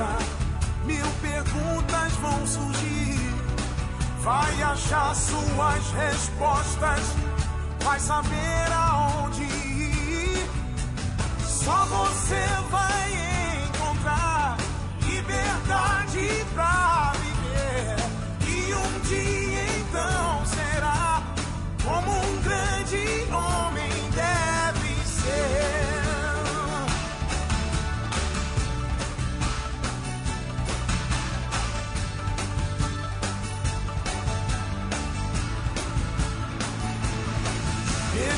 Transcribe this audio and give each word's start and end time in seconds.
Começa, 0.00 0.18
mil 0.84 1.06
perguntas 1.20 2.12
vão 2.20 2.46
surgir. 2.46 3.20
Vai 4.22 4.62
achar 4.62 5.14
suas 5.14 5.90
respostas, 5.92 7.00
vai 7.82 8.00
saber 8.00 8.72
aonde 8.72 9.42
ir. 9.42 10.50
Só 11.46 11.84
você 11.86 12.46
vai 12.70 13.29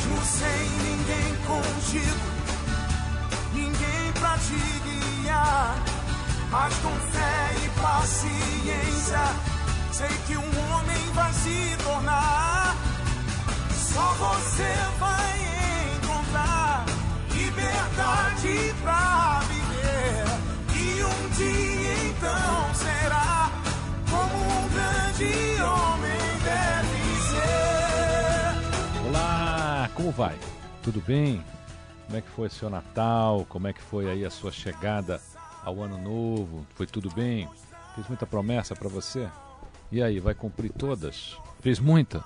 Mesmo 0.03 0.20
sem 0.25 0.69
ninguém 0.83 1.36
contigo, 1.47 2.27
ninguém 3.55 4.12
pra 4.19 4.36
te 4.36 4.56
guiar. 4.83 5.77
Mas 6.50 6.75
com 6.78 6.91
fé 6.91 7.55
e 7.64 7.69
paciência, 7.81 9.20
sei 9.92 10.08
que 10.27 10.36
um 10.36 10.73
homem 10.73 11.12
vai 11.14 11.33
se 11.34 11.77
tornar. 11.84 12.75
Só 13.77 14.14
você 14.14 14.75
vai 14.98 15.39
encontrar 15.95 16.84
liberdade 17.30 18.75
pra 18.83 19.41
viver. 19.48 20.25
E 20.75 21.05
um 21.05 21.28
dia 21.36 21.95
então 22.11 22.75
será 22.75 23.50
como 24.11 24.34
um 24.34 24.69
grande 24.69 25.52
vai? 30.13 30.39
Tudo 30.83 31.01
bem? 31.01 31.42
Como 32.07 32.19
é 32.19 32.20
que 32.20 32.29
foi 32.29 32.48
seu 32.51 32.69
Natal? 32.69 33.47
Como 33.48 33.67
é 33.67 33.73
que 33.73 33.81
foi 33.81 34.11
aí 34.11 34.25
a 34.25 34.31
sua 34.31 34.53
chegada 34.53 35.20
ao 35.64 35.83
ano 35.83 35.98
novo? 35.98 36.67
Foi 36.75 36.86
tudo 36.86 37.11
bem? 37.11 37.48
Fiz 37.95 38.07
muita 38.07 38.27
promessa 38.27 38.77
para 38.77 38.89
você? 38.89 39.29
E 39.91 40.03
aí, 40.03 40.20
vai 40.20 40.35
cumprir 40.35 40.70
todas? 40.70 41.36
Fez 41.61 41.79
muita? 41.79 42.23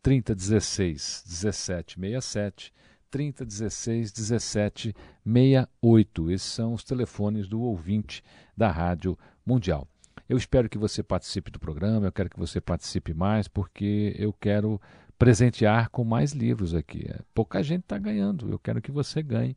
3016 0.00 1.24
1767 1.26 2.72
3016 3.10 4.12
1768. 4.12 6.30
Esses 6.30 6.50
são 6.50 6.74
os 6.74 6.84
telefones 6.84 7.48
do 7.48 7.60
ouvinte 7.60 8.22
da 8.56 8.70
Rádio 8.70 9.18
Mundial. 9.44 9.86
Eu 10.28 10.36
espero 10.36 10.68
que 10.68 10.78
você 10.78 11.02
participe 11.02 11.50
do 11.50 11.58
programa, 11.58 12.06
eu 12.06 12.12
quero 12.12 12.30
que 12.30 12.38
você 12.38 12.60
participe 12.60 13.12
mais, 13.12 13.48
porque 13.48 14.14
eu 14.16 14.32
quero 14.32 14.80
presentear 15.18 15.90
com 15.90 16.04
mais 16.04 16.32
livros 16.32 16.72
aqui. 16.72 17.08
Pouca 17.34 17.62
gente 17.62 17.82
está 17.82 17.98
ganhando, 17.98 18.50
eu 18.50 18.58
quero 18.58 18.80
que 18.80 18.92
você 18.92 19.22
ganhe 19.22 19.56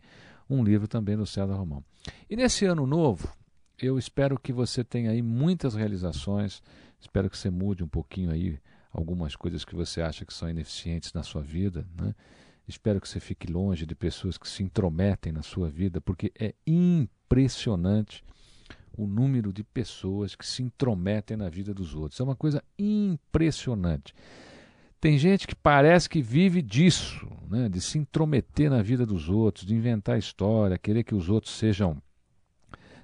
um 0.49 0.63
livro 0.63 0.87
também 0.87 1.15
do 1.15 1.25
César 1.25 1.53
Romão. 1.53 1.83
E 2.29 2.35
nesse 2.35 2.65
ano 2.65 2.87
novo, 2.87 3.31
eu 3.79 3.97
espero 3.97 4.39
que 4.39 4.51
você 4.51 4.83
tenha 4.83 5.11
aí 5.11 5.21
muitas 5.21 5.75
realizações, 5.75 6.61
espero 6.99 7.29
que 7.29 7.37
você 7.37 7.49
mude 7.49 7.83
um 7.83 7.87
pouquinho 7.87 8.31
aí 8.31 8.59
algumas 8.91 9.35
coisas 9.35 9.63
que 9.63 9.75
você 9.75 10.01
acha 10.01 10.25
que 10.25 10.33
são 10.33 10.49
ineficientes 10.49 11.13
na 11.13 11.23
sua 11.23 11.41
vida, 11.41 11.85
né? 11.99 12.13
Espero 12.67 13.01
que 13.01 13.09
você 13.09 13.19
fique 13.19 13.51
longe 13.51 13.85
de 13.85 13.93
pessoas 13.93 14.37
que 14.37 14.47
se 14.47 14.63
intrometem 14.63 15.33
na 15.33 15.43
sua 15.43 15.69
vida, 15.69 15.99
porque 15.99 16.31
é 16.39 16.53
impressionante 16.65 18.23
o 18.97 19.05
número 19.05 19.51
de 19.51 19.63
pessoas 19.63 20.35
que 20.35 20.45
se 20.45 20.61
intrometem 20.61 21.35
na 21.35 21.49
vida 21.49 21.73
dos 21.73 21.95
outros. 21.95 22.19
É 22.19 22.23
uma 22.23 22.35
coisa 22.35 22.63
impressionante. 22.77 24.13
Tem 25.01 25.17
gente 25.17 25.45
que 25.45 25.55
parece 25.55 26.07
que 26.07 26.21
vive 26.21 26.61
disso, 26.61 27.27
né? 27.49 27.67
de 27.67 27.81
se 27.81 27.97
intrometer 27.97 28.69
na 28.69 28.81
vida 28.81 29.05
dos 29.05 29.29
outros, 29.29 29.65
de 29.65 29.75
inventar 29.75 30.17
história, 30.17 30.77
querer 30.77 31.03
que 31.03 31.15
os 31.15 31.29
outros 31.29 31.53
sejam, 31.55 32.01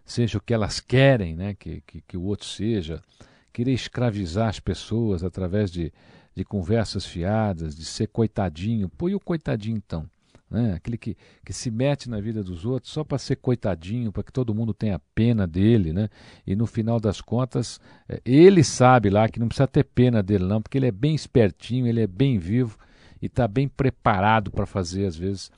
sejam 0.06 0.40
o 0.40 0.42
que 0.42 0.54
elas 0.54 0.80
querem 0.80 1.36
né? 1.36 1.54
que, 1.56 1.82
que, 1.82 2.02
que 2.02 2.16
o 2.16 2.24
outro 2.24 2.46
seja, 2.46 3.04
querer 3.52 3.74
escravizar 3.74 4.48
as 4.48 4.62
pessoas 4.62 5.26
através 5.26 5.70
de, 5.70 5.92
de 6.40 6.46
conversas 6.46 7.06
fiadas, 7.06 7.76
de 7.76 7.86
ser 7.86 8.08
coitadinho. 8.08 8.88
Pô, 8.90 9.10
e 9.10 9.16
o 9.16 9.20
coitadinho 9.20 9.78
então? 9.78 10.10
né? 10.50 10.74
aquele 10.74 10.98
que, 10.98 11.16
que 11.46 11.54
se 11.54 11.70
mete 11.70 12.10
na 12.10 12.20
vida 12.20 12.44
dos 12.44 12.66
outros 12.66 12.92
só 12.92 13.04
para 13.04 13.18
ser 13.18 13.36
coitadinho, 13.36 14.12
para 14.12 14.24
que 14.24 14.32
todo 14.32 14.56
mundo 14.56 14.74
tenha 14.74 15.00
pena 15.14 15.46
dele, 15.46 15.94
né? 15.94 16.10
e 16.46 16.56
no 16.56 16.66
final 16.66 17.00
das 17.00 17.22
contas, 17.22 17.80
é, 18.08 18.22
ele 18.26 18.64
sabe 18.64 19.10
lá 19.10 19.30
que 19.30 19.40
não 19.40 19.48
precisa 19.48 19.68
ter 19.68 19.84
pena 19.84 20.24
dele, 20.24 20.46
não, 20.46 20.62
porque 20.62 20.78
ele 20.78 20.88
é 20.88 20.92
bem 20.92 21.14
espertinho, 21.14 21.86
ele 21.86 22.02
é 22.02 22.08
bem 22.08 22.40
vivo 22.40 22.78
e 23.22 23.28
está 23.28 23.48
bem 23.48 23.68
preparado 23.68 24.50
para 24.50 24.66
fazer, 24.66 25.06
às 25.06 25.16
vezes, 25.16 25.52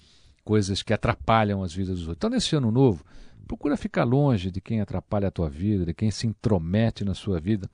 coisas 0.43 0.83
que 0.83 0.93
atrapalham 0.93 1.63
as 1.63 1.73
vidas 1.73 1.99
dos 1.99 2.07
outros. 2.07 2.17
Então, 2.17 2.29
nesse 2.29 2.55
ano 2.55 2.71
novo, 2.71 3.05
procura 3.47 3.77
ficar 3.77 4.03
longe 4.03 4.51
de 4.51 4.59
quem 4.59 4.81
atrapalha 4.81 5.27
a 5.27 5.31
tua 5.31 5.49
vida, 5.49 5.85
de 5.85 5.93
quem 5.93 6.09
se 6.11 6.27
intromete 6.27 7.05
na 7.05 7.13
sua 7.13 7.39
vida. 7.39 7.69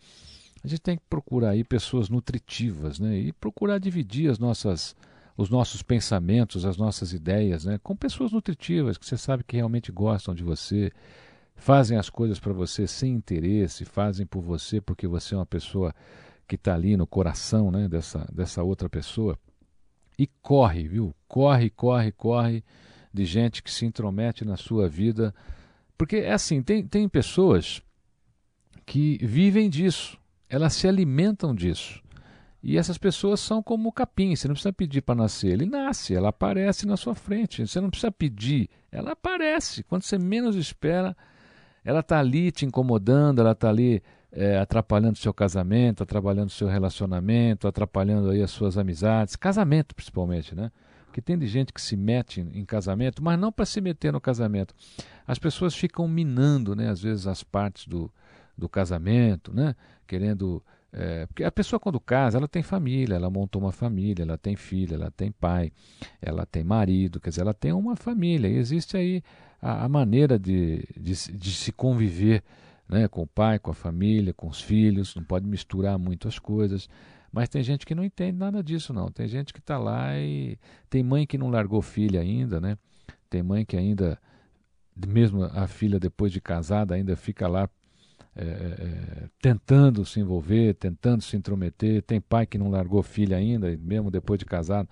A 0.63 0.67
gente 0.67 0.81
tem 0.81 0.97
que 0.97 1.03
procurar 1.09 1.51
aí 1.51 1.63
pessoas 1.63 2.09
nutritivas, 2.09 2.99
né? 2.99 3.17
E 3.17 3.33
procurar 3.33 3.77
dividir 3.77 4.29
as 4.29 4.39
nossas 4.39 4.95
os 5.37 5.51
nossos 5.51 5.83
pensamentos, 5.83 6.65
as 6.65 6.77
nossas 6.77 7.13
ideias, 7.13 7.63
né, 7.63 7.79
com 7.83 7.95
pessoas 7.95 8.31
nutritivas 8.31 8.97
que 8.97 9.05
você 9.05 9.15
sabe 9.15 9.43
que 9.43 9.55
realmente 9.55 9.91
gostam 9.91 10.33
de 10.33 10.43
você, 10.43 10.91
fazem 11.55 11.95
as 11.95 12.09
coisas 12.09 12.39
para 12.39 12.51
você 12.51 12.87
sem 12.87 13.13
interesse, 13.13 13.85
fazem 13.85 14.25
por 14.25 14.41
você 14.41 14.81
porque 14.81 15.05
você 15.05 15.35
é 15.35 15.37
uma 15.37 15.45
pessoa 15.45 15.93
que 16.47 16.55
está 16.55 16.73
ali 16.73 16.97
no 16.97 17.05
coração 17.05 17.69
né, 17.69 17.87
dessa, 17.87 18.27
dessa 18.33 18.63
outra 18.63 18.89
pessoa. 18.89 19.37
E 20.17 20.25
corre, 20.41 20.87
viu? 20.87 21.13
Corre, 21.27 21.69
corre, 21.69 22.11
corre 22.11 22.63
de 23.13 23.25
gente 23.25 23.61
que 23.61 23.71
se 23.71 23.85
intromete 23.85 24.43
na 24.43 24.57
sua 24.57 24.87
vida. 24.87 25.35
Porque 25.97 26.17
é 26.17 26.33
assim, 26.33 26.63
tem, 26.63 26.85
tem 26.85 27.07
pessoas 27.07 27.81
que 28.85 29.19
vivem 29.21 29.69
disso, 29.69 30.17
elas 30.49 30.73
se 30.73 30.87
alimentam 30.87 31.53
disso. 31.53 32.01
E 32.61 32.77
essas 32.77 32.97
pessoas 32.97 33.39
são 33.39 33.61
como 33.61 33.89
o 33.89 33.91
capim, 33.91 34.35
você 34.35 34.47
não 34.47 34.53
precisa 34.55 34.73
pedir 34.73 35.01
para 35.01 35.15
nascer, 35.15 35.53
ele 35.53 35.65
nasce, 35.65 36.15
ela 36.15 36.29
aparece 36.29 36.85
na 36.85 36.97
sua 36.97 37.15
frente. 37.15 37.65
Você 37.65 37.79
não 37.79 37.89
precisa 37.89 38.11
pedir, 38.11 38.69
ela 38.91 39.11
aparece. 39.11 39.83
Quando 39.83 40.03
você 40.03 40.17
menos 40.17 40.55
espera, 40.55 41.15
ela 41.83 42.01
está 42.01 42.19
ali 42.19 42.51
te 42.51 42.65
incomodando, 42.65 43.39
ela 43.39 43.51
está 43.51 43.69
ali 43.69 44.01
é, 44.31 44.57
atrapalhando 44.57 45.17
seu 45.17 45.33
casamento, 45.33 46.03
atrapalhando 46.03 46.49
seu 46.49 46.67
relacionamento, 46.67 47.67
atrapalhando 47.67 48.29
aí 48.31 48.41
as 48.41 48.51
suas 48.51 48.77
amizades, 48.77 49.35
casamento 49.35 49.95
principalmente, 49.95 50.53
né? 50.53 50.71
Porque 51.05 51.21
tem 51.21 51.37
de 51.37 51.47
gente 51.47 51.71
que 51.71 51.81
se 51.81 51.95
mete 51.95 52.41
em 52.41 52.65
casamento, 52.65 53.23
mas 53.23 53.39
não 53.39 53.51
para 53.51 53.65
se 53.65 53.79
meter 53.79 54.11
no 54.11 54.19
casamento. 54.19 54.75
As 55.25 55.39
pessoas 55.39 55.73
ficam 55.73 56.07
minando, 56.07 56.75
né? 56.75 56.89
Às 56.89 57.01
vezes 57.01 57.25
as 57.25 57.43
partes 57.43 57.87
do, 57.87 58.11
do 58.57 58.67
casamento, 58.67 59.53
né? 59.53 59.75
Querendo 60.07 60.63
é, 60.91 61.25
porque 61.25 61.43
a 61.43 61.51
pessoa 61.51 61.79
quando 61.79 61.99
casa, 61.99 62.37
ela 62.37 62.47
tem 62.47 62.63
família, 62.63 63.15
ela 63.15 63.29
montou 63.29 63.61
uma 63.61 63.71
família, 63.71 64.23
ela 64.23 64.37
tem 64.37 64.55
filha, 64.55 64.95
ela 64.95 65.11
tem 65.11 65.31
pai, 65.31 65.71
ela 66.21 66.45
tem 66.45 66.63
marido, 66.63 67.19
quer 67.19 67.29
dizer, 67.29 67.41
ela 67.41 67.53
tem 67.53 67.71
uma 67.73 67.95
família. 67.95 68.47
E 68.47 68.55
existe 68.55 68.95
aí 68.97 69.21
a, 69.61 69.85
a 69.85 69.89
maneira 69.89 70.39
de, 70.39 70.87
de, 70.97 71.13
de, 71.13 71.51
se 71.51 71.71
conviver 71.71 72.43
né, 72.87 73.07
com 73.07 73.21
o 73.21 73.27
pai, 73.27 73.59
com 73.59 73.71
a 73.71 73.73
família, 73.73 74.33
com 74.33 74.47
os 74.47 74.61
filhos, 74.61 75.13
não 75.15 75.23
pode 75.23 75.45
misturar 75.45 75.99
muito 75.99 76.27
as 76.27 76.39
coisas. 76.39 76.89
Mas 77.31 77.49
tem 77.49 77.61
gente 77.61 77.85
que 77.85 77.93
não 77.93 78.03
entende 78.03 78.37
nada 78.37 78.63
disso, 78.63 78.93
não. 78.93 79.11
Tem 79.11 79.27
gente 79.27 79.53
que 79.53 79.59
está 79.59 79.77
lá 79.77 80.17
e. 80.17 80.57
Tem 80.89 81.03
mãe 81.03 81.27
que 81.27 81.37
não 81.37 81.49
largou 81.49 81.81
filha 81.81 82.21
ainda, 82.21 82.61
né? 82.61 82.77
Tem 83.29 83.43
mãe 83.43 83.65
que 83.65 83.75
ainda, 83.75 84.17
mesmo 84.95 85.43
a 85.43 85.67
filha 85.67 85.99
depois 85.99 86.31
de 86.31 86.39
casada, 86.39 86.95
ainda 86.95 87.15
fica 87.17 87.47
lá 87.47 87.69
é, 88.39 88.43
é, 88.43 89.29
tentando 89.41 90.05
se 90.05 90.19
envolver, 90.19 90.75
tentando 90.75 91.23
se 91.23 91.35
intrometer. 91.35 92.03
Tem 92.03 92.21
pai 92.21 92.45
que 92.45 92.57
não 92.57 92.69
largou 92.69 93.01
filha 93.01 93.35
ainda, 93.35 93.75
mesmo 93.77 94.11
depois 94.11 94.37
de 94.37 94.45
casado. 94.45 94.87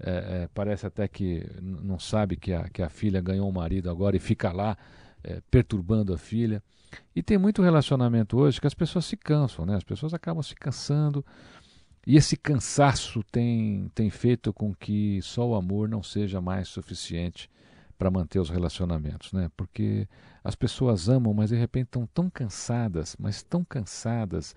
É, 0.00 0.10
é 0.10 0.48
parece 0.54 0.86
até 0.86 1.06
que 1.06 1.46
não 1.60 1.98
sabe 1.98 2.36
que 2.36 2.54
a, 2.54 2.68
que 2.70 2.82
a 2.82 2.88
filha 2.88 3.20
ganhou 3.20 3.46
um 3.48 3.52
marido 3.52 3.90
agora 3.90 4.16
e 4.16 4.18
fica 4.18 4.50
lá 4.50 4.78
é, 5.22 5.42
perturbando 5.50 6.14
a 6.14 6.18
filha. 6.18 6.62
E 7.14 7.22
tem 7.22 7.36
muito 7.36 7.60
relacionamento 7.62 8.38
hoje 8.38 8.58
que 8.58 8.66
as 8.66 8.74
pessoas 8.74 9.04
se 9.04 9.16
cansam, 9.16 9.66
né? 9.66 9.76
as 9.76 9.84
pessoas 9.84 10.14
acabam 10.14 10.42
se 10.42 10.54
cansando. 10.54 11.22
E 12.06 12.16
esse 12.16 12.36
cansaço 12.36 13.22
tem, 13.30 13.90
tem 13.94 14.08
feito 14.08 14.54
com 14.54 14.74
que 14.74 15.20
só 15.20 15.46
o 15.46 15.54
amor 15.54 15.86
não 15.86 16.02
seja 16.02 16.40
mais 16.40 16.68
suficiente 16.68 17.50
para 17.98 18.10
manter 18.10 18.38
os 18.38 18.50
relacionamentos, 18.50 19.32
né? 19.32 19.50
Porque 19.56 20.06
as 20.46 20.54
pessoas 20.54 21.08
amam, 21.08 21.34
mas 21.34 21.50
de 21.50 21.56
repente 21.56 21.86
estão 21.86 22.06
tão 22.06 22.30
cansadas, 22.30 23.16
mas 23.18 23.42
tão 23.42 23.64
cansadas, 23.64 24.54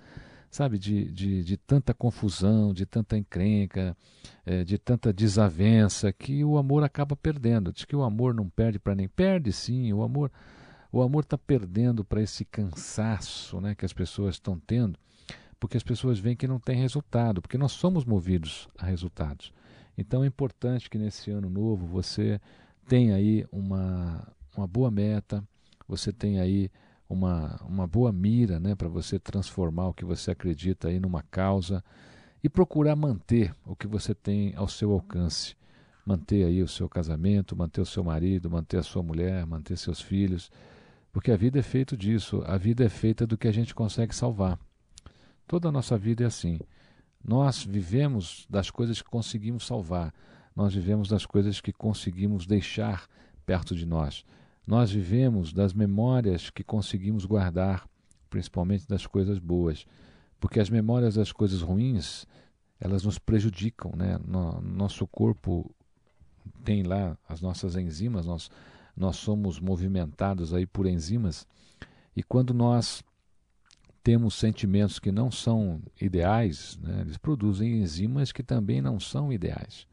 sabe, 0.51 0.77
de, 0.77 1.12
de, 1.12 1.44
de 1.44 1.57
tanta 1.57 1.95
confusão, 1.95 2.71
de 2.71 2.86
tanta 2.86 3.18
encrenca, 3.18 3.97
é, 4.45 4.63
de 4.63 4.77
tanta 4.77 5.12
desavença, 5.12 6.13
que 6.13 6.44
o 6.44 6.59
amor 6.59 6.83
acaba 6.83 7.15
perdendo. 7.15 7.74
Diz 7.74 7.86
que 7.86 7.95
o 7.95 8.03
amor 8.03 8.36
não 8.36 8.47
perde 8.47 8.77
para 8.77 8.94
nem 8.94 9.07
perde, 9.07 9.51
sim. 9.51 9.91
O 9.91 10.03
amor, 10.03 10.31
o 10.91 11.01
amor 11.01 11.24
está 11.24 11.39
perdendo 11.39 12.06
para 12.06 12.21
esse 12.21 12.45
cansaço, 12.45 13.59
né, 13.59 13.74
que 13.74 13.83
as 13.83 13.94
pessoas 13.94 14.36
estão 14.36 14.59
tendo, 14.59 14.95
porque 15.59 15.75
as 15.75 15.83
pessoas 15.83 16.19
veem 16.19 16.36
que 16.36 16.47
não 16.47 16.59
tem 16.59 16.77
resultado, 16.77 17.41
porque 17.41 17.57
nós 17.57 17.71
somos 17.71 18.06
movidos 18.06 18.68
a 18.77 18.86
resultados. 18.86 19.51
Então 19.97 20.24
é 20.24 20.27
importante 20.27 20.88
que 20.88 21.00
nesse 21.00 21.31
ano 21.31 21.50
novo 21.50 21.88
você 21.88 22.39
tem 22.88 23.12
aí 23.12 23.44
uma, 23.51 24.31
uma 24.56 24.68
boa 24.68 24.91
meta, 24.91 25.44
você 25.89 26.13
tem 26.13 26.39
aí 26.39 26.71
uma, 27.09 27.59
uma 27.65 27.88
boa 27.88 28.12
mira 28.12 28.59
né, 28.59 28.75
para 28.75 28.88
você 28.88 29.18
transformar 29.18 29.88
o 29.88 29.94
que 29.94 30.06
você 30.06 30.31
acredita 30.31 30.88
aí 30.88 31.00
numa 31.00 31.24
causa 31.24 31.83
e 32.44 32.47
procurar 32.47 32.95
manter 32.95 33.53
o 33.65 33.75
que 33.75 33.88
você 33.88 34.13
tem 34.13 34.53
ao 34.56 34.68
seu 34.68 34.91
alcance. 34.91 35.57
Manter 36.06 36.45
aí 36.45 36.63
o 36.63 36.68
seu 36.68 36.88
casamento, 36.88 37.56
manter 37.56 37.81
o 37.81 37.86
seu 37.86 38.03
marido, 38.03 38.50
manter 38.50 38.77
a 38.77 38.83
sua 38.83 39.03
mulher, 39.03 39.45
manter 39.45 39.77
seus 39.77 40.00
filhos, 40.00 40.50
porque 41.12 41.31
a 41.31 41.38
vida 41.38 41.59
é 41.59 41.63
feita 41.63 41.97
disso, 41.97 42.44
a 42.45 42.57
vida 42.57 42.86
é 42.86 42.89
feita 42.89 43.27
do 43.27 43.38
que 43.38 43.47
a 43.47 43.51
gente 43.51 43.75
consegue 43.75 44.15
salvar. 44.15 44.57
Toda 45.47 45.69
a 45.69 45.71
nossa 45.71 45.97
vida 45.97 46.24
é 46.24 46.27
assim. 46.27 46.59
Nós 47.24 47.63
vivemos 47.63 48.47
das 48.50 48.71
coisas 48.71 49.01
que 49.01 49.09
conseguimos 49.09 49.65
salvar 49.65 50.13
nós 50.59 50.74
vivemos 50.74 51.07
das 51.07 51.25
coisas 51.25 51.62
que 51.62 51.71
conseguimos 51.71 52.45
deixar 52.45 53.07
perto 53.45 53.74
de 53.74 53.86
nós. 53.86 54.25
Nós 54.69 54.92
vivemos 54.92 55.51
das 55.51 55.74
memórias 55.74 56.51
que 56.51 56.63
conseguimos 56.63 57.25
guardar, 57.25 57.89
principalmente 58.30 58.88
das 58.88 59.07
coisas 59.07 59.39
boas. 59.39 59.83
Porque 60.39 60.60
as 60.60 60.69
memórias 60.69 61.16
das 61.16 61.31
coisas 61.31 61.63
ruins, 61.63 62.27
elas 62.80 63.04
nos 63.04 63.18
prejudicam, 63.18 63.92
né? 63.95 64.19
No, 64.24 64.62
nosso 64.62 65.07
corpo 65.07 65.74
tem 66.63 66.83
lá 66.83 67.18
as 67.27 67.42
nossas 67.42 67.75
enzimas, 67.75 68.27
nós, 68.27 68.51
nós 68.95 69.16
somos 69.16 69.60
movimentados 69.60 70.54
aí 70.54 70.68
por 70.68 70.86
enzimas, 70.86 71.48
e 72.15 72.22
quando 72.22 72.53
nós 72.53 73.03
temos 74.03 74.36
sentimentos 74.36 75.00
que 75.00 75.12
não 75.12 75.32
são 75.32 75.82
ideais, 76.00 76.77
né, 76.79 77.01
eles 77.01 77.17
produzem 77.17 77.82
enzimas 77.82 78.32
que 78.32 78.43
também 78.43 78.84
não 78.84 79.00
são 79.00 79.34
ideais. 79.34 79.88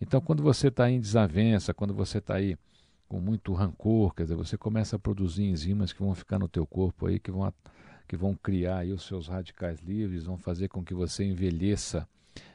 Então, 0.00 0.22
quando 0.22 0.42
você 0.42 0.68
está 0.68 0.90
em 0.90 0.98
desavença, 0.98 1.74
quando 1.74 1.92
você 1.92 2.16
está 2.16 2.36
aí 2.36 2.56
com 3.10 3.18
muito 3.20 3.52
rancor, 3.52 4.14
quer 4.14 4.22
dizer, 4.22 4.36
você 4.36 4.56
começa 4.56 4.94
a 4.94 4.98
produzir 4.98 5.42
enzimas 5.42 5.92
que 5.92 6.00
vão 6.00 6.14
ficar 6.14 6.38
no 6.38 6.48
teu 6.48 6.64
corpo 6.64 7.06
aí, 7.06 7.18
que 7.18 7.32
vão, 7.32 7.52
que 8.06 8.16
vão 8.16 8.36
criar 8.36 8.78
aí 8.78 8.92
os 8.92 9.02
seus 9.02 9.26
radicais 9.26 9.80
livres, 9.80 10.26
vão 10.26 10.38
fazer 10.38 10.68
com 10.68 10.84
que 10.84 10.94
você 10.94 11.24
envelheça 11.24 12.08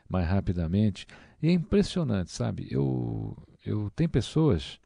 mais 0.07 0.25
rapidamente. 0.25 1.05
E 1.43 1.49
é 1.49 1.51
impressionante, 1.51 2.31
sabe? 2.31 2.69
Eu, 2.71 3.37
eu 3.65 3.91
tenho 3.97 4.09
pessoas 4.09 4.79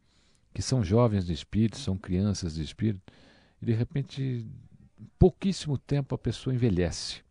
que 0.55 0.61
são 0.63 0.83
jovens 0.83 1.27
de 1.27 1.33
espírito, 1.33 1.77
são 1.77 1.95
crianças 1.95 2.55
de 2.55 2.63
espírito, 2.63 3.13
e 3.61 3.67
de 3.67 3.73
repente, 3.73 4.47
pouquíssimo 5.19 5.77
tempo 5.77 6.15
a 6.15 6.17
pessoa 6.17 6.51
envelhece. 6.51 7.21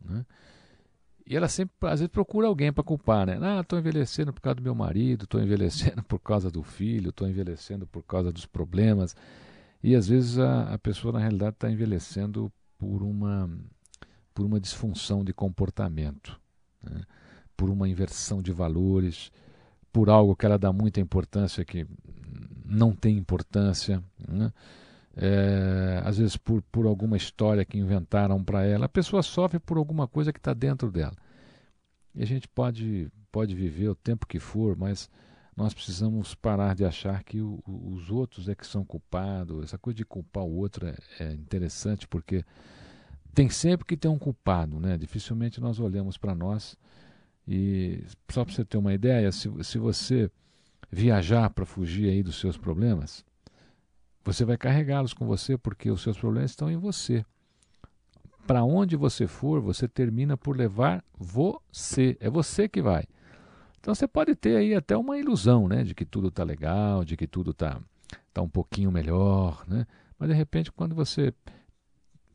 Né? 0.00 0.24
E 1.30 1.36
ela 1.36 1.46
sempre, 1.46 1.72
às 1.82 2.00
vezes, 2.00 2.08
procura 2.08 2.48
alguém 2.48 2.72
para 2.72 2.82
culpar, 2.82 3.24
né? 3.24 3.38
Ah, 3.40 3.60
estou 3.60 3.78
envelhecendo 3.78 4.32
por 4.32 4.40
causa 4.40 4.56
do 4.56 4.64
meu 4.64 4.74
marido, 4.74 5.22
estou 5.22 5.40
envelhecendo 5.40 6.02
por 6.04 6.18
causa 6.18 6.50
do 6.50 6.60
filho, 6.60 7.10
estou 7.10 7.28
envelhecendo 7.28 7.86
por 7.86 8.02
causa 8.02 8.32
dos 8.32 8.46
problemas. 8.46 9.14
E 9.80 9.94
às 9.94 10.08
vezes 10.08 10.40
a, 10.40 10.74
a 10.74 10.76
pessoa, 10.76 11.12
na 11.12 11.20
realidade, 11.20 11.54
está 11.54 11.70
envelhecendo 11.70 12.52
por 12.76 13.04
uma, 13.04 13.48
por 14.34 14.44
uma 14.44 14.58
disfunção 14.58 15.22
de 15.22 15.32
comportamento, 15.32 16.36
né? 16.82 17.02
por 17.56 17.70
uma 17.70 17.88
inversão 17.88 18.42
de 18.42 18.50
valores, 18.50 19.30
por 19.92 20.10
algo 20.10 20.34
que 20.34 20.44
ela 20.44 20.58
dá 20.58 20.72
muita 20.72 21.00
importância 21.00 21.64
que 21.64 21.86
não 22.64 22.90
tem 22.90 23.16
importância. 23.16 24.02
Né? 24.26 24.52
É, 25.16 26.02
às 26.04 26.18
vezes 26.18 26.36
por, 26.36 26.62
por 26.62 26.86
alguma 26.86 27.16
história 27.16 27.64
que 27.64 27.78
inventaram 27.78 28.42
para 28.42 28.64
ela. 28.64 28.86
A 28.86 28.88
pessoa 28.88 29.22
sofre 29.22 29.58
por 29.58 29.76
alguma 29.76 30.06
coisa 30.06 30.32
que 30.32 30.38
está 30.38 30.54
dentro 30.54 30.90
dela. 30.90 31.16
E 32.14 32.22
a 32.22 32.26
gente 32.26 32.48
pode, 32.48 33.10
pode 33.30 33.54
viver 33.54 33.88
o 33.88 33.94
tempo 33.94 34.26
que 34.26 34.38
for, 34.38 34.76
mas 34.76 35.08
nós 35.56 35.74
precisamos 35.74 36.34
parar 36.34 36.74
de 36.74 36.84
achar 36.84 37.22
que 37.22 37.40
o, 37.40 37.62
os 37.66 38.10
outros 38.10 38.48
é 38.48 38.54
que 38.54 38.66
são 38.66 38.84
culpados. 38.84 39.64
Essa 39.64 39.78
coisa 39.78 39.96
de 39.96 40.04
culpar 40.04 40.44
o 40.44 40.56
outro 40.56 40.86
é, 40.86 40.96
é 41.18 41.32
interessante 41.32 42.08
porque 42.08 42.44
tem 43.34 43.48
sempre 43.48 43.86
que 43.86 43.96
ter 43.96 44.08
um 44.08 44.18
culpado, 44.18 44.80
né? 44.80 44.96
Dificilmente 44.96 45.60
nós 45.60 45.78
olhamos 45.78 46.16
para 46.16 46.34
nós 46.34 46.76
e 47.46 48.04
só 48.30 48.44
para 48.44 48.54
você 48.54 48.64
ter 48.64 48.78
uma 48.78 48.94
ideia, 48.94 49.30
se, 49.32 49.50
se 49.64 49.78
você 49.78 50.30
viajar 50.90 51.50
para 51.50 51.64
fugir 51.64 52.08
aí 52.08 52.22
dos 52.22 52.40
seus 52.40 52.56
problemas, 52.56 53.24
você 54.24 54.44
vai 54.44 54.56
carregá-los 54.56 55.14
com 55.14 55.26
você 55.26 55.56
porque 55.56 55.90
os 55.90 56.02
seus 56.02 56.18
problemas 56.18 56.50
estão 56.50 56.70
em 56.70 56.76
você. 56.76 57.24
Para 58.46 58.64
onde 58.64 58.96
você 58.96 59.26
for, 59.26 59.60
você 59.60 59.86
termina 59.86 60.36
por 60.36 60.56
levar 60.56 61.04
você. 61.16 62.16
É 62.20 62.28
você 62.28 62.68
que 62.68 62.82
vai. 62.82 63.04
Então 63.78 63.94
você 63.94 64.06
pode 64.06 64.34
ter 64.34 64.56
aí 64.56 64.74
até 64.74 64.96
uma 64.96 65.18
ilusão, 65.18 65.66
né, 65.66 65.82
de 65.82 65.94
que 65.94 66.04
tudo 66.04 66.28
está 66.28 66.44
legal, 66.44 67.04
de 67.04 67.16
que 67.16 67.26
tudo 67.26 67.52
está 67.52 67.80
tá 68.32 68.42
um 68.42 68.48
pouquinho 68.48 68.92
melhor, 68.92 69.64
né? 69.66 69.86
Mas 70.18 70.28
de 70.28 70.34
repente, 70.34 70.70
quando 70.70 70.94
você 70.94 71.32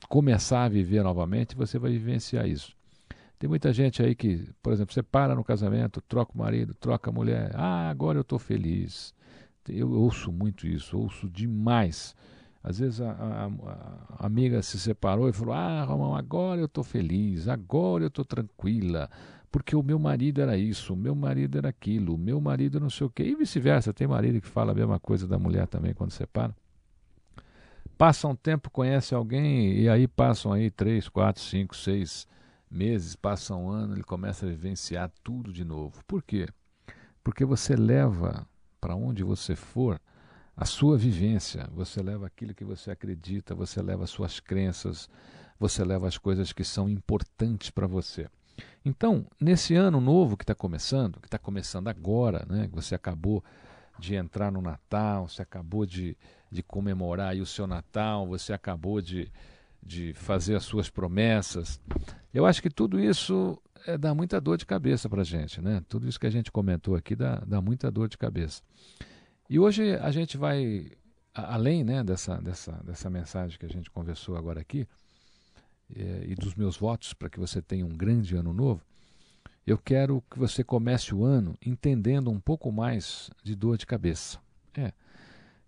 começar 0.10 0.63
a 0.63 0.70
viver 0.70 1.04
novamente, 1.04 1.56
você 1.56 1.77
vai 1.77 1.92
vivenciar 1.92 2.48
isso. 2.48 2.75
Tem 3.38 3.48
muita 3.48 3.72
gente 3.72 4.01
aí 4.01 4.15
que, 4.15 4.50
por 4.62 4.74
exemplo, 4.74 4.94
você 4.94 5.04
para 5.04 5.36
no 5.36 5.44
casamento, 5.44 6.01
troca 6.01 6.32
o 6.34 6.38
marido, 6.38 6.74
troca 6.74 7.12
a 7.12 7.13
mulher. 7.13 7.51
Ah, 7.54 7.89
agora 7.89 8.18
eu 8.18 8.22
estou 8.22 8.39
feliz. 8.39 9.13
Eu 9.67 9.91
ouço 9.91 10.31
muito 10.31 10.67
isso, 10.67 10.98
ouço 10.98 11.29
demais. 11.29 12.15
Às 12.63 12.79
vezes 12.79 13.00
a, 13.00 13.12
a, 13.12 13.45
a 14.17 14.25
amiga 14.25 14.62
se 14.62 14.79
separou 14.79 15.29
e 15.29 15.34
falou: 15.34 15.53
Ah, 15.53 15.84
Romão, 15.84 16.15
agora 16.15 16.60
eu 16.60 16.65
estou 16.65 16.84
feliz, 16.84 17.48
agora 17.48 18.03
eu 18.03 18.07
estou 18.07 18.25
tranquila, 18.25 19.10
porque 19.51 19.75
o 19.75 19.84
meu 19.84 20.00
marido 20.00 20.41
era 20.41 20.57
isso, 20.57 20.93
o 20.93 20.98
meu 20.98 21.13
marido 21.13 21.57
era 21.60 21.69
aquilo, 21.69 22.15
o 22.15 22.17
meu 22.17 22.41
marido 22.41 22.79
não 22.79 22.89
sei 22.89 23.05
o 23.05 23.10
quê. 23.10 23.24
E 23.24 23.36
vice-versa, 23.36 23.93
tem 23.93 24.07
marido 24.07 24.41
que 24.41 24.48
fala 24.48 24.72
a 24.72 24.75
mesma 24.75 25.00
coisa 25.00 25.27
da 25.27 25.38
mulher 25.38 25.67
também 25.67 25.93
quando 25.93 26.12
separa. 26.12 26.55
Passa 27.98 28.27
um 28.27 28.36
tempo, 28.36 28.69
conhece 28.69 29.13
alguém, 29.13 29.79
e 29.79 29.88
aí 29.88 30.07
passam 30.07 30.51
aí 30.51 30.69
três, 30.69 31.07
quatro, 31.07 31.41
cinco, 31.41 31.75
seis 31.75 32.27
meses, 32.69 33.15
passa 33.15 33.55
um 33.55 33.69
ano, 33.69 33.93
ele 33.93 34.03
começa 34.03 34.45
a 34.45 34.50
vivenciar 34.50 35.12
tudo 35.24 35.53
de 35.53 35.63
novo. 35.63 36.03
Por 36.05 36.24
quê? 36.24 36.48
Porque 37.24 37.45
você 37.45 37.75
leva 37.75 38.45
para 38.86 38.96
onde 38.96 39.24
você 39.24 39.56
for 39.56 40.00
a 40.56 40.63
sua 40.63 40.96
vivência, 40.96 41.68
você 41.74 42.04
leva 42.04 42.27
aquilo 42.27 42.54
que 42.54 42.63
você 42.63 42.92
acredita, 42.92 43.56
você 43.56 43.82
leva 43.82 44.04
as 44.04 44.12
suas 44.12 44.39
crenças, 44.39 45.10
você 45.60 45.84
leva 45.84 46.08
as 46.08 46.20
coisas 46.20 46.54
que 46.54 46.63
são 46.63 46.88
importantes 46.88 47.72
para 47.72 47.88
você. 47.88 48.30
Então, 48.86 49.25
nesse 49.42 49.74
ano 49.74 50.00
novo 50.00 50.38
que 50.38 50.44
está 50.44 50.54
começando, 50.54 51.20
que 51.20 51.25
está 51.25 51.39
começando 51.39 51.88
agora, 51.88 52.46
né, 52.48 52.68
que 52.68 52.75
você 52.75 52.94
acabou 52.94 53.44
de 53.98 54.13
entrar 54.13 54.51
no 54.51 54.62
Natal, 54.62 55.27
você 55.27 55.42
acabou 55.42 55.84
de, 55.84 56.15
de 56.51 56.62
comemorar 56.62 57.36
o 57.38 57.46
seu 57.46 57.65
Natal, 57.65 58.27
você 58.27 58.54
acabou 58.54 59.01
de, 59.01 59.32
de 59.82 60.13
fazer 60.13 60.56
as 60.56 60.63
suas 60.63 60.92
promessas. 60.92 61.82
Eu 62.32 62.46
acho 62.46 62.62
que 62.62 62.70
tudo 62.70 63.00
isso 63.00 63.60
é, 63.86 63.98
dá 63.98 64.13
muita 64.13 64.39
dor 64.42 64.58
de 64.58 64.65
cabeça 64.65 65.10
para 65.10 65.22
a 65.22 65.25
gente, 65.25 65.62
né? 65.62 65.82
Tudo 65.88 66.08
isso 66.08 66.20
que 66.20 66.27
a 66.27 66.32
gente 66.32 66.51
comentou 66.51 66.96
aqui 66.96 67.15
dá, 67.15 67.36
dá 67.46 67.62
muita 67.62 67.92
dor 67.92 68.10
de 68.10 68.18
cabeça. 68.18 68.62
E 69.50 69.60
hoje 69.60 69.96
a 69.98 70.12
gente 70.12 70.38
vai, 70.38 70.92
além 71.34 71.84
né, 71.84 72.04
dessa, 72.04 72.42
dessa, 72.42 72.72
dessa 72.84 73.10
mensagem 73.10 73.60
que 73.60 73.65
a 73.65 73.70
gente 73.70 73.92
conversou 73.92 74.36
agora 74.36 74.60
aqui, 74.60 74.88
é, 75.96 76.25
e 76.27 76.36
dos 76.36 76.56
meus 76.56 76.77
votos 76.77 77.13
para 77.13 77.30
que 77.30 77.39
você 77.39 77.62
tenha 77.62 77.86
um 77.86 77.96
grande 77.96 78.36
ano 78.36 78.54
novo, 78.54 78.82
eu 79.68 79.77
quero 79.77 80.24
que 80.30 80.38
você 80.38 80.63
comece 80.63 81.13
o 81.13 81.24
ano 81.24 81.56
entendendo 81.63 82.32
um 82.32 82.39
pouco 82.39 82.72
mais 82.72 83.30
de 83.44 83.56
dor 83.56 83.77
de 83.77 83.86
cabeça. 83.86 84.39
É 84.75 84.92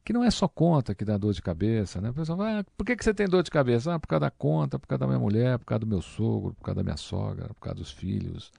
que 0.08 0.14
não 0.14 0.24
é 0.24 0.32
só 0.32 0.48
conta 0.48 0.96
que 0.96 1.04
dá 1.04 1.18
dor 1.18 1.34
de 1.34 1.42
cabeça, 1.42 2.00
né? 2.00 2.12
O 2.12 2.14
pessoal 2.14 2.38
vai, 2.38 2.60
ah, 2.60 2.66
por 2.78 2.86
que, 2.86 2.96
que 2.96 3.04
você 3.04 3.14
tem 3.14 3.28
dor 3.28 3.44
de 3.44 3.52
cabeça? 3.52 3.94
Ah, 3.94 4.00
por 4.00 4.08
causa 4.08 4.22
da 4.22 4.32
conta, 4.32 4.80
por 4.80 4.88
causa 4.88 5.00
da 5.00 5.06
minha 5.06 5.20
mulher, 5.20 5.60
por 5.60 5.66
causa 5.66 5.80
do 5.82 5.86
meu 5.86 6.02
sogro, 6.02 6.54
por 6.54 6.64
causa 6.64 6.78
da 6.78 6.84
minha 6.84 6.96
sogra, 6.96 7.50
por 7.50 7.60
causa 7.60 7.76
dos 7.76 7.92
filhos, 7.92 8.50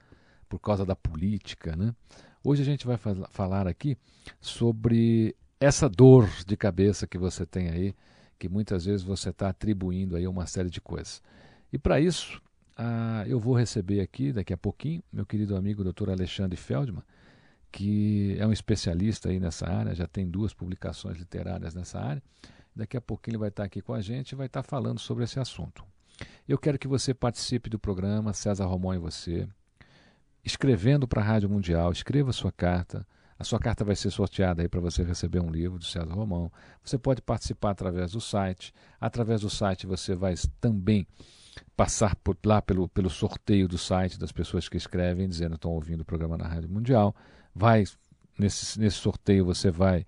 por 0.47 0.59
causa 0.59 0.85
da 0.85 0.95
política, 0.95 1.75
né? 1.75 1.91
Hoje 2.43 2.61
a 2.61 2.65
gente 2.65 2.85
vai 2.85 2.99
falar 3.31 3.67
aqui 3.67 3.97
sobre 4.39 5.35
essa 5.59 5.89
dor 5.89 6.29
de 6.45 6.55
cabeça 6.55 7.07
que 7.07 7.17
você 7.17 7.47
tem 7.47 7.69
aí, 7.69 7.95
que 8.37 8.47
muitas 8.47 8.85
vezes 8.85 9.01
você 9.01 9.31
está 9.31 9.49
atribuindo 9.49 10.15
aí 10.15 10.27
uma 10.27 10.45
série 10.45 10.69
de 10.69 10.79
coisas. 10.79 11.19
E 11.73 11.79
para 11.79 11.99
isso, 11.99 12.39
ah, 12.77 13.23
eu 13.25 13.39
vou 13.39 13.55
receber 13.55 14.01
aqui, 14.01 14.31
daqui 14.31 14.53
a 14.53 14.57
pouquinho, 14.57 15.01
meu 15.11 15.25
querido 15.25 15.55
amigo 15.55 15.83
Dr. 15.83 16.11
Alexandre 16.11 16.55
Feldman, 16.55 17.01
que 17.71 18.35
é 18.39 18.45
um 18.45 18.51
especialista 18.51 19.29
aí 19.29 19.39
nessa 19.39 19.67
área, 19.67 19.93
já 19.93 20.07
tem 20.07 20.27
duas 20.27 20.53
publicações 20.53 21.17
literárias 21.17 21.73
nessa 21.73 21.99
área. 21.99 22.23
Daqui 22.75 22.97
a 22.97 23.01
pouquinho 23.01 23.33
ele 23.33 23.39
vai 23.39 23.49
estar 23.49 23.63
aqui 23.63 23.81
com 23.81 23.93
a 23.93 24.01
gente 24.01 24.31
e 24.31 24.35
vai 24.35 24.47
estar 24.47 24.63
falando 24.63 24.99
sobre 24.99 25.23
esse 25.23 25.39
assunto. 25.39 25.83
Eu 26.47 26.57
quero 26.57 26.79
que 26.79 26.87
você 26.87 27.13
participe 27.13 27.69
do 27.69 27.79
programa 27.79 28.33
César 28.33 28.65
Romão 28.65 28.93
e 28.93 28.97
você, 28.97 29.47
escrevendo 30.43 31.07
para 31.07 31.21
a 31.21 31.23
Rádio 31.23 31.49
Mundial, 31.49 31.91
escreva 31.91 32.33
sua 32.33 32.51
carta. 32.51 33.05
A 33.37 33.43
sua 33.43 33.59
carta 33.59 33.85
vai 33.85 33.95
ser 33.95 34.09
sorteada 34.09 34.61
aí 34.61 34.67
para 34.67 34.81
você 34.81 35.03
receber 35.03 35.39
um 35.39 35.49
livro 35.49 35.77
do 35.79 35.85
César 35.85 36.13
Romão. 36.13 36.51
Você 36.83 36.97
pode 36.97 37.21
participar 37.21 37.71
através 37.71 38.11
do 38.11 38.19
site. 38.19 38.73
Através 38.99 39.41
do 39.41 39.49
site 39.49 39.87
você 39.87 40.13
vai 40.13 40.35
também 40.59 41.07
passar 41.75 42.15
por 42.17 42.37
lá 42.45 42.61
pelo, 42.61 42.87
pelo 42.89 43.09
sorteio 43.09 43.67
do 43.67 43.77
site 43.77 44.19
das 44.19 44.31
pessoas 44.31 44.67
que 44.67 44.77
escrevem 44.77 45.27
dizendo 45.27 45.51
que 45.51 45.55
estão 45.57 45.71
ouvindo 45.71 46.01
o 46.01 46.05
programa 46.05 46.37
na 46.37 46.47
Rádio 46.47 46.69
Mundial 46.69 47.15
vai 47.53 47.83
nesse, 48.37 48.79
nesse 48.79 48.97
sorteio 48.97 49.45
você 49.45 49.69
vai 49.69 50.05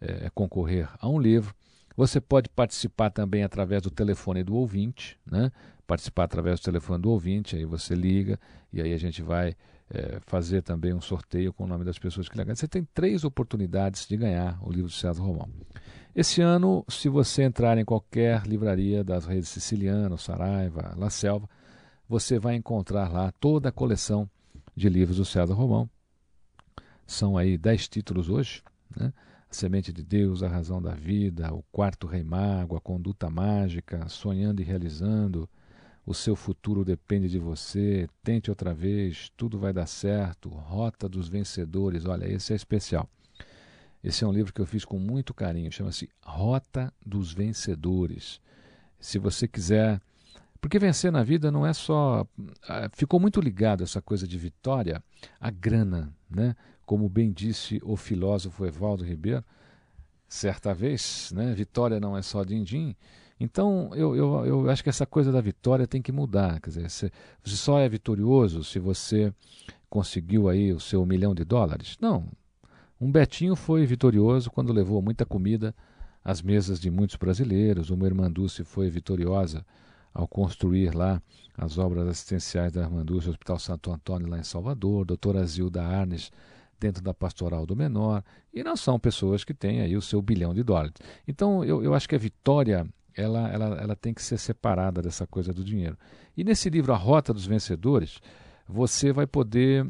é, 0.00 0.30
concorrer 0.34 0.88
a 0.98 1.08
um 1.08 1.18
livro. 1.18 1.54
Você 1.96 2.20
pode 2.20 2.48
participar 2.48 3.10
também 3.10 3.42
através 3.42 3.82
do 3.82 3.90
telefone 3.90 4.42
do 4.42 4.54
ouvinte, 4.54 5.18
né? 5.26 5.50
Participar 5.86 6.24
através 6.24 6.58
do 6.58 6.64
telefone 6.64 7.02
do 7.02 7.10
ouvinte, 7.10 7.56
aí 7.56 7.64
você 7.64 7.94
liga 7.94 8.40
e 8.72 8.80
aí 8.80 8.94
a 8.94 8.98
gente 8.98 9.20
vai 9.20 9.54
é, 9.90 10.18
fazer 10.26 10.62
também 10.62 10.94
um 10.94 11.00
sorteio 11.00 11.52
com 11.52 11.64
o 11.64 11.66
nome 11.66 11.84
das 11.84 11.98
pessoas 11.98 12.28
que 12.28 12.36
ligaram. 12.36 12.56
Você 12.56 12.66
tem 12.66 12.86
três 12.94 13.24
oportunidades 13.24 14.06
de 14.06 14.16
ganhar 14.16 14.58
o 14.62 14.72
livro 14.72 14.88
de 14.88 14.96
César 14.96 15.22
Romão. 15.22 15.48
Esse 16.14 16.40
ano, 16.40 16.84
se 16.88 17.08
você 17.08 17.42
entrar 17.42 17.76
em 17.78 17.84
qualquer 17.84 18.46
livraria 18.46 19.04
das 19.04 19.26
redes 19.26 19.48
Siciliano, 19.48 20.16
Saraiva, 20.16 20.94
La 20.96 21.10
Selva, 21.10 21.48
você 22.08 22.38
vai 22.38 22.54
encontrar 22.54 23.10
lá 23.10 23.32
toda 23.32 23.68
a 23.68 23.72
coleção 23.72 24.28
de 24.74 24.88
livros 24.88 25.18
do 25.18 25.24
César 25.24 25.54
Romão. 25.54 25.88
São 27.12 27.36
aí 27.36 27.58
dez 27.58 27.88
títulos 27.88 28.30
hoje, 28.30 28.62
né? 28.96 29.12
A 29.50 29.54
Semente 29.54 29.92
de 29.92 30.02
Deus, 30.02 30.42
A 30.42 30.48
Razão 30.48 30.80
da 30.80 30.94
Vida, 30.94 31.52
O 31.52 31.62
Quarto 31.70 32.06
Rei 32.06 32.24
Mago, 32.24 32.74
A 32.74 32.80
Conduta 32.80 33.28
Mágica, 33.28 34.08
Sonhando 34.08 34.62
e 34.62 34.64
Realizando, 34.64 35.46
O 36.06 36.14
Seu 36.14 36.34
Futuro 36.34 36.86
Depende 36.86 37.28
de 37.28 37.38
Você, 37.38 38.08
Tente 38.24 38.48
Outra 38.48 38.72
Vez, 38.72 39.30
Tudo 39.36 39.58
Vai 39.58 39.74
Dar 39.74 39.84
Certo, 39.84 40.48
Rota 40.48 41.06
dos 41.06 41.28
Vencedores, 41.28 42.06
olha, 42.06 42.24
esse 42.26 42.54
é 42.54 42.56
especial. 42.56 43.06
Esse 44.02 44.24
é 44.24 44.26
um 44.26 44.32
livro 44.32 44.50
que 44.50 44.62
eu 44.62 44.66
fiz 44.66 44.82
com 44.82 44.98
muito 44.98 45.34
carinho, 45.34 45.70
chama-se 45.70 46.08
Rota 46.22 46.90
dos 47.04 47.30
Vencedores. 47.30 48.40
Se 48.98 49.18
você 49.18 49.46
quiser. 49.46 50.00
Porque 50.62 50.78
vencer 50.78 51.12
na 51.12 51.22
vida 51.22 51.50
não 51.50 51.66
é 51.66 51.74
só. 51.74 52.26
Ah, 52.66 52.88
ficou 52.94 53.20
muito 53.20 53.40
ligado 53.40 53.82
essa 53.82 54.00
coisa 54.00 54.26
de 54.26 54.38
vitória 54.38 55.02
à 55.38 55.50
grana, 55.50 56.14
né? 56.30 56.56
Como 56.84 57.08
bem 57.08 57.32
disse 57.32 57.80
o 57.82 57.96
filósofo 57.96 58.66
Evaldo 58.66 59.04
Ribeiro, 59.04 59.44
certa 60.28 60.72
vez, 60.72 61.30
né, 61.34 61.52
vitória 61.54 62.00
não 62.00 62.16
é 62.16 62.22
só 62.22 62.42
din-din. 62.42 62.96
Então, 63.38 63.90
eu, 63.94 64.14
eu, 64.14 64.46
eu 64.46 64.70
acho 64.70 64.82
que 64.82 64.88
essa 64.88 65.04
coisa 65.04 65.32
da 65.32 65.40
vitória 65.40 65.86
tem 65.86 66.00
que 66.00 66.12
mudar. 66.12 66.60
Quer 66.60 66.70
dizer, 66.70 66.90
você, 66.90 67.10
só 67.44 67.80
é 67.80 67.88
vitorioso 67.88 68.62
se 68.62 68.78
você 68.78 69.34
conseguiu 69.90 70.48
aí 70.48 70.72
o 70.72 70.80
seu 70.80 71.04
milhão 71.04 71.34
de 71.34 71.44
dólares. 71.44 71.98
Não. 72.00 72.28
Um 73.00 73.10
Betinho 73.10 73.56
foi 73.56 73.84
vitorioso 73.84 74.48
quando 74.48 74.72
levou 74.72 75.02
muita 75.02 75.26
comida 75.26 75.74
às 76.24 76.40
mesas 76.40 76.78
de 76.78 76.88
muitos 76.88 77.16
brasileiros. 77.16 77.90
Uma 77.90 78.06
irmã 78.06 78.30
Dulce 78.30 78.62
foi 78.62 78.88
vitoriosa 78.88 79.66
ao 80.14 80.28
construir 80.28 80.94
lá 80.94 81.20
as 81.58 81.78
obras 81.78 82.06
assistenciais 82.06 82.72
da 82.72 82.88
o 82.88 83.16
Hospital 83.16 83.58
Santo 83.58 83.90
Antônio 83.90 84.28
lá 84.28 84.38
em 84.38 84.44
Salvador. 84.44 85.04
Doutora 85.04 85.44
Zilda 85.44 85.82
Arnes 85.82 86.30
dentro 86.82 87.00
da 87.00 87.14
pastoral 87.14 87.64
do 87.64 87.76
menor, 87.76 88.24
e 88.52 88.64
não 88.64 88.76
são 88.76 88.98
pessoas 88.98 89.44
que 89.44 89.54
têm 89.54 89.80
aí 89.80 89.96
o 89.96 90.02
seu 90.02 90.20
bilhão 90.20 90.52
de 90.52 90.64
dólares. 90.64 90.94
Então, 91.28 91.64
eu, 91.64 91.82
eu 91.82 91.94
acho 91.94 92.08
que 92.08 92.16
a 92.16 92.18
vitória 92.18 92.84
ela, 93.14 93.48
ela, 93.48 93.66
ela 93.80 93.96
tem 93.96 94.12
que 94.12 94.20
ser 94.20 94.36
separada 94.36 95.00
dessa 95.00 95.24
coisa 95.24 95.52
do 95.52 95.62
dinheiro. 95.62 95.96
E 96.36 96.42
nesse 96.42 96.68
livro, 96.68 96.92
A 96.92 96.96
Rota 96.96 97.32
dos 97.32 97.46
Vencedores, 97.46 98.20
você 98.66 99.12
vai 99.12 99.26
poder 99.26 99.88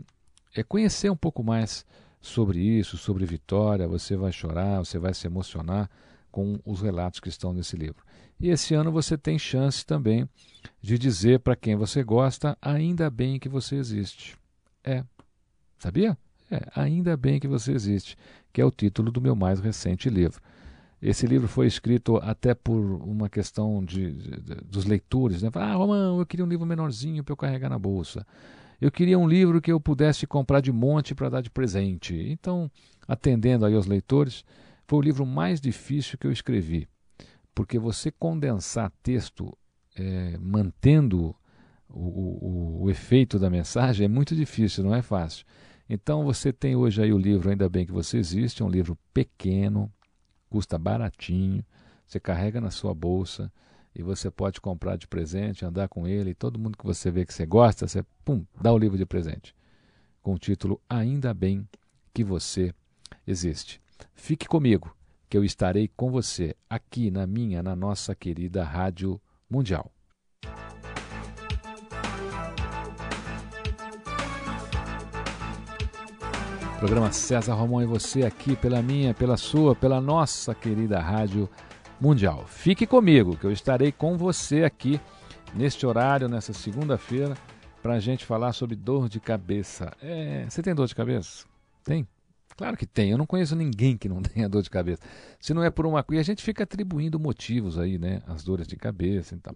é, 0.55 0.63
conhecer 0.63 1.11
um 1.11 1.17
pouco 1.17 1.43
mais 1.43 1.87
sobre 2.21 2.61
isso, 2.61 2.99
sobre 2.99 3.25
vitória, 3.25 3.89
você 3.89 4.15
vai 4.15 4.31
chorar, 4.31 4.79
você 4.79 4.99
vai 4.99 5.15
se 5.15 5.27
emocionar 5.27 5.91
com 6.31 6.61
os 6.65 6.83
relatos 6.83 7.21
que 7.21 7.29
estão 7.29 7.55
nesse 7.55 7.75
livro. 7.77 8.05
E 8.39 8.51
esse 8.51 8.75
ano 8.75 8.93
você 8.93 9.17
tem 9.17 9.39
chance 9.39 9.85
também 9.87 10.29
de 10.81 10.99
dizer 10.99 11.41
para 11.41 11.57
quem 11.57 11.75
você 11.75 12.03
gosta, 12.03 12.57
ainda 12.61 13.09
bem 13.09 13.39
que 13.39 13.49
você 13.49 13.77
existe. 13.77 14.37
É. 14.85 15.05
Sabia? 15.79 16.19
É, 16.53 16.69
Ainda 16.77 17.17
Bem 17.17 17.41
Que 17.41 17.49
Você 17.49 17.73
Existe, 17.73 18.15
que 18.53 18.61
é 18.61 18.65
o 18.65 18.71
título 18.71 19.11
do 19.11 19.23
meu 19.23 19.35
mais 19.35 19.59
recente 19.59 20.11
livro. 20.11 20.39
Esse 21.01 21.27
livro 21.27 21.49
foi 21.49 21.67
escrito 21.67 22.19
até 22.19 22.55
por 22.55 22.79
uma 22.79 23.29
questão 23.29 23.83
de, 23.83 24.13
de 24.13 24.55
dos 24.65 24.85
leitores. 24.85 25.43
Né? 25.43 25.51
Ah, 25.55 25.75
Romão, 25.75 26.19
eu 26.19 26.27
queria 26.27 26.45
um 26.45 26.49
livro 26.49 26.67
menorzinho 26.67 27.25
para 27.25 27.33
eu 27.33 27.37
carregar 27.37 27.71
na 27.71 27.79
bolsa. 27.79 28.27
Eu 28.79 28.91
queria 28.91 29.19
um 29.19 29.27
livro 29.27 29.61
que 29.63 29.73
eu 29.73 29.81
pudesse 29.81 30.27
comprar 30.27 30.61
de 30.61 30.71
monte 30.71 31.15
para 31.15 31.31
dar 31.31 31.41
de 31.41 31.49
presente. 31.49 32.15
Então, 32.15 32.71
atendendo 33.09 33.65
aí 33.65 33.75
aos 33.75 33.87
leitores, 33.87 34.45
foi 34.87 34.99
o 34.99 35.03
livro 35.03 35.25
mais 35.25 35.61
difícil 35.61 36.19
que 36.19 36.27
eu 36.27 36.33
escrevi, 36.33 36.87
porque 37.55 37.79
você 37.79 38.11
condensar 38.11 38.93
texto 39.03 39.57
é, 39.97 40.37
mantendo 40.39 41.35
o, 41.89 42.01
o, 42.01 42.83
o, 42.83 42.91
efeito 42.91 43.39
da 43.39 43.51
mensagem 43.51 44.05
é 44.05 44.09
muito 44.09 44.35
difícil, 44.35 44.85
não 44.85 44.95
é 44.95 45.03
fácil. 45.03 45.45
Então 45.89 46.25
você 46.25 46.53
tem 46.53 46.77
hoje 46.77 47.03
aí 47.03 47.13
o 47.13 47.19
livro 47.19 47.51
Ainda 47.51 47.69
Bem 47.69 47.85
Que 47.85 47.93
Você 47.93 48.19
Existe, 48.19 48.63
é 48.63 48.65
um 48.65 48.71
livro 48.71 48.97
pequeno, 49.13 49.93
custa 50.49 50.79
baratinho, 50.79 51.65
você 52.07 52.21
carrega 52.21 52.61
na 52.61 52.71
sua 52.71 52.95
bolsa 52.95 53.53
e 53.95 54.03
você 54.03 54.31
pode 54.31 54.61
comprar 54.61 54.97
de 54.97 55.07
presente, 55.07 55.65
andar 55.65 55.89
com 55.89 56.07
ele, 56.07 56.31
e 56.31 56.35
todo 56.35 56.59
mundo 56.59 56.79
que 56.79 56.85
você 56.85 57.11
vê 57.11 57.27
que 57.27 57.35
você 57.35 57.45
gosta, 57.45 57.87
você 57.87 58.05
pum, 58.25 58.45
dá 58.61 58.73
o 58.73 58.79
livro 58.79 58.97
de 58.97 59.05
presente. 59.05 59.55
Com 60.23 60.35
o 60.35 60.39
título 60.39 60.81
Ainda 60.89 61.35
Bem 61.35 61.69
Que 62.15 62.25
Você 62.25 62.75
Existe. 63.27 63.81
Fique 64.15 64.47
comigo, 64.47 64.97
que 65.29 65.37
eu 65.37 65.45
estarei 65.45 65.89
com 65.89 66.11
você 66.11 66.55
aqui 66.69 67.11
na 67.11 67.27
minha, 67.27 67.63
na 67.63 67.75
nossa 67.77 68.15
querida 68.15 68.65
Rádio 68.65 69.21
Mundial. 69.49 69.91
Programa 76.83 77.13
César 77.13 77.55
Romão 77.55 77.81
e 77.81 77.87
você 77.87 78.25
aqui 78.25 78.57
pela 78.57 78.83
minha, 78.83 79.15
pela 79.15 79.37
sua, 79.37 79.73
pela 79.73 80.01
nossa 80.01 80.53
querida 80.53 80.99
Rádio 80.99 81.49
Mundial. 82.01 82.45
Fique 82.49 82.89
comigo, 82.89 83.37
que 83.37 83.45
eu 83.45 83.53
estarei 83.53 83.93
com 83.93 84.19
você 84.19 84.65
aqui 84.65 85.01
neste 85.55 85.87
horário, 85.87 86.29
nessa 86.29 86.53
segunda-feira, 86.53 87.37
para 87.81 87.95
a 87.95 88.01
gente 88.01 88.27
falar 88.27 88.53
sobre 88.53 88.75
dor 88.75 89.09
de 89.09 89.21
cabeça. 89.21 89.93
É, 90.03 90.45
você 90.49 90.61
tem 90.61 90.75
dor 90.75 90.89
de 90.89 90.95
cabeça? 90.97 91.47
Tem? 91.85 92.05
Claro 92.57 92.77
que 92.77 92.85
tem. 92.85 93.13
Eu 93.13 93.19
não 93.19 93.27
conheço 93.27 93.55
ninguém 93.55 93.97
que 93.97 94.09
não 94.09 94.21
tenha 94.21 94.49
dor 94.49 94.61
de 94.61 94.69
cabeça. 94.69 95.03
Se 95.39 95.55
não 95.55 95.63
é 95.63 95.71
por 95.71 95.87
uma 95.87 96.03
coisa, 96.03 96.21
a 96.21 96.25
gente 96.25 96.43
fica 96.43 96.65
atribuindo 96.65 97.17
motivos 97.17 97.79
aí, 97.79 97.97
né? 97.97 98.23
As 98.27 98.43
dores 98.43 98.67
de 98.67 98.75
cabeça 98.75 99.37
e 99.37 99.39
tal. 99.39 99.55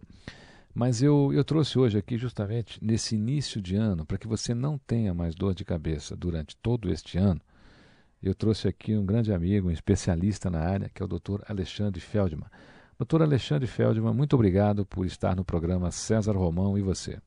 Mas 0.77 1.01
eu, 1.01 1.33
eu 1.33 1.43
trouxe 1.43 1.79
hoje 1.79 1.97
aqui 1.97 2.19
justamente 2.19 2.79
nesse 2.85 3.15
início 3.15 3.63
de 3.63 3.77
ano, 3.77 4.05
para 4.05 4.19
que 4.19 4.29
você 4.29 4.53
não 4.53 4.77
tenha 4.77 5.15
mais 5.15 5.35
dor 5.35 5.55
de 5.55 5.65
cabeça 5.65 6.15
durante 6.15 6.55
todo 6.55 6.93
este 6.93 7.17
ano, 7.17 7.41
eu 8.23 8.35
trouxe 8.35 8.69
aqui 8.69 8.95
um 8.95 9.07
grande 9.07 9.33
amigo, 9.33 9.69
um 9.69 9.71
especialista 9.71 10.51
na 10.51 10.61
área, 10.61 10.91
que 10.93 11.03
é 11.03 11.07
o 11.07 11.09
Dr. 11.09 11.41
Alexandre 11.49 11.99
Feldman. 11.99 12.51
Dr. 13.01 13.23
Alexandre 13.23 13.67
Feldman, 13.67 14.13
muito 14.13 14.35
obrigado 14.35 14.85
por 14.85 15.07
estar 15.07 15.35
no 15.35 15.47
programa 15.47 15.91
César 15.91 16.37
Romão 16.37 16.77
e 16.77 16.83
você. 16.83 17.19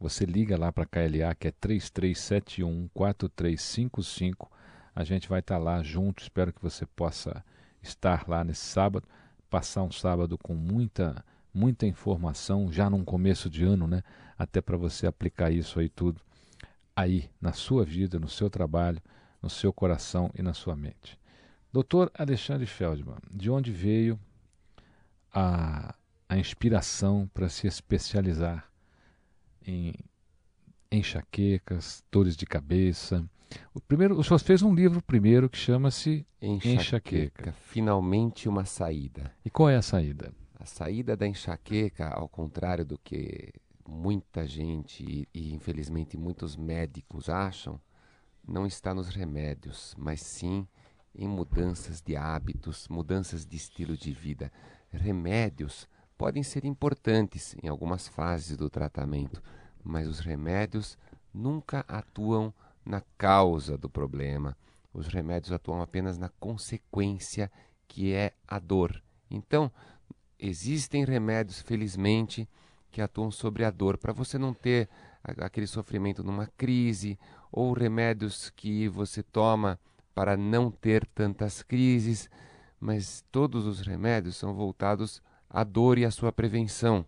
Você 0.00 0.24
liga 0.24 0.58
lá 0.58 0.72
para 0.72 0.82
a 0.82 0.86
KLA, 0.86 1.32
que 1.38 1.46
é 1.46 1.52
3371-4355. 1.52 4.48
A 4.94 5.04
gente 5.04 5.28
vai 5.28 5.38
estar 5.38 5.58
tá 5.58 5.62
lá 5.62 5.80
junto, 5.82 6.24
espero 6.24 6.52
que 6.52 6.60
você 6.60 6.84
possa 6.84 7.44
estar 7.80 8.28
lá 8.28 8.42
nesse 8.42 8.64
sábado, 8.64 9.06
passar 9.48 9.84
um 9.84 9.92
sábado 9.92 10.36
com 10.36 10.54
muita 10.54 11.24
muita 11.54 11.86
informação 11.86 12.72
já 12.72 12.90
num 12.90 13.04
começo 13.04 13.48
de 13.48 13.62
ano, 13.62 13.86
né? 13.86 14.02
Até 14.36 14.60
para 14.60 14.76
você 14.76 15.06
aplicar 15.06 15.52
isso 15.52 15.78
aí 15.78 15.88
tudo 15.88 16.20
aí 16.96 17.30
na 17.40 17.52
sua 17.52 17.84
vida, 17.84 18.18
no 18.18 18.28
seu 18.28 18.50
trabalho, 18.50 19.00
no 19.40 19.48
seu 19.48 19.72
coração 19.72 20.32
e 20.34 20.42
na 20.42 20.52
sua 20.52 20.74
mente. 20.74 21.16
Doutor 21.74 22.08
Alexandre 22.16 22.66
Feldman, 22.66 23.18
de 23.32 23.50
onde 23.50 23.72
veio 23.72 24.16
a, 25.32 25.92
a 26.28 26.38
inspiração 26.38 27.28
para 27.34 27.48
se 27.48 27.66
especializar 27.66 28.70
em 29.66 29.92
enxaquecas, 30.88 32.04
dores 32.12 32.36
de 32.36 32.46
cabeça? 32.46 33.28
O, 33.74 33.80
primeiro, 33.80 34.16
o 34.16 34.22
senhor 34.22 34.38
fez 34.38 34.62
um 34.62 34.72
livro 34.72 35.02
primeiro 35.02 35.50
que 35.50 35.58
chama-se 35.58 36.24
enxaqueca. 36.40 36.80
enxaqueca. 36.80 37.52
Finalmente 37.54 38.48
uma 38.48 38.64
saída. 38.64 39.32
E 39.44 39.50
qual 39.50 39.68
é 39.68 39.74
a 39.74 39.82
saída? 39.82 40.32
A 40.54 40.66
saída 40.66 41.16
da 41.16 41.26
enxaqueca, 41.26 42.08
ao 42.08 42.28
contrário 42.28 42.84
do 42.84 42.96
que 42.96 43.52
muita 43.84 44.46
gente 44.46 45.02
e, 45.02 45.28
e 45.34 45.52
infelizmente 45.52 46.16
muitos 46.16 46.54
médicos 46.54 47.28
acham, 47.28 47.80
não 48.46 48.64
está 48.64 48.94
nos 48.94 49.08
remédios, 49.08 49.92
mas 49.98 50.20
sim 50.20 50.68
em 51.14 51.28
mudanças 51.28 52.00
de 52.00 52.16
hábitos, 52.16 52.88
mudanças 52.88 53.46
de 53.46 53.56
estilo 53.56 53.96
de 53.96 54.12
vida. 54.12 54.52
Remédios 54.90 55.88
podem 56.16 56.42
ser 56.42 56.64
importantes 56.64 57.56
em 57.62 57.68
algumas 57.68 58.08
fases 58.08 58.56
do 58.56 58.68
tratamento, 58.68 59.42
mas 59.82 60.08
os 60.08 60.20
remédios 60.20 60.98
nunca 61.32 61.84
atuam 61.88 62.52
na 62.84 63.00
causa 63.16 63.76
do 63.76 63.88
problema. 63.88 64.56
Os 64.92 65.06
remédios 65.08 65.52
atuam 65.52 65.82
apenas 65.82 66.18
na 66.18 66.28
consequência, 66.28 67.50
que 67.88 68.12
é 68.12 68.32
a 68.46 68.58
dor. 68.58 69.02
Então, 69.30 69.70
existem 70.38 71.04
remédios, 71.04 71.60
felizmente, 71.60 72.48
que 72.90 73.00
atuam 73.00 73.30
sobre 73.30 73.64
a 73.64 73.70
dor, 73.70 73.98
para 73.98 74.12
você 74.12 74.38
não 74.38 74.54
ter 74.54 74.88
aquele 75.22 75.66
sofrimento 75.66 76.22
numa 76.22 76.46
crise, 76.46 77.18
ou 77.50 77.72
remédios 77.72 78.50
que 78.50 78.88
você 78.88 79.22
toma 79.22 79.78
para 80.14 80.36
não 80.36 80.70
ter 80.70 81.06
tantas 81.06 81.62
crises, 81.62 82.30
mas 82.78 83.24
todos 83.32 83.66
os 83.66 83.80
remédios 83.80 84.36
são 84.36 84.54
voltados 84.54 85.20
à 85.50 85.64
dor 85.64 85.98
e 85.98 86.04
à 86.04 86.10
sua 86.10 86.32
prevenção. 86.32 87.04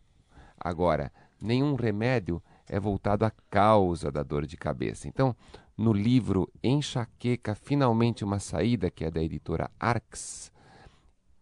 Agora, 0.58 1.12
nenhum 1.40 1.74
remédio 1.74 2.42
é 2.66 2.80
voltado 2.80 3.24
à 3.24 3.30
causa 3.48 4.10
da 4.10 4.22
dor 4.22 4.46
de 4.46 4.56
cabeça. 4.56 5.06
Então, 5.06 5.36
no 5.76 5.92
livro 5.92 6.50
Enxaqueca, 6.62 7.54
finalmente 7.54 8.24
uma 8.24 8.38
saída, 8.38 8.90
que 8.90 9.04
é 9.04 9.10
da 9.10 9.22
editora 9.22 9.70
Arx, 9.78 10.50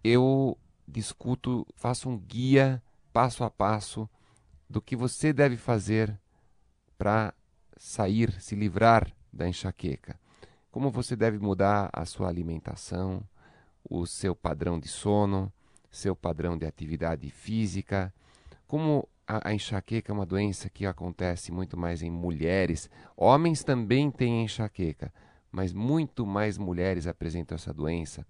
eu 0.02 0.58
discuto, 0.86 1.66
faço 1.76 2.10
um 2.10 2.18
guia 2.18 2.82
passo 3.12 3.44
a 3.44 3.50
passo 3.50 4.10
do 4.68 4.82
que 4.82 4.96
você 4.96 5.32
deve 5.32 5.56
fazer 5.56 6.18
para 6.98 7.32
sair, 7.76 8.32
se 8.40 8.54
livrar 8.54 9.10
da 9.32 9.48
enxaqueca 9.48 10.18
como 10.74 10.90
você 10.90 11.14
deve 11.14 11.38
mudar 11.38 11.88
a 11.92 12.04
sua 12.04 12.28
alimentação, 12.28 13.22
o 13.88 14.04
seu 14.06 14.34
padrão 14.34 14.76
de 14.76 14.88
sono, 14.88 15.52
seu 15.88 16.16
padrão 16.16 16.58
de 16.58 16.66
atividade 16.66 17.30
física, 17.30 18.12
como 18.66 19.08
a, 19.24 19.50
a, 19.50 19.54
enxaqueca 19.54 20.10
é 20.10 20.12
uma 20.12 20.26
doença 20.26 20.68
que 20.68 20.84
acontece 20.84 21.52
muito 21.52 21.76
mais 21.76 22.02
em 22.02 22.10
mulheres. 22.10 22.90
Homens 23.16 23.62
também 23.62 24.10
têm 24.10 24.42
enxaqueca, 24.42 25.14
mas 25.48 25.72
muito 25.72 26.26
mais 26.26 26.58
mulheres 26.58 27.06
apresentam 27.06 27.54
essa 27.54 27.72
doença. 27.72 28.26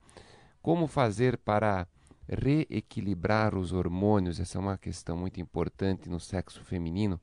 Como 0.60 0.86
fazer 0.86 1.38
para 1.38 1.88
reequilibrar 2.28 3.54
os 3.54 3.72
hormônios? 3.72 4.38
Essa 4.38 4.58
é 4.58 4.60
uma 4.60 4.76
questão 4.76 5.16
muito 5.16 5.40
importante 5.40 6.10
no 6.10 6.20
sexo 6.20 6.62
feminino, 6.62 7.18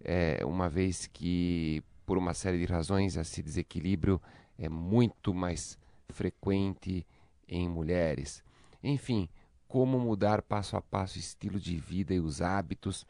é, 0.00 0.44
uma 0.44 0.68
vez 0.68 1.08
que, 1.08 1.82
por 2.06 2.16
uma 2.16 2.34
série 2.34 2.64
de 2.64 2.72
razões, 2.72 3.16
esse 3.16 3.42
desequilíbrio 3.42 4.22
é 4.58 4.68
muito 4.68 5.32
mais 5.34 5.78
frequente 6.08 7.06
em 7.48 7.68
mulheres. 7.68 8.42
Enfim, 8.82 9.28
como 9.66 9.98
mudar 9.98 10.42
passo 10.42 10.76
a 10.76 10.80
passo 10.80 11.16
o 11.16 11.20
estilo 11.20 11.58
de 11.58 11.76
vida 11.76 12.14
e 12.14 12.20
os 12.20 12.40
hábitos 12.40 13.06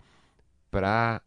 para 0.71 1.21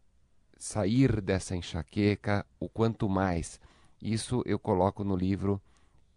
sair 0.58 1.20
dessa 1.20 1.54
enxaqueca 1.54 2.44
o 2.58 2.68
quanto 2.68 3.08
mais. 3.08 3.60
Isso 4.02 4.42
eu 4.44 4.58
coloco 4.58 5.04
no 5.04 5.16
livro 5.16 5.60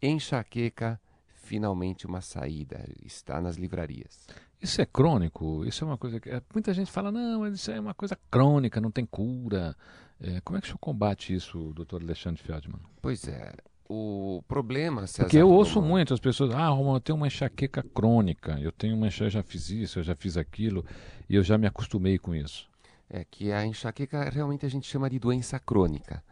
Enxaqueca, 0.02 1.00
finalmente 1.28 2.08
uma 2.08 2.22
saída. 2.22 2.84
Está 3.06 3.40
nas 3.40 3.56
livrarias. 3.56 4.28
Isso 4.60 4.82
é 4.82 4.86
crônico? 4.86 5.66
Isso 5.66 5.84
é 5.84 5.88
uma 5.88 5.98
coisa 5.98 6.20
que. 6.20 6.30
É, 6.30 6.42
muita 6.54 6.74
gente 6.74 6.92
fala, 6.92 7.12
não, 7.12 7.42
mas 7.42 7.56
isso 7.56 7.72
é 7.72 7.80
uma 7.80 7.94
coisa 7.94 8.18
crônica, 8.30 8.82
não 8.82 8.92
tem 8.92 9.06
cura. 9.06 9.76
É, 10.20 10.40
como 10.42 10.58
é 10.58 10.62
que 10.62 10.68
o 10.68 10.70
senhor 10.70 10.80
combate 10.80 11.34
isso, 11.34 11.72
doutor 11.74 12.02
Alexandre 12.02 12.42
Feldman? 12.42 12.82
Pois 13.02 13.28
é. 13.28 13.54
O 13.93 14.41
problema, 14.47 15.06
César 15.06 15.23
Porque 15.23 15.38
eu 15.38 15.49
ouço 15.49 15.82
muito 15.82 16.13
as 16.13 16.19
pessoas, 16.19 16.54
ah, 16.54 16.69
Romulo, 16.69 16.95
eu 16.95 17.01
tenho 17.01 17.17
uma 17.17 17.27
enxaqueca 17.27 17.84
crônica, 17.84 18.58
eu 18.62 18.71
tenho 18.71 18.95
uma 18.95 19.08
enxaqueca, 19.08 19.30
já 19.32 19.43
fiz 19.43 19.69
isso, 19.69 19.99
eu 19.99 20.04
já 20.04 20.15
fiz 20.15 20.38
aquilo, 20.38 20.86
e 21.30 21.36
eu 21.36 21.43
já 21.43 21.58
me 21.58 21.67
acostumei 21.67 22.17
com 22.17 22.34
isso. 22.34 22.69
É 23.10 23.25
que 23.30 23.51
a 23.51 23.65
enxaqueca 23.65 24.30
realmente 24.30 24.65
a 24.65 24.69
gente 24.69 24.88
chama 24.88 25.10
de 25.10 25.19
doença 25.19 25.60
crônica 25.60 26.23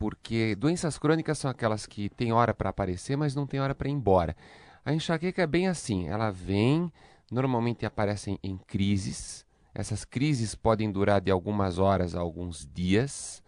porque 0.00 0.56
doenças 0.56 0.96
crônicas 0.96 1.36
são 1.36 1.50
aquelas 1.50 1.84
que 1.84 2.08
têm 2.08 2.32
hora 2.32 2.54
para 2.54 2.70
aparecer, 2.70 3.16
mas 3.16 3.34
não 3.34 3.46
tem 3.46 3.60
hora 3.60 3.74
para 3.74 3.86
ir 3.86 3.92
embora. 3.92 4.34
A 4.82 4.94
enxaqueca 4.94 5.42
é 5.42 5.46
bem 5.46 5.68
assim, 5.68 6.08
ela 6.08 6.30
vem, 6.30 6.90
normalmente 7.30 7.84
aparecem 7.84 8.38
em 8.42 8.56
crises. 8.56 9.44
Essas 9.74 10.02
crises 10.06 10.54
podem 10.54 10.90
durar 10.90 11.20
de 11.20 11.30
algumas 11.30 11.78
horas 11.78 12.14
a 12.14 12.18
alguns 12.20 12.66
dias, 12.72 13.42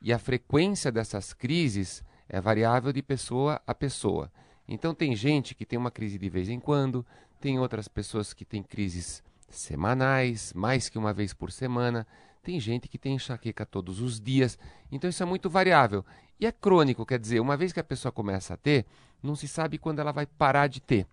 e 0.00 0.12
a 0.12 0.20
frequência 0.20 0.92
dessas 0.92 1.32
crises 1.32 2.04
é 2.28 2.40
variável 2.40 2.92
de 2.92 3.02
pessoa 3.02 3.60
a 3.66 3.74
pessoa. 3.74 4.30
Então 4.68 4.94
tem 4.94 5.16
gente 5.16 5.54
que 5.54 5.64
tem 5.64 5.78
uma 5.78 5.90
crise 5.90 6.18
de 6.18 6.28
vez 6.28 6.48
em 6.48 6.60
quando, 6.60 7.04
tem 7.40 7.58
outras 7.58 7.88
pessoas 7.88 8.34
que 8.34 8.44
têm 8.44 8.62
crises 8.62 9.22
semanais, 9.48 10.52
mais 10.52 10.88
que 10.88 10.98
uma 10.98 11.12
vez 11.12 11.32
por 11.32 11.50
semana. 11.50 12.06
Tem 12.42 12.60
gente 12.60 12.88
que 12.88 12.98
tem 12.98 13.14
enxaqueca 13.14 13.66
todos 13.66 14.00
os 14.00 14.20
dias, 14.20 14.58
então 14.90 15.08
isso 15.10 15.22
é 15.22 15.26
muito 15.26 15.50
variável. 15.50 16.04
E 16.40 16.46
é 16.46 16.52
crônico, 16.52 17.04
quer 17.04 17.18
dizer, 17.18 17.40
uma 17.40 17.56
vez 17.56 17.72
que 17.72 17.80
a 17.80 17.84
pessoa 17.84 18.12
começa 18.12 18.54
a 18.54 18.56
ter, 18.56 18.86
não 19.22 19.34
se 19.34 19.48
sabe 19.48 19.76
quando 19.76 19.98
ela 19.98 20.12
vai 20.12 20.24
parar 20.24 20.66
de 20.68 20.80
ter. 20.80 21.06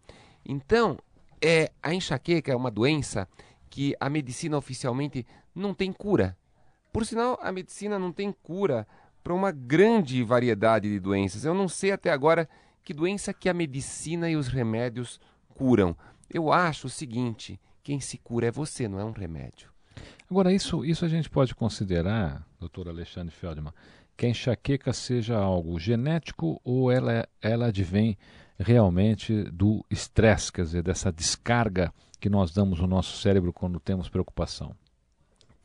Então, 0.46 0.98
é, 1.42 1.72
a 1.82 1.94
enxaqueca 1.94 2.52
é 2.52 2.56
uma 2.56 2.70
doença 2.70 3.28
que 3.70 3.96
a 4.00 4.10
medicina 4.10 4.58
oficialmente 4.58 5.26
não 5.54 5.74
tem 5.74 5.92
cura. 5.92 6.38
Por 6.94 7.06
sinal, 7.06 7.40
a 7.42 7.52
medicina 7.52 8.00
não 8.00 8.12
tem 8.12 8.32
cura 8.32 8.88
para 9.26 9.34
uma 9.34 9.50
grande 9.52 10.22
variedade 10.22 10.88
de 10.88 11.00
doenças. 11.00 11.44
Eu 11.44 11.56
não 11.56 11.68
sei 11.68 11.92
até 11.92 12.12
agora 12.12 12.48
que 12.84 12.94
doença 12.94 13.34
que 13.34 13.50
a 13.50 13.56
medicina 13.56 14.30
e 14.30 14.36
os 14.36 14.48
remédios 14.48 15.20
curam. 15.56 15.98
Eu 16.32 16.54
acho 16.54 16.86
o 16.86 16.92
seguinte: 16.92 17.60
quem 17.82 18.00
se 18.00 18.20
cura 18.20 18.46
é 18.46 18.52
você, 18.52 18.88
não 18.88 19.00
é 19.00 19.04
um 19.04 19.12
remédio. 19.12 19.72
Agora, 20.30 20.54
isso, 20.54 20.86
isso 20.86 21.04
a 21.04 21.08
gente 21.08 21.28
pode 21.28 21.56
considerar, 21.56 22.46
doutor 22.60 22.88
Alexandre 22.88 23.34
Feldman, 23.34 23.74
que 24.16 24.28
a 24.28 24.30
enxaqueca 24.30 24.94
seja 24.94 25.36
algo 25.36 25.80
genético 25.80 26.62
ou 26.64 26.92
ela, 26.92 27.28
ela 27.42 27.68
advém 27.68 28.16
realmente 28.60 29.44
do 29.46 29.84
estresse, 29.90 30.52
quer 30.52 30.66
dizer, 30.66 30.84
dessa 30.84 31.12
descarga 31.12 31.92
que 32.20 32.30
nós 32.30 32.54
damos 32.54 32.80
no 32.80 32.86
nosso 32.86 33.18
cérebro 33.18 33.52
quando 33.52 33.80
temos 33.80 34.08
preocupação? 34.08 34.76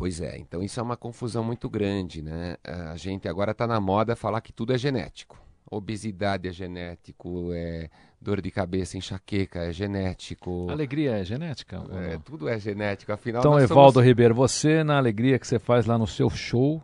Pois 0.00 0.18
é, 0.18 0.38
então 0.38 0.62
isso 0.62 0.80
é 0.80 0.82
uma 0.82 0.96
confusão 0.96 1.44
muito 1.44 1.68
grande, 1.68 2.22
né? 2.22 2.56
A 2.64 2.96
gente 2.96 3.28
agora 3.28 3.50
está 3.50 3.66
na 3.66 3.78
moda 3.78 4.16
falar 4.16 4.40
que 4.40 4.50
tudo 4.50 4.72
é 4.72 4.78
genético. 4.78 5.38
Obesidade 5.70 6.48
é 6.48 6.52
genético, 6.52 7.52
é 7.52 7.90
dor 8.18 8.40
de 8.40 8.50
cabeça, 8.50 8.96
enxaqueca, 8.96 9.58
é 9.58 9.72
genético. 9.74 10.68
Alegria 10.70 11.18
é 11.18 11.24
genética? 11.24 11.84
É, 11.92 12.18
tudo 12.24 12.48
é 12.48 12.58
genético, 12.58 13.12
afinal. 13.12 13.42
Então, 13.42 13.60
Evaldo 13.60 13.92
somos... 13.92 14.08
Ribeiro, 14.08 14.34
você 14.34 14.82
na 14.82 14.96
alegria 14.96 15.38
que 15.38 15.46
você 15.46 15.58
faz 15.58 15.84
lá 15.84 15.98
no 15.98 16.06
seu 16.06 16.30
show, 16.30 16.82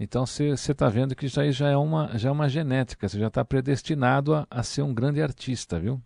então 0.00 0.24
você 0.24 0.54
está 0.54 0.88
vendo 0.88 1.14
que 1.14 1.26
isso 1.26 1.38
aí 1.38 1.52
já 1.52 1.68
é 1.68 1.76
uma, 1.76 2.16
já 2.16 2.30
é 2.30 2.32
uma 2.32 2.48
genética, 2.48 3.06
você 3.06 3.18
já 3.18 3.26
está 3.26 3.44
predestinado 3.44 4.34
a, 4.34 4.46
a, 4.50 4.62
ser 4.62 4.80
um 4.80 4.94
grande 4.94 5.20
artista, 5.20 5.78
viu? 5.78 6.00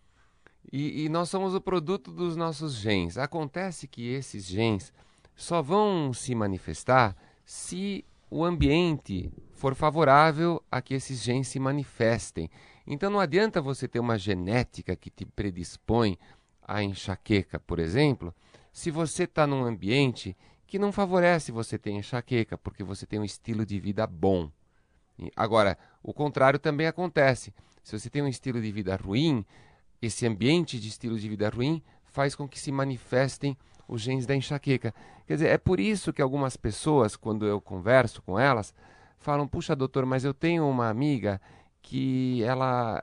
E, 0.73 1.05
e 1.05 1.09
nós 1.09 1.31
somos 1.31 1.55
o 1.55 1.61
produto 1.61 2.11
dos 2.11 2.35
nossos 2.35 2.75
genes. 2.75 3.17
Acontece 3.17 3.87
que 3.87 4.09
esses 4.09 4.45
genes 4.45 4.93
só 5.39 5.63
vão 5.63 6.13
se 6.13 6.35
manifestar 6.35 7.17
se 7.45 8.05
o 8.29 8.45
ambiente 8.45 9.33
for 9.53 9.73
favorável 9.77 10.61
a 10.69 10.83
que 10.83 10.95
esses 10.95 11.23
genes 11.23 11.47
se 11.47 11.61
manifestem. 11.61 12.51
Então 12.85 13.09
não 13.09 13.21
adianta 13.21 13.63
você 13.63 13.87
ter 13.87 14.01
uma 14.01 14.19
genética 14.19 14.97
que 14.97 15.09
te 15.09 15.25
predispõe 15.25 16.19
à 16.61 16.83
enxaqueca, 16.83 17.61
por 17.61 17.79
exemplo, 17.79 18.35
se 18.73 18.91
você 18.91 19.23
está 19.23 19.47
num 19.47 19.65
ambiente 19.65 20.37
que 20.67 20.77
não 20.77 20.91
favorece 20.91 21.53
você 21.53 21.79
ter 21.79 21.93
enxaqueca, 21.93 22.59
porque 22.59 22.83
você 22.83 23.07
tem 23.07 23.21
um 23.21 23.25
estilo 23.25 23.65
de 23.65 23.79
vida 23.79 24.09
bom. 24.09 24.51
Agora, 25.37 25.79
o 26.03 26.13
contrário 26.13 26.59
também 26.59 26.89
acontece. 26.89 27.55
Se 27.85 27.97
você 27.97 28.11
tem 28.11 28.23
um 28.23 28.29
estilo 28.29 28.61
de 28.61 28.73
vida 28.73 28.97
ruim, 28.97 29.47
esse 30.03 30.27
ambiente 30.27 30.81
de 30.81 30.89
estilo 30.89 31.17
de 31.17 31.29
vida 31.29 31.49
ruim 31.49 31.81
faz 32.07 32.35
com 32.35 32.49
que 32.49 32.59
se 32.59 32.73
manifestem 32.73 33.57
os 33.89 34.03
genes 34.03 34.27
da 34.27 34.37
enxaqueca. 34.37 34.95
Quer 35.27 35.35
dizer, 35.35 35.49
é 35.49 35.59
por 35.59 35.81
isso 35.81 36.13
que 36.13 36.23
algumas 36.23 36.57
pessoas, 36.57 37.17
quando 37.17 37.47
eu 37.47 37.61
converso 37.61 38.23
com 38.23 38.39
elas, 38.39 38.75
falam: 39.19 39.49
Puxa, 39.49 39.75
doutor, 39.75 40.05
mas 40.05 40.25
eu 40.25 40.35
tenho 40.35 40.69
uma 40.69 40.89
amiga 40.89 41.41
que 41.83 42.43
ela 42.45 43.03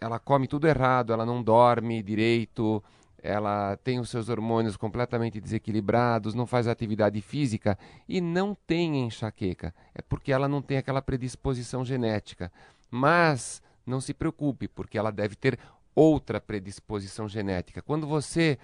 ela 0.00 0.18
come 0.18 0.46
tudo 0.46 0.68
errado, 0.68 1.12
ela 1.12 1.26
não 1.26 1.42
dorme 1.42 2.02
direito, 2.02 2.82
ela 3.20 3.76
tem 3.78 3.98
os 3.98 4.10
seus 4.10 4.28
hormônios 4.28 4.76
completamente 4.76 5.40
desequilibrados, 5.40 6.34
não 6.34 6.46
faz 6.46 6.68
atividade 6.68 7.20
física 7.20 7.76
e 8.08 8.20
não 8.20 8.56
tem 8.66 9.04
enxaqueca. 9.04 9.74
É 9.94 10.00
porque 10.00 10.32
ela 10.32 10.46
não 10.46 10.62
tem 10.62 10.78
aquela 10.78 11.02
predisposição 11.02 11.84
genética. 11.84 12.52
Mas 12.90 13.60
não 13.84 14.00
se 14.00 14.14
preocupe, 14.14 14.68
porque 14.68 14.96
ela 14.96 15.10
deve 15.10 15.34
ter 15.34 15.58
outra 15.94 16.40
predisposição 16.40 17.28
genética. 17.28 17.82
Quando 17.82 18.06
você 18.06 18.56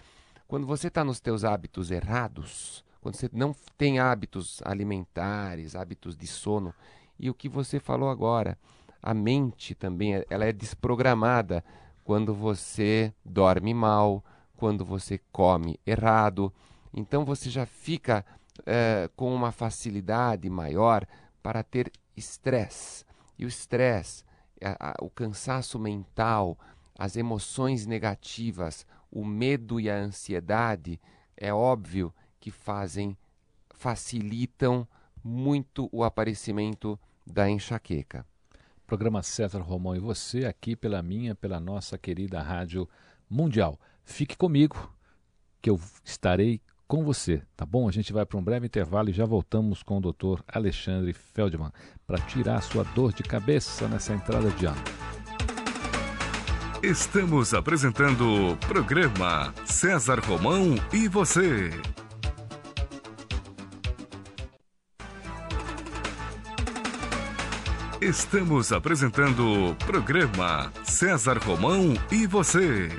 quando 0.46 0.66
você 0.66 0.88
está 0.88 1.04
nos 1.04 1.20
teus 1.20 1.44
hábitos 1.44 1.90
errados, 1.90 2.85
quando 3.00 3.16
você 3.16 3.28
não 3.33 3.54
tem 3.76 3.98
hábitos 3.98 4.61
alimentares, 4.64 5.74
hábitos 5.74 6.16
de 6.16 6.26
sono, 6.26 6.74
e 7.18 7.30
o 7.30 7.35
que 7.35 7.48
você 7.48 7.78
falou 7.78 8.09
agora, 8.09 8.59
a 9.02 9.12
mente 9.12 9.74
também 9.74 10.24
ela 10.30 10.44
é 10.44 10.52
desprogramada 10.52 11.64
quando 12.02 12.35
você 12.35 13.12
dorme 13.24 13.74
mal, 13.74 14.24
quando 14.57 14.85
você 14.85 15.20
come 15.30 15.78
errado. 15.87 16.52
Então 16.92 17.24
você 17.24 17.50
já 17.50 17.66
fica 17.66 18.24
é, 18.64 19.11
com 19.16 19.35
uma 19.35 19.52
facilidade 19.52 20.48
maior 20.48 21.07
para 21.42 21.62
ter 21.62 21.90
estresse. 22.16 23.04
E 23.38 23.44
o 23.44 23.48
estresse, 23.48 24.24
o 25.00 25.11
cansaço 25.11 25.78
mental, 25.78 26.57
as 26.96 27.16
emoções 27.16 27.87
negativas, 27.87 28.87
o 29.14 29.24
medo 29.24 29.79
e 29.79 29.88
a 29.88 29.96
ansiedade, 29.96 31.00
é 31.37 31.55
óbvio 31.55 32.12
que 32.40 32.50
fazem, 32.50 33.16
facilitam 33.70 34.87
muito 35.22 35.88
o 35.92 36.03
aparecimento 36.03 36.98
da 37.24 37.48
enxaqueca. 37.48 38.27
Programa 38.85 39.22
César 39.22 39.61
Romão 39.61 39.96
e 39.96 40.00
você 40.00 40.44
aqui 40.44 40.74
pela 40.77 41.00
minha, 41.00 41.35
pela 41.35 41.61
nossa 41.61 41.96
querida 41.96 42.42
Rádio 42.42 42.88
Mundial. 43.31 43.81
Fique 44.03 44.37
comigo, 44.37 44.92
que 45.62 45.70
eu 45.70 45.81
estarei 46.05 46.61
com 46.87 47.03
você, 47.03 47.42
tá 47.57 47.64
bom? 47.64 47.88
A 47.88 47.92
gente 47.92 48.12
vai 48.12 48.27
para 48.27 48.38
um 48.38 48.44
breve 48.44 48.66
intervalo 48.66 49.09
e 49.09 49.12
já 49.12 49.24
voltamos 49.24 49.83
com 49.83 49.98
o 49.98 50.12
Dr. 50.12 50.42
Alexandre 50.46 51.12
Feldman 51.14 51.72
para 52.07 52.18
tirar 52.18 52.61
sua 52.61 52.85
dor 52.85 53.14
de 53.14 53.22
cabeça 53.22 53.88
nessa 53.88 54.12
entrada 54.12 54.50
de 54.50 54.66
ano. 54.66 55.23
Estamos 56.84 57.54
apresentando 57.54 58.50
o 58.50 58.56
programa 58.58 59.54
César 59.64 60.20
Romão 60.20 60.74
e 60.92 61.08
você. 61.08 61.70
Estamos 68.02 68.70
apresentando 68.70 69.70
o 69.70 69.74
programa 69.76 70.70
César 70.82 71.38
Romão 71.38 71.94
e 72.12 72.26
você. 72.26 72.90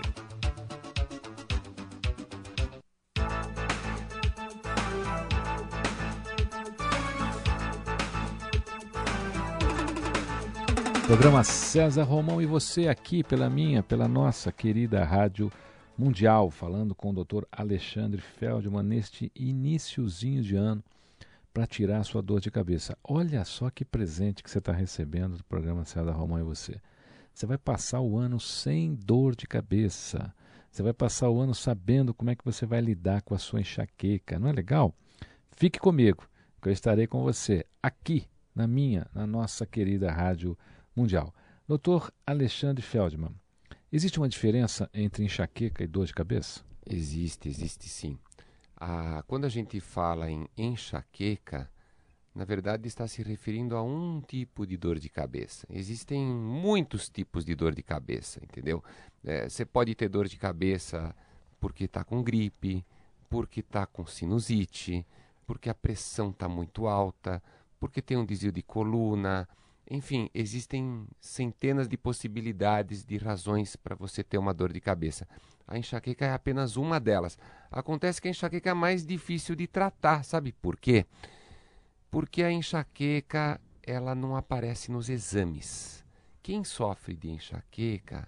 Programa 11.07 11.43
César 11.43 12.01
Romão 12.01 12.41
e 12.41 12.47
você 12.47 12.87
aqui 12.87 13.23
pela 13.23 13.47
minha, 13.47 13.83
pela 13.83 14.07
nossa 14.07 14.51
querida 14.51 15.03
Rádio 15.03 15.51
Mundial, 15.95 16.49
falando 16.49 16.95
com 16.95 17.11
o 17.11 17.23
Dr. 17.23 17.43
Alexandre 17.51 18.19
Feldman 18.19 18.81
neste 18.81 19.31
iníciozinho 19.35 20.41
de 20.41 20.55
ano 20.55 20.83
para 21.53 21.67
tirar 21.67 21.99
a 21.99 22.03
sua 22.03 22.23
dor 22.23 22.41
de 22.41 22.49
cabeça. 22.49 22.97
Olha 23.03 23.45
só 23.45 23.69
que 23.69 23.85
presente 23.85 24.41
que 24.41 24.49
você 24.49 24.57
está 24.57 24.73
recebendo 24.73 25.37
do 25.37 25.43
programa 25.43 25.85
César 25.85 26.11
Romão 26.11 26.39
e 26.39 26.43
você. 26.43 26.81
Você 27.31 27.45
vai 27.45 27.59
passar 27.59 28.01
o 28.01 28.17
ano 28.17 28.39
sem 28.39 28.95
dor 28.95 29.35
de 29.35 29.45
cabeça. 29.45 30.33
Você 30.71 30.81
vai 30.81 30.93
passar 30.93 31.29
o 31.29 31.39
ano 31.39 31.53
sabendo 31.53 32.15
como 32.15 32.31
é 32.31 32.35
que 32.35 32.43
você 32.43 32.65
vai 32.65 32.81
lidar 32.81 33.21
com 33.21 33.35
a 33.35 33.39
sua 33.39 33.61
enxaqueca. 33.61 34.39
Não 34.39 34.47
é 34.47 34.51
legal? 34.51 34.91
Fique 35.51 35.77
comigo, 35.77 36.27
que 36.59 36.67
eu 36.67 36.73
estarei 36.73 37.05
com 37.05 37.21
você 37.21 37.63
aqui 37.81 38.25
na 38.55 38.65
minha, 38.65 39.05
na 39.13 39.27
nossa 39.27 39.67
querida 39.67 40.11
Rádio 40.11 40.49
Mundial. 40.49 40.74
Doutor 41.67 42.10
Alexandre 42.25 42.81
Feldman, 42.81 43.36
existe 43.91 44.17
uma 44.17 44.29
diferença 44.29 44.89
entre 44.93 45.25
enxaqueca 45.25 45.84
e 45.84 45.88
dor 45.88 46.05
de 46.05 46.13
cabeça? 46.13 46.63
Existe, 46.86 47.49
existe 47.49 47.89
sim. 47.89 48.17
Ah, 48.77 49.21
quando 49.27 49.43
a 49.43 49.49
gente 49.49 49.77
fala 49.81 50.31
em 50.31 50.47
enxaqueca, 50.58 51.69
na 52.34 52.45
verdade 52.45 52.88
está 52.88 53.10
se 53.10 53.21
referindo 53.21 53.75
a 53.75 53.84
um 53.84 54.21
tipo 54.21 54.65
de 54.65 54.77
dor 54.77 54.97
de 54.97 55.10
cabeça. 55.10 55.67
Existem 55.69 56.25
muitos 56.25 57.10
tipos 57.10 57.43
de 57.43 57.55
dor 57.55 57.75
de 57.75 57.84
cabeça, 57.84 58.39
entendeu? 58.41 58.81
É, 59.21 59.49
você 59.49 59.65
pode 59.65 59.93
ter 59.95 60.08
dor 60.08 60.29
de 60.29 60.38
cabeça 60.38 61.13
porque 61.60 61.84
está 61.84 62.05
com 62.05 62.23
gripe, 62.23 62.86
porque 63.29 63.60
está 63.60 63.86
com 63.86 64.05
sinusite, 64.05 65.05
porque 65.45 65.69
a 65.69 65.73
pressão 65.73 66.29
está 66.29 66.47
muito 66.47 66.88
alta, 66.88 67.43
porque 67.81 68.01
tem 68.01 68.15
um 68.15 68.25
desvio 68.25 68.53
de 68.53 68.62
coluna. 68.62 69.45
Enfim, 69.89 70.29
existem 70.33 71.07
centenas 71.19 71.87
de 71.87 71.95
possibilidades 71.95 73.05
de 73.05 73.17
razões 73.17 73.75
para 73.75 73.95
você 73.95 74.23
ter 74.23 74.37
uma 74.37 74.53
dor 74.53 74.73
de 74.73 74.81
cabeça. 74.81 75.27
A 75.67 75.77
enxaqueca 75.77 76.25
é 76.25 76.33
apenas 76.33 76.75
uma 76.75 76.99
delas. 76.99 77.37
Acontece 77.71 78.21
que 78.21 78.27
a 78.27 78.31
enxaqueca 78.31 78.71
é 78.71 78.73
mais 78.73 79.05
difícil 79.05 79.55
de 79.55 79.67
tratar, 79.67 80.23
sabe 80.23 80.51
por 80.51 80.77
quê? 80.77 81.05
Porque 82.09 82.41
a 82.41 82.51
enxaqueca 82.51 83.61
ela 83.83 84.15
não 84.15 84.35
aparece 84.35 84.91
nos 84.91 85.09
exames. 85.09 86.03
Quem 86.41 86.63
sofre 86.63 87.15
de 87.15 87.29
enxaqueca 87.29 88.27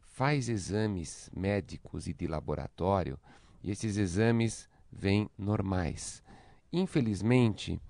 faz 0.00 0.48
exames 0.48 1.28
médicos 1.34 2.06
e 2.06 2.14
de 2.14 2.28
laboratório 2.28 3.18
e 3.62 3.70
esses 3.70 3.96
exames 3.96 4.68
vêm 4.92 5.28
normais. 5.36 6.22
Infelizmente, 6.72 7.80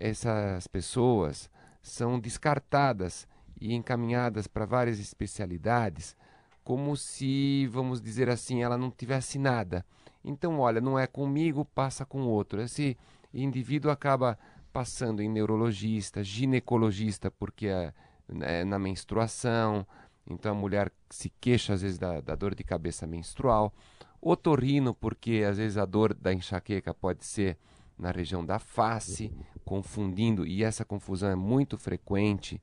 essas 0.00 0.66
pessoas 0.66 1.50
são 1.84 2.18
descartadas 2.18 3.28
e 3.60 3.74
encaminhadas 3.74 4.46
para 4.48 4.64
várias 4.64 4.98
especialidades 4.98 6.16
como 6.64 6.96
se, 6.96 7.66
vamos 7.66 8.00
dizer 8.00 8.30
assim, 8.30 8.62
ela 8.62 8.78
não 8.78 8.90
tivesse 8.90 9.38
nada. 9.38 9.84
Então, 10.24 10.58
olha, 10.58 10.80
não 10.80 10.98
é 10.98 11.06
comigo, 11.06 11.64
passa 11.74 12.06
com 12.06 12.22
outro. 12.22 12.62
Esse 12.62 12.96
indivíduo 13.32 13.90
acaba 13.90 14.38
passando 14.72 15.20
em 15.20 15.28
neurologista, 15.28 16.24
ginecologista, 16.24 17.30
porque 17.30 17.66
é, 17.66 17.92
é 18.40 18.64
na 18.64 18.78
menstruação, 18.78 19.86
então 20.28 20.52
a 20.52 20.54
mulher 20.54 20.90
se 21.10 21.30
queixa 21.38 21.74
às 21.74 21.82
vezes 21.82 21.98
da, 21.98 22.20
da, 22.22 22.34
dor 22.34 22.54
de 22.54 22.64
cabeça 22.64 23.06
menstrual, 23.06 23.72
otorrino, 24.20 24.94
porque 24.94 25.44
às 25.46 25.58
vezes 25.58 25.76
a 25.76 25.84
dor 25.84 26.14
da 26.14 26.32
enxaqueca 26.32 26.94
pode 26.94 27.26
ser 27.26 27.58
na 27.96 28.10
região 28.10 28.44
da 28.44 28.58
face, 28.58 29.30
confundindo, 29.64 30.46
e 30.46 30.62
essa 30.62 30.84
confusão 30.84 31.30
é 31.30 31.34
muito 31.34 31.78
frequente 31.78 32.60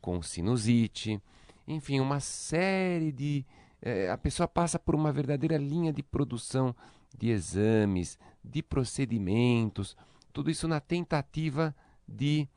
com 0.00 0.22
sinusite, 0.22 1.20
enfim, 1.66 2.00
uma 2.00 2.20
série 2.20 3.10
de. 3.10 3.44
É, 3.80 4.10
a 4.10 4.16
pessoa 4.16 4.46
passa 4.46 4.78
por 4.78 4.94
uma 4.94 5.12
verdadeira 5.12 5.56
linha 5.56 5.92
de 5.92 6.02
produção 6.02 6.74
de 7.16 7.28
exames, 7.28 8.18
de 8.42 8.62
procedimentos 8.62 9.96
tudo 10.34 10.50
isso 10.50 10.66
na 10.66 10.80
tentativa 10.80 11.74
de 12.06 12.48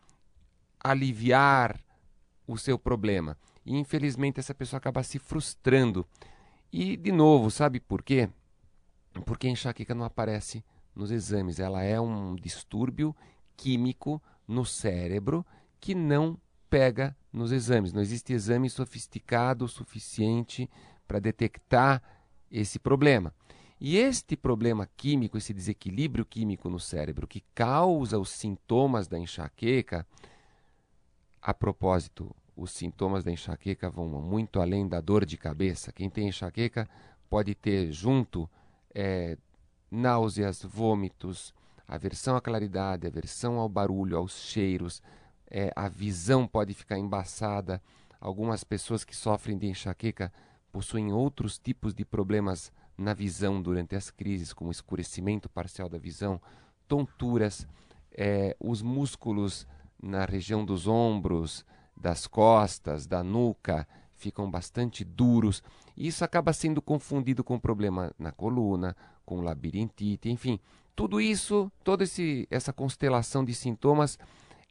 aliviar 0.80 1.80
o 2.48 2.58
seu 2.58 2.78
problema. 2.78 3.38
E 3.64 3.78
infelizmente 3.78 4.40
essa 4.40 4.54
pessoa 4.54 4.80
acaba 4.80 5.04
se 5.04 5.20
frustrando. 5.20 6.06
E 6.74 6.98
de 6.98 7.12
novo, 7.12 7.52
sabe 7.52 7.80
por 7.80 8.02
quê? 8.02 8.30
Porque 9.26 9.48
a 9.48 9.52
enxaqueca 9.52 9.94
não 9.94 10.06
aparece 10.06 10.66
nos 10.96 11.12
exames. 11.12 11.60
Ela 11.60 11.84
é 11.84 12.02
um 12.02 12.36
distúrbio 12.36 13.16
químico 13.58 14.22
no 14.48 14.64
cérebro 14.64 15.46
que 15.80 15.94
não 15.94 16.40
pega 16.70 17.16
nos 17.34 17.52
exames. 17.52 17.92
Não 17.92 18.02
existe 18.02 18.32
exame 18.32 18.70
sofisticado 18.70 19.66
o 19.66 19.68
suficiente 19.68 20.70
para 21.08 21.20
detectar 21.20 22.02
esse 22.52 22.80
problema. 22.80 23.34
E 23.80 23.98
este 23.98 24.36
problema 24.36 24.90
químico, 24.98 25.38
esse 25.38 25.54
desequilíbrio 25.54 26.26
químico 26.26 26.70
no 26.70 26.80
cérebro 26.80 27.28
que 27.28 27.44
causa 27.54 28.18
os 28.18 28.30
sintomas 28.30 29.08
da 29.08 29.20
enxaqueca, 29.20 30.06
a 31.42 31.54
propósito, 31.54 32.36
os 32.56 32.72
sintomas 32.72 33.24
da 33.24 33.32
enxaqueca 33.32 33.90
vão 33.90 34.08
muito 34.08 34.60
além 34.60 34.88
da 34.88 35.00
dor 35.00 35.26
de 35.26 35.38
cabeça. 35.38 35.92
Quem 35.92 36.10
tem 36.10 36.30
enxaqueca 36.30 36.90
pode 37.30 37.54
ter 37.54 37.92
junto 37.92 38.50
é, 38.94 39.38
náuseas, 39.92 40.64
vômitos, 40.64 41.54
aversão 41.88 42.36
à 42.36 42.42
claridade, 42.42 43.08
aversão 43.08 43.58
ao 43.58 43.70
barulho, 43.70 44.18
aos 44.18 44.34
cheiros, 44.34 45.02
é, 45.50 45.72
a 45.76 45.88
visão 45.88 46.48
pode 46.48 46.74
ficar 46.74 46.98
embaçada. 46.98 47.82
Algumas 48.20 48.64
pessoas 48.64 49.04
que 49.04 49.16
sofrem 49.16 49.58
de 49.58 49.68
enxaqueca 49.68 50.32
possuem 50.72 51.14
outros 51.14 51.58
tipos 51.58 51.94
de 51.94 52.04
problemas 52.04 52.72
na 52.98 53.14
visão 53.14 53.62
durante 53.62 53.96
as 53.96 54.10
crises, 54.10 54.52
como 54.52 54.72
escurecimento 54.72 55.48
parcial 55.48 55.88
da 55.88 55.98
visão, 55.98 56.42
tonturas, 56.88 57.68
é, 58.12 58.56
os 58.60 58.82
músculos 58.82 59.68
na 60.02 60.26
região 60.26 60.66
dos 60.66 60.88
ombros, 60.88 61.66
das 61.96 62.28
costas, 62.28 63.06
da 63.06 63.24
nuca 63.24 63.88
ficam 64.18 64.50
bastante 64.50 65.04
duros. 65.04 65.64
E 65.96 66.08
isso 66.08 66.26
acaba 66.26 66.52
sendo 66.52 66.82
confundido 66.82 67.44
com 67.44 67.60
problema 67.60 68.12
na 68.18 68.32
coluna, 68.32 68.96
com 69.26 69.42
labirintite, 69.42 70.30
enfim. 70.30 70.60
Tudo 70.98 71.22
isso, 71.22 71.72
toda 71.84 72.04
essa 72.50 72.74
constelação 72.74 73.46
de 73.46 73.54
sintomas 73.54 74.18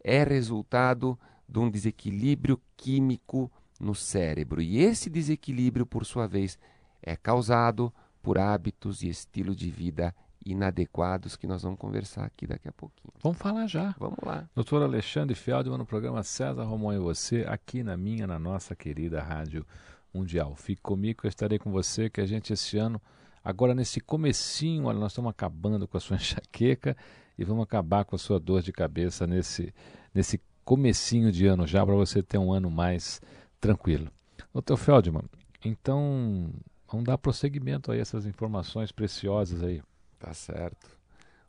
é 0.02 0.24
resultado 0.24 1.16
de 1.48 1.60
um 1.60 1.70
desequilíbrio 1.70 2.60
químico 2.76 3.48
no 3.78 3.94
cérebro. 3.94 4.60
E 4.60 4.78
esse 4.78 5.08
desequilíbrio, 5.08 5.86
por 5.86 6.04
sua 6.04 6.26
vez, 6.26 6.58
é 7.00 7.14
causado 7.14 7.94
por 8.20 8.38
hábitos 8.40 9.04
e 9.04 9.08
estilo 9.08 9.54
de 9.54 9.70
vida 9.70 10.12
inadequados 10.44 11.36
que 11.36 11.46
nós 11.46 11.62
vamos 11.62 11.78
conversar 11.78 12.24
aqui 12.24 12.44
daqui 12.44 12.66
a 12.66 12.72
pouquinho. 12.72 13.14
Vamos 13.22 13.38
falar 13.38 13.68
já. 13.68 13.94
Vamos 13.96 14.18
lá. 14.20 14.48
Doutor 14.52 14.82
Alexandre 14.82 15.36
Feldman 15.36 15.78
no 15.78 15.86
programa 15.86 16.24
César 16.24 16.64
Romão 16.64 16.92
e 16.92 16.98
você, 16.98 17.46
aqui 17.48 17.84
na 17.84 17.96
minha, 17.96 18.26
na 18.26 18.38
nossa 18.38 18.74
querida 18.74 19.22
Rádio 19.22 19.64
Mundial. 20.12 20.56
Fique 20.56 20.82
comigo, 20.82 21.20
eu 21.22 21.28
estarei 21.28 21.60
com 21.60 21.70
você, 21.70 22.10
que 22.10 22.20
a 22.20 22.26
gente 22.26 22.52
esse 22.52 22.76
ano, 22.76 23.00
agora 23.48 23.74
nesse 23.74 24.00
comecinho, 24.00 24.86
olha, 24.86 24.98
nós 24.98 25.12
estamos 25.12 25.30
acabando 25.30 25.86
com 25.86 25.96
a 25.96 26.00
sua 26.00 26.16
enxaqueca 26.18 26.96
e 27.38 27.44
vamos 27.44 27.62
acabar 27.62 28.04
com 28.04 28.16
a 28.16 28.18
sua 28.18 28.40
dor 28.40 28.62
de 28.62 28.72
cabeça 28.72 29.26
nesse, 29.26 29.72
nesse 30.14 30.40
comecinho 30.64 31.30
de 31.30 31.46
ano 31.46 31.66
já, 31.66 31.84
para 31.84 31.94
você 31.94 32.22
ter 32.22 32.38
um 32.38 32.52
ano 32.52 32.70
mais 32.70 33.20
tranquilo. 33.60 34.10
Doutor 34.52 34.76
Feldman, 34.76 35.24
então 35.64 36.52
Vamos 36.88 37.04
dar 37.04 37.18
prosseguimento 37.18 37.90
a 37.90 37.96
essas 37.96 38.26
informações 38.26 38.92
preciosas 38.92 39.62
aí. 39.62 39.82
Tá 40.18 40.32
certo. 40.32 40.96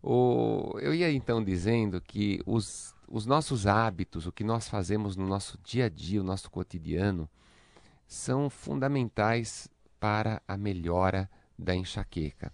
O, 0.02 0.78
eu 0.80 0.94
ia 0.94 1.12
então 1.12 1.44
dizendo 1.44 2.02
que 2.02 2.42
os, 2.46 2.96
os 3.08 3.26
nossos 3.26 3.68
hábitos, 3.68 4.26
o 4.26 4.32
que 4.32 4.44
nós 4.44 4.68
fazemos 4.68 5.16
no 5.16 5.28
nosso 5.28 5.60
dia 5.64 5.86
a 5.86 5.90
dia, 5.90 6.22
o 6.22 6.24
nosso 6.24 6.50
cotidiano, 6.50 7.30
são 8.08 8.50
fundamentais 8.50 9.70
para 10.00 10.42
a 10.48 10.58
melhora 10.58 11.30
da 11.58 11.76
enxaqueca. 11.76 12.52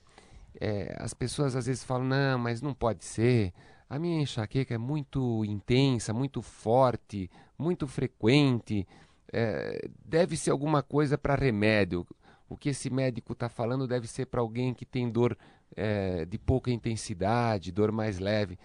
É, 0.60 0.96
as 1.00 1.14
pessoas 1.14 1.56
às 1.56 1.66
vezes 1.66 1.84
falam: 1.84 2.06
não, 2.08 2.40
mas 2.40 2.62
não 2.62 2.74
pode 2.74 3.04
ser. 3.06 3.54
A 3.90 4.00
minha 4.00 4.22
enxaqueca 4.22 4.74
é 4.74 4.78
muito 4.78 5.44
intensa, 5.46 6.14
muito 6.14 6.42
forte, 6.42 7.30
muito 7.58 7.88
frequente. 7.88 8.88
É, 9.32 9.88
deve 10.06 10.38
ser 10.38 10.52
alguma 10.52 10.82
coisa 10.82 11.18
para 11.18 11.36
remédio 11.36 12.06
o 12.54 12.58
que 12.58 12.70
esse 12.70 12.90
médico 12.90 13.34
está 13.34 13.50
falando 13.50 13.88
deve 13.88 14.08
ser 14.08 14.28
para 14.28 14.40
alguém 14.40 14.76
que 14.76 14.86
tem 14.86 15.10
dor 15.10 15.36
é, 15.76 16.24
de 16.24 16.38
pouca 16.38 16.70
intensidade, 16.70 17.72
dor 17.72 17.92
mais 17.92 18.20
leve. 18.20 18.60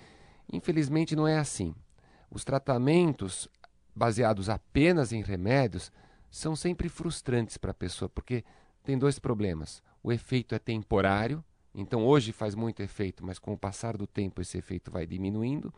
Infelizmente 0.52 1.16
não 1.16 1.26
é 1.26 1.38
assim. 1.38 1.74
Os 2.30 2.44
tratamentos 2.44 3.48
baseados 3.94 4.50
apenas 4.50 5.12
em 5.12 5.22
remédios 5.22 5.90
são 6.30 6.54
sempre 6.54 6.88
frustrantes 6.90 7.56
para 7.56 7.70
a 7.70 7.74
pessoa, 7.74 8.10
porque 8.10 8.44
tem 8.84 8.98
dois 8.98 9.18
problemas. 9.18 9.82
O 10.02 10.12
efeito 10.12 10.54
é 10.54 10.58
temporário, 10.58 11.44
então 11.74 12.04
hoje 12.04 12.32
faz 12.32 12.54
muito 12.54 12.82
efeito, 12.82 13.24
mas 13.24 13.38
com 13.38 13.52
o 13.52 13.58
passar 13.58 13.96
do 13.96 14.06
tempo 14.06 14.40
esse 14.40 14.58
efeito 14.58 14.90
vai 14.90 15.06
diminuindo. 15.06 15.72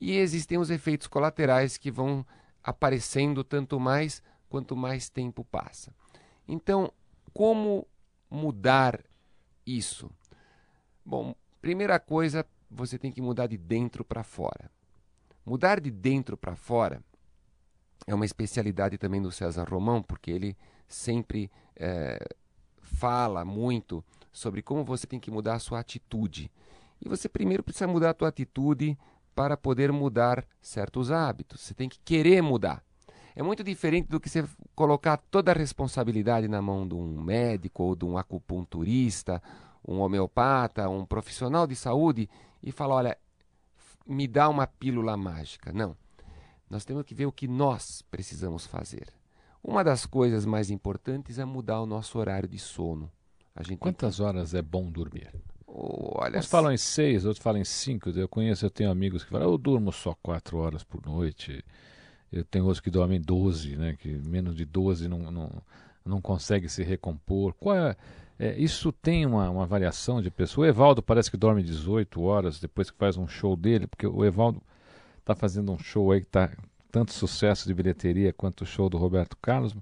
E 0.00 0.16
existem 0.16 0.58
os 0.58 0.70
efeitos 0.70 1.06
colaterais 1.06 1.78
que 1.78 1.90
vão 1.90 2.24
aparecendo 2.62 3.42
tanto 3.42 3.80
mais 3.80 4.22
quanto 4.48 4.76
mais 4.76 5.08
tempo 5.08 5.44
passa. 5.44 5.94
Então, 6.46 6.92
como 7.32 7.86
mudar 8.30 9.02
isso? 9.64 10.10
Bom, 11.04 11.34
primeira 11.60 11.98
coisa, 11.98 12.44
você 12.70 12.98
tem 12.98 13.10
que 13.10 13.22
mudar 13.22 13.46
de 13.46 13.56
dentro 13.56 14.04
para 14.04 14.22
fora. 14.22 14.70
Mudar 15.44 15.80
de 15.80 15.90
dentro 15.90 16.36
para 16.36 16.56
fora 16.56 17.02
é 18.06 18.14
uma 18.14 18.24
especialidade 18.24 18.98
também 18.98 19.22
do 19.22 19.32
César 19.32 19.68
Romão, 19.68 20.02
porque 20.02 20.30
ele 20.30 20.56
sempre 20.88 21.50
é, 21.74 22.18
fala 22.86 23.44
muito 23.44 24.02
sobre 24.32 24.62
como 24.62 24.84
você 24.84 25.06
tem 25.06 25.20
que 25.20 25.30
mudar 25.30 25.54
a 25.54 25.58
sua 25.58 25.80
atitude. 25.80 26.50
E 27.04 27.08
você 27.08 27.28
primeiro 27.28 27.62
precisa 27.62 27.86
mudar 27.86 28.10
a 28.10 28.16
sua 28.18 28.28
atitude 28.28 28.96
para 29.34 29.56
poder 29.56 29.92
mudar 29.92 30.46
certos 30.62 31.10
hábitos. 31.10 31.60
Você 31.60 31.74
tem 31.74 31.88
que 31.88 31.98
querer 32.00 32.42
mudar. 32.42 32.82
É 33.34 33.42
muito 33.42 33.62
diferente 33.62 34.08
do 34.08 34.18
que 34.18 34.30
você 34.30 34.44
colocar 34.74 35.18
toda 35.18 35.52
a 35.52 35.54
responsabilidade 35.54 36.48
na 36.48 36.62
mão 36.62 36.88
de 36.88 36.94
um 36.94 37.20
médico 37.20 37.82
ou 37.82 37.94
de 37.94 38.06
um 38.06 38.16
acupunturista, 38.16 39.42
um 39.86 40.00
homeopata, 40.00 40.88
um 40.88 41.04
profissional 41.04 41.66
de 41.66 41.76
saúde 41.76 42.30
e 42.62 42.72
falar: 42.72 42.94
olha, 42.94 43.18
me 44.06 44.26
dá 44.26 44.48
uma 44.48 44.66
pílula 44.66 45.16
mágica. 45.18 45.70
Não. 45.72 45.94
Nós 46.68 46.84
temos 46.84 47.04
que 47.04 47.14
ver 47.14 47.26
o 47.26 47.32
que 47.32 47.46
nós 47.46 48.02
precisamos 48.10 48.66
fazer. 48.66 49.12
Uma 49.62 49.82
das 49.82 50.06
coisas 50.06 50.44
mais 50.44 50.70
importantes 50.70 51.38
é 51.38 51.44
mudar 51.44 51.80
o 51.80 51.86
nosso 51.86 52.18
horário 52.18 52.48
de 52.48 52.58
sono. 52.58 53.10
Quantas 53.78 54.16
que... 54.16 54.22
horas 54.22 54.54
é 54.54 54.62
bom 54.62 54.90
dormir? 54.90 55.30
olha, 55.76 56.38
Uns 56.38 56.46
falam 56.46 56.72
em 56.72 56.76
seis, 56.76 57.24
outros 57.24 57.42
falam 57.42 57.60
em 57.60 57.64
cinco. 57.64 58.10
Eu 58.10 58.28
conheço, 58.28 58.64
eu 58.64 58.70
tenho 58.70 58.90
amigos 58.90 59.24
que 59.24 59.30
falam, 59.30 59.50
eu 59.50 59.58
durmo 59.58 59.92
só 59.92 60.14
quatro 60.22 60.58
horas 60.58 60.82
por 60.82 61.04
noite. 61.04 61.64
Eu 62.32 62.44
tenho 62.44 62.64
outros 62.64 62.80
que 62.80 62.90
dormem 62.90 63.20
12, 63.20 63.76
né? 63.76 63.96
Que 63.98 64.08
menos 64.08 64.56
de 64.56 64.64
12 64.64 65.08
não, 65.08 65.30
não, 65.30 65.50
não 66.04 66.20
consegue 66.20 66.68
se 66.68 66.82
recompor. 66.82 67.54
Qual 67.54 67.76
é, 67.76 67.96
é, 68.38 68.58
isso 68.58 68.90
tem 68.92 69.26
uma, 69.26 69.48
uma 69.50 69.66
variação 69.66 70.20
de 70.20 70.30
pessoa. 70.30 70.66
O 70.66 70.68
Evaldo 70.68 71.02
parece 71.02 71.30
que 71.30 71.36
dorme 71.36 71.62
18 71.62 72.20
horas 72.22 72.58
depois 72.58 72.90
que 72.90 72.98
faz 72.98 73.16
um 73.16 73.26
show 73.26 73.56
dele, 73.56 73.86
porque 73.86 74.06
o 74.06 74.24
Evaldo 74.24 74.62
está 75.18 75.34
fazendo 75.34 75.72
um 75.72 75.78
show 75.78 76.10
aí 76.10 76.20
que 76.20 76.26
está 76.26 76.50
tanto 76.90 77.12
sucesso 77.12 77.66
de 77.66 77.74
bilheteria 77.74 78.32
quanto 78.32 78.62
o 78.62 78.66
show 78.66 78.88
do 78.88 78.98
Roberto 78.98 79.36
Carlos. 79.40 79.74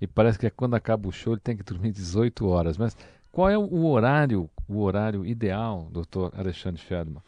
E 0.00 0.06
parece 0.06 0.38
que 0.38 0.46
é 0.46 0.50
quando 0.50 0.74
acaba 0.74 1.08
o 1.08 1.12
show 1.12 1.32
ele 1.32 1.40
tem 1.40 1.56
que 1.56 1.62
dormir 1.62 1.92
18 1.92 2.46
horas. 2.46 2.76
Mas 2.76 2.96
qual 3.30 3.48
é 3.48 3.56
o 3.56 3.86
horário, 3.86 4.50
o 4.68 4.80
horário 4.80 5.24
ideal, 5.24 5.88
doutor 5.90 6.32
Alexandre 6.36 6.80
Ferdman, 6.80 7.22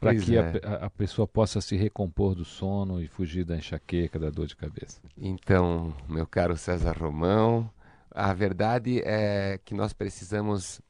para 0.00 0.14
que 0.14 0.36
é. 0.36 0.60
a, 0.62 0.86
a, 0.86 0.90
pessoa 0.90 1.26
possa 1.26 1.60
se 1.60 1.76
recompor 1.76 2.34
do 2.34 2.44
sono 2.44 3.02
e 3.02 3.08
fugir 3.08 3.44
da 3.44 3.56
enxaqueca, 3.56 4.18
da 4.18 4.30
dor 4.30 4.46
de 4.46 4.54
cabeça? 4.54 5.00
Então, 5.16 5.94
meu 6.08 6.26
caro 6.26 6.56
César 6.56 6.96
Romão, 6.96 7.68
a 8.10 8.32
verdade 8.32 9.00
é 9.04 9.58
que 9.64 9.74
nós 9.74 9.92
precisamos. 9.92 10.80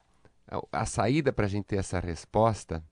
A, 0.47 0.81
a 0.81 0.87
saída 0.87 1.33
para 1.33 1.47
a 1.47 1.49
gente 1.49 1.65
ter 1.67 1.77
essa 1.77 2.01
resposta 2.01 2.83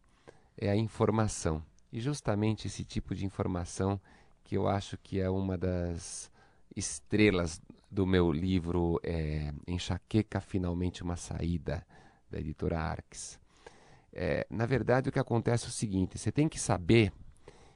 é 0.56 0.70
a 0.70 0.76
informação. 0.76 1.62
E 1.92 2.00
justamente 2.00 2.66
esse 2.66 2.84
tipo 2.84 3.14
de 3.14 3.24
informação 3.24 4.00
que 4.46 4.56
eu 4.56 4.68
acho 4.68 4.96
que 4.96 5.20
é 5.20 5.28
uma 5.28 5.58
das 5.58 6.30
estrelas 6.76 7.60
do 7.90 8.06
meu 8.06 8.30
livro 8.30 9.00
é, 9.02 9.52
Enxaqueca 9.66 10.40
Finalmente 10.40 11.02
uma 11.02 11.16
Saída, 11.16 11.84
da 12.30 12.38
editora 12.38 12.78
Arques. 12.78 13.40
É, 14.12 14.46
na 14.48 14.64
verdade, 14.64 15.08
o 15.08 15.12
que 15.12 15.18
acontece 15.18 15.64
é 15.64 15.68
o 15.68 15.72
seguinte: 15.72 16.16
você 16.16 16.30
tem 16.30 16.48
que 16.48 16.60
saber 16.60 17.12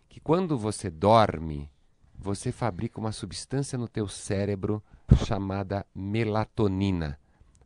que 0.08 0.20
quando 0.20 0.56
você 0.56 0.88
dorme, 0.88 1.68
você 2.16 2.52
fabrica 2.52 3.00
uma 3.00 3.10
substância 3.10 3.76
no 3.76 3.88
teu 3.88 4.06
cérebro 4.06 4.80
chamada 5.26 5.84
melatonina. 5.92 7.18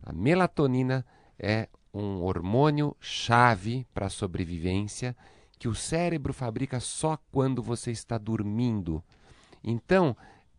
A 0.03 0.15
melatonina 0.15 1.05
é 1.39 1.69
um 1.93 2.23
hormônio 2.23 2.97
chave 3.01 3.87
para 3.93 4.07
a 4.07 4.11
sobrevivência 4.11 5.15
que 5.65 5.69
o 5.69 5.75
cérebro 5.75 6.35
fabrica 6.35 6.79
só 6.79 7.17
quando 7.33 7.63
você 7.63 7.91
está 7.91 8.19
dormindo. 8.19 9.03
Então, 9.63 10.15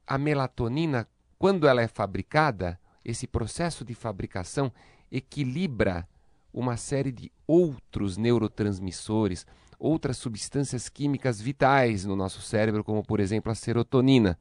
a 0.08 0.18
melatonina, 0.18 1.08
quando 1.38 1.68
ela 1.68 1.80
é 1.80 1.88
fabricada, 1.88 2.80
esse 3.04 3.28
processo 3.28 3.86
de 3.86 3.94
fabricação 3.94 4.72
equilibra 5.12 6.10
uma 6.52 6.76
série 6.76 7.12
de 7.12 7.32
outros 7.46 8.18
neurotransmissores, 8.18 9.46
outras 9.78 10.18
substâncias 10.18 10.90
químicas 10.90 11.40
vitais 11.40 12.04
no 12.04 12.16
nosso 12.16 12.42
cérebro, 12.42 12.84
como 12.84 13.04
por 13.04 13.20
exemplo 13.20 13.52
a 13.52 13.56
serotonina. 13.56 14.40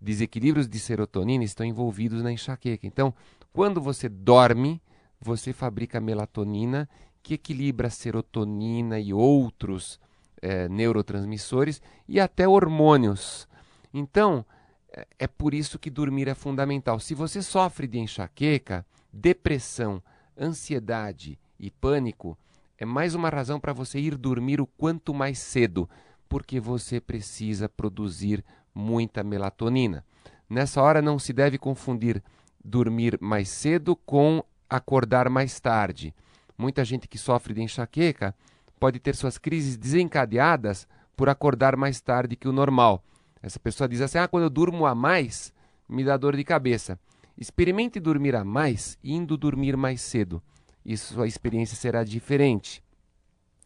Desequilíbrios 0.00 0.66
de 0.66 0.80
serotonina 0.80 1.44
estão 1.44 1.64
envolvidos 1.64 2.20
na 2.20 2.32
enxaqueca. 2.32 2.84
Então, 2.84 3.14
quando 3.52 3.80
você 3.80 4.08
dorme, 4.08 4.82
você 5.20 5.52
fabrica 5.52 6.00
melatonina 6.00 6.88
que 7.28 7.34
equilibra 7.34 7.88
a 7.88 7.90
serotonina 7.90 8.98
e 8.98 9.12
outros 9.12 10.00
é, 10.40 10.66
neurotransmissores 10.66 11.82
e 12.08 12.18
até 12.18 12.48
hormônios. 12.48 13.46
Então, 13.92 14.46
é, 14.90 15.06
é 15.18 15.26
por 15.26 15.52
isso 15.52 15.78
que 15.78 15.90
dormir 15.90 16.26
é 16.26 16.34
fundamental. 16.34 16.98
Se 16.98 17.12
você 17.12 17.42
sofre 17.42 17.86
de 17.86 17.98
enxaqueca, 17.98 18.82
depressão, 19.12 20.02
ansiedade 20.40 21.38
e 21.60 21.70
pânico, 21.70 22.34
é 22.78 22.86
mais 22.86 23.14
uma 23.14 23.28
razão 23.28 23.60
para 23.60 23.74
você 23.74 24.00
ir 24.00 24.16
dormir 24.16 24.58
o 24.58 24.66
quanto 24.66 25.12
mais 25.12 25.38
cedo, 25.38 25.86
porque 26.30 26.58
você 26.58 26.98
precisa 26.98 27.68
produzir 27.68 28.42
muita 28.74 29.22
melatonina. 29.22 30.02
Nessa 30.48 30.80
hora 30.80 31.02
não 31.02 31.18
se 31.18 31.34
deve 31.34 31.58
confundir 31.58 32.22
dormir 32.64 33.18
mais 33.20 33.50
cedo 33.50 33.94
com 33.94 34.42
acordar 34.66 35.28
mais 35.28 35.60
tarde. 35.60 36.14
Muita 36.58 36.84
gente 36.84 37.06
que 37.06 37.16
sofre 37.16 37.54
de 37.54 37.62
enxaqueca 37.62 38.34
pode 38.80 38.98
ter 38.98 39.14
suas 39.14 39.38
crises 39.38 39.76
desencadeadas 39.76 40.88
por 41.16 41.28
acordar 41.28 41.76
mais 41.76 42.00
tarde 42.00 42.34
que 42.34 42.48
o 42.48 42.52
normal. 42.52 43.04
Essa 43.40 43.60
pessoa 43.60 43.88
diz 43.88 44.00
assim: 44.00 44.18
ah, 44.18 44.26
quando 44.26 44.42
eu 44.42 44.50
durmo 44.50 44.84
a 44.84 44.94
mais, 44.94 45.52
me 45.88 46.04
dá 46.04 46.16
dor 46.16 46.36
de 46.36 46.42
cabeça. 46.42 46.98
Experimente 47.36 48.00
dormir 48.00 48.34
a 48.34 48.44
mais 48.44 48.98
indo 49.02 49.36
dormir 49.36 49.76
mais 49.76 50.00
cedo. 50.00 50.42
Isso 50.84 51.14
sua 51.14 51.28
experiência 51.28 51.76
será 51.76 52.02
diferente. 52.02 52.82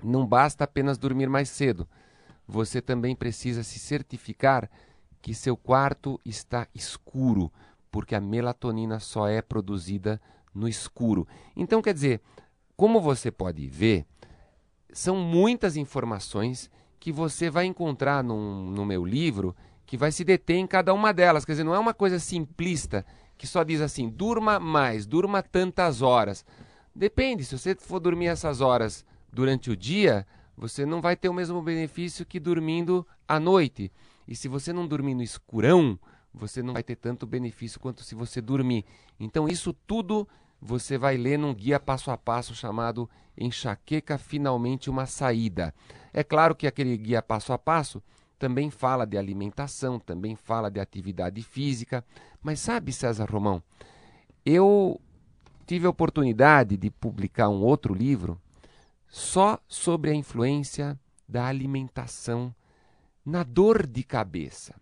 Não 0.05 0.27
basta 0.27 0.65
apenas 0.65 0.99
dormir 0.99 1.31
mais 1.31 1.49
cedo. 1.49 1.89
Você 2.47 2.83
também 2.83 3.17
precisa 3.17 3.63
se 3.63 3.79
certificar 3.79 4.69
que 5.23 5.33
seu 5.33 5.57
quarto 5.57 6.21
está 6.27 6.67
escuro, 6.75 7.51
porque 7.91 8.15
a 8.15 8.21
melatonina 8.21 8.99
só 8.99 9.29
é 9.29 9.41
produzida 9.41 10.21
no 10.53 10.69
escuro. 10.69 11.27
Então, 11.57 11.81
quer 11.81 11.95
dizer, 11.95 12.21
como 12.83 13.01
você 13.01 13.31
pode 13.31 13.65
ver, 13.69 14.05
são 14.93 15.15
muitas 15.15 15.77
informações 15.77 16.69
que 16.99 17.13
você 17.13 17.49
vai 17.49 17.65
encontrar 17.65 18.25
num, 18.25 18.73
no 18.73 18.85
meu 18.85 19.05
livro 19.05 19.55
que 19.87 19.97
vai 19.97 20.11
se 20.11 20.25
deter 20.25 20.57
em 20.57 20.67
cada 20.67 20.93
uma 20.93 21.15
delas. 21.15 21.45
Quer 21.45 21.53
dizer, 21.53 21.63
não 21.63 21.77
é 21.77 21.79
uma 21.79 21.95
coisa 21.95 22.19
simplista 22.19 23.07
que 23.39 23.47
só 23.47 23.63
diz 23.63 23.81
assim: 23.81 24.09
durma 24.09 24.59
mais, 24.59 25.07
durma 25.07 25.45
tantas 25.45 26.03
horas. 26.03 26.45
Depende, 26.93 27.45
se 27.45 27.57
você 27.57 27.77
for 27.77 28.01
dormir 28.01 28.27
essas 28.27 28.61
horas 28.61 29.07
durante 29.33 29.71
o 29.71 29.77
dia, 29.77 30.27
você 30.57 30.85
não 30.85 31.01
vai 31.01 31.15
ter 31.15 31.29
o 31.29 31.35
mesmo 31.35 31.63
benefício 31.63 32.27
que 32.27 32.41
dormindo 32.41 33.07
à 33.29 33.39
noite. 33.39 33.93
E 34.27 34.35
se 34.35 34.49
você 34.49 34.73
não 34.73 34.89
dormir 34.89 35.15
no 35.15 35.23
escurão, 35.23 35.97
você 36.35 36.65
não 36.65 36.73
vai 36.75 36.83
ter 36.83 36.97
tanto 36.97 37.29
benefício 37.29 37.79
quanto 37.79 38.03
se 38.03 38.17
você 38.17 38.41
dormir. 38.41 38.85
Então, 39.21 39.49
isso 39.49 39.73
tudo 39.73 40.27
você 40.65 40.97
vai 40.97 41.17
ler 41.17 41.37
num 41.37 41.53
guia 41.53 41.81
passo 41.81 42.13
a 42.13 42.17
passo 42.17 42.55
chamado 42.55 43.11
Enxaqueca 43.37 44.17
Finalmente 44.17 44.89
uma 44.89 45.07
Saída. 45.07 45.75
É 46.13 46.23
claro 46.23 46.55
que 46.55 46.69
aquele 46.69 46.97
guia 46.97 47.21
passo 47.21 47.53
a 47.53 47.59
passo 47.59 48.01
também 48.39 48.71
fala 48.71 49.05
de 49.05 49.19
alimentação, 49.19 49.99
também 49.99 50.37
fala 50.37 50.71
de 50.71 50.79
atividade 50.79 51.43
física. 51.43 52.05
Mas 52.41 52.61
sabe, 52.61 52.93
César 52.93 53.29
Romão, 53.29 53.61
eu 54.47 55.01
tive 55.67 55.87
a 55.87 55.91
oportunidade 55.91 56.77
de 56.77 56.91
publicar 56.91 57.49
um 57.49 57.63
outro 57.63 57.93
livro 57.93 58.41
só 59.09 59.59
sobre 59.67 60.11
a 60.11 60.15
influência 60.15 60.99
da 61.29 61.47
alimentação 61.47 62.55
na 63.27 63.43
dor 63.43 63.85
de 63.85 64.05
cabeça. 64.05 64.75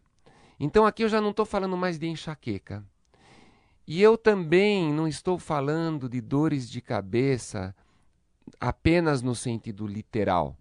Então 0.58 0.84
aqui 0.84 1.04
eu 1.04 1.08
já 1.08 1.22
não 1.22 1.30
estou 1.30 1.46
falando 1.46 1.76
mais 1.76 1.98
de 1.98 2.06
enxaqueca. 2.06 2.84
E 3.92 4.00
eu 4.00 4.16
também 4.16 4.92
não 4.92 5.08
estou 5.08 5.36
falando 5.36 6.08
de 6.08 6.20
dores 6.20 6.70
de 6.70 6.80
cabeça 6.80 7.74
apenas 8.60 9.20
no 9.20 9.34
sentido 9.34 9.84
literal. 9.84 10.56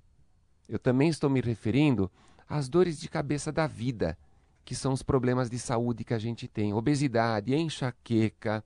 Eu 0.68 0.80
também 0.80 1.10
estou 1.10 1.30
me 1.30 1.40
referindo 1.40 2.10
às 2.48 2.68
dores 2.68 3.00
de 3.00 3.08
cabeça 3.08 3.52
da 3.52 3.68
vida, 3.68 4.18
que 4.66 4.74
são 4.74 4.92
os 4.92 5.04
problemas 5.04 5.48
de 5.48 5.60
saúde 5.60 6.04
que 6.04 6.16
a 6.16 6.18
gente 6.18 6.48
tem: 6.48 6.74
obesidade, 6.74 7.54
enxaqueca, 7.54 8.64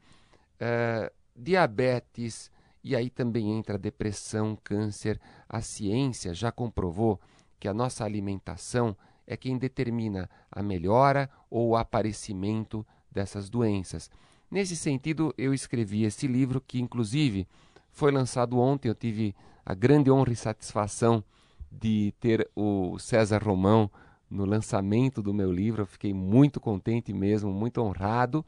uh, 0.55 1.13
diabetes, 1.35 2.49
e 2.81 2.95
aí 2.95 3.09
também 3.09 3.51
entra 3.51 3.77
depressão, 3.77 4.57
câncer. 4.63 5.19
A 5.49 5.59
ciência 5.59 6.33
já 6.33 6.53
comprovou 6.53 7.19
que 7.59 7.67
a 7.67 7.73
nossa 7.73 8.05
alimentação 8.05 8.95
é 9.27 9.35
quem 9.35 9.57
determina 9.57 10.29
a 10.49 10.63
melhora 10.63 11.29
ou 11.49 11.71
o 11.71 11.75
aparecimento 11.75 12.87
dessas 13.11 13.49
doenças. 13.49 14.09
Nesse 14.53 14.75
sentido, 14.75 15.33
eu 15.35 15.51
escrevi 15.51 16.03
esse 16.03 16.27
livro, 16.27 16.61
que 16.61 16.79
inclusive 16.79 17.47
foi 17.89 18.11
lançado 18.11 18.59
ontem. 18.59 18.87
Eu 18.87 18.93
tive 18.93 19.35
a 19.65 19.73
grande 19.73 20.11
honra 20.11 20.31
e 20.31 20.35
satisfação 20.35 21.23
de 21.71 22.13
ter 22.19 22.47
o 22.55 22.99
César 22.99 23.41
Romão 23.43 23.89
no 24.29 24.45
lançamento 24.45 25.23
do 25.23 25.33
meu 25.33 25.51
livro. 25.51 25.81
Eu 25.81 25.85
fiquei 25.87 26.13
muito 26.13 26.59
contente 26.59 27.11
mesmo, 27.11 27.51
muito 27.51 27.81
honrado. 27.81 28.45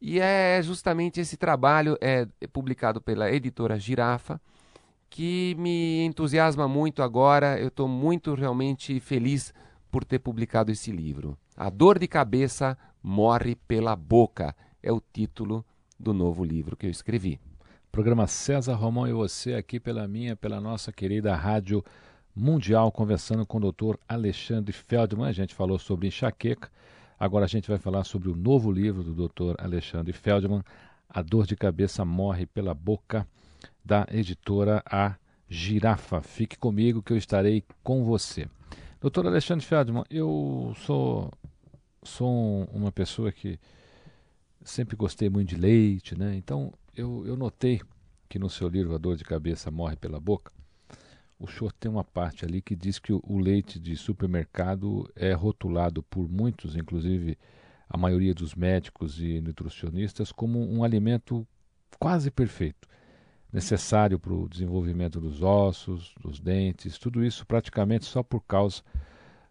E 0.00 0.18
é 0.18 0.58
justamente 0.62 1.20
esse 1.20 1.36
trabalho, 1.36 1.98
é, 2.00 2.26
é 2.40 2.46
publicado 2.46 2.98
pela 2.98 3.30
editora 3.30 3.78
Girafa, 3.78 4.40
que 5.10 5.54
me 5.58 6.02
entusiasma 6.06 6.66
muito 6.66 7.02
agora. 7.02 7.60
Eu 7.60 7.68
estou 7.68 7.86
muito 7.86 8.32
realmente 8.32 8.98
feliz 9.00 9.52
por 9.90 10.02
ter 10.02 10.18
publicado 10.18 10.72
esse 10.72 10.90
livro. 10.90 11.36
A 11.54 11.68
dor 11.68 11.98
de 11.98 12.08
cabeça 12.08 12.74
morre 13.02 13.54
pela 13.54 13.94
boca 13.94 14.56
é 14.86 14.92
o 14.92 15.02
título 15.12 15.66
do 15.98 16.14
novo 16.14 16.44
livro 16.44 16.76
que 16.76 16.86
eu 16.86 16.90
escrevi. 16.90 17.40
Programa 17.90 18.28
César 18.28 18.74
Romão 18.74 19.08
e 19.08 19.12
você 19.12 19.54
aqui 19.54 19.80
pela 19.80 20.06
minha, 20.06 20.36
pela 20.36 20.60
nossa 20.60 20.92
querida 20.92 21.34
Rádio 21.34 21.84
Mundial, 22.32 22.92
conversando 22.92 23.44
com 23.44 23.58
o 23.58 23.60
doutor 23.60 23.98
Alexandre 24.08 24.72
Feldman. 24.72 25.26
A 25.26 25.32
gente 25.32 25.56
falou 25.56 25.76
sobre 25.76 26.06
enxaqueca. 26.06 26.70
Agora 27.18 27.46
a 27.46 27.48
gente 27.48 27.68
vai 27.68 27.78
falar 27.78 28.04
sobre 28.04 28.28
o 28.28 28.36
novo 28.36 28.70
livro 28.70 29.02
do 29.02 29.12
doutor 29.12 29.56
Alexandre 29.58 30.12
Feldman, 30.12 30.62
A 31.08 31.20
Dor 31.20 31.46
de 31.46 31.56
Cabeça 31.56 32.04
Morre 32.04 32.46
pela 32.46 32.72
Boca, 32.72 33.26
da 33.84 34.06
editora 34.12 34.84
A 34.88 35.16
Girafa. 35.48 36.22
Fique 36.22 36.56
comigo 36.56 37.02
que 37.02 37.12
eu 37.12 37.16
estarei 37.16 37.64
com 37.82 38.04
você. 38.04 38.46
Doutor 39.00 39.26
Alexandre 39.26 39.66
Feldman, 39.66 40.04
eu 40.08 40.72
sou, 40.76 41.32
sou 42.04 42.68
uma 42.72 42.92
pessoa 42.92 43.32
que 43.32 43.58
sempre 44.66 44.96
gostei 44.96 45.30
muito 45.30 45.50
de 45.50 45.56
leite, 45.56 46.18
né? 46.18 46.34
Então 46.36 46.72
eu, 46.94 47.24
eu 47.26 47.36
notei 47.36 47.80
que 48.28 48.38
no 48.38 48.50
seu 48.50 48.68
livro 48.68 48.94
A 48.94 48.98
Dor 48.98 49.16
de 49.16 49.24
Cabeça 49.24 49.70
Morre 49.70 49.96
pela 49.96 50.20
Boca, 50.20 50.52
o 51.38 51.46
senhor 51.46 51.72
tem 51.72 51.90
uma 51.90 52.04
parte 52.04 52.44
ali 52.44 52.60
que 52.60 52.74
diz 52.74 52.98
que 52.98 53.12
o, 53.12 53.22
o 53.26 53.38
leite 53.38 53.78
de 53.78 53.96
supermercado 53.96 55.10
é 55.14 55.32
rotulado 55.32 56.02
por 56.02 56.28
muitos, 56.28 56.74
inclusive 56.76 57.38
a 57.88 57.96
maioria 57.96 58.34
dos 58.34 58.54
médicos 58.54 59.20
e 59.20 59.40
nutricionistas, 59.40 60.32
como 60.32 60.58
um 60.58 60.82
alimento 60.82 61.46
quase 62.00 62.30
perfeito, 62.30 62.88
necessário 63.52 64.18
para 64.18 64.32
o 64.32 64.48
desenvolvimento 64.48 65.20
dos 65.20 65.42
ossos, 65.42 66.14
dos 66.20 66.40
dentes, 66.40 66.98
tudo 66.98 67.24
isso 67.24 67.46
praticamente 67.46 68.04
só 68.04 68.22
por 68.22 68.40
causa 68.40 68.82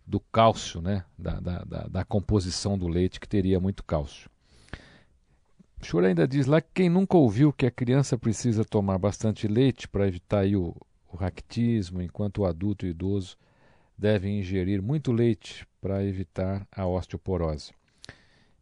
do 0.06 0.20
cálcio, 0.20 0.82
né? 0.82 1.06
da, 1.18 1.40
da, 1.40 1.64
da, 1.64 1.88
da 1.88 2.06
composição 2.06 2.78
do 2.78 2.88
leite, 2.88 3.20
que 3.20 3.28
teria 3.28 3.60
muito 3.60 3.84
cálcio. 3.84 4.30
O 5.86 5.88
senhor 5.88 6.06
ainda 6.06 6.28
diz 6.28 6.48
lá 6.48 6.60
que 6.60 6.70
quem 6.74 6.90
nunca 6.90 7.16
ouviu 7.16 7.54
que 7.54 7.68
a 7.68 7.70
criança 7.70 8.18
precisa 8.18 8.66
tomar 8.66 8.98
bastante 8.98 9.48
leite 9.48 9.88
para 9.88 10.08
evitar 10.08 10.44
o, 10.48 10.76
o 11.14 11.16
ractismo, 11.16 12.02
enquanto 12.02 12.40
o 12.40 12.46
adulto 12.46 12.88
e 12.88 12.90
o 12.90 12.92
idoso 12.92 13.38
devem 13.96 14.40
ingerir 14.40 14.82
muito 14.82 15.12
leite 15.12 15.64
para 15.80 16.04
evitar 16.04 16.68
a 16.76 16.88
osteoporose. 16.88 17.72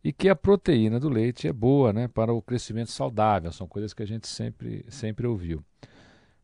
E 0.03 0.11
que 0.11 0.28
a 0.28 0.36
proteína 0.36 0.99
do 0.99 1.07
leite 1.07 1.47
é 1.47 1.53
boa 1.53 1.93
né, 1.93 2.09
para 2.09 2.34
o 2.34 2.41
crescimento 2.41 2.91
saudável, 2.91 3.53
são 3.53 3.69
coisas 3.69 3.93
que 3.93 4.03
a 4.03 4.07
gente 4.07 4.28
sempre, 4.28 4.86
sempre 4.89 5.26
ouviu. 5.26 5.63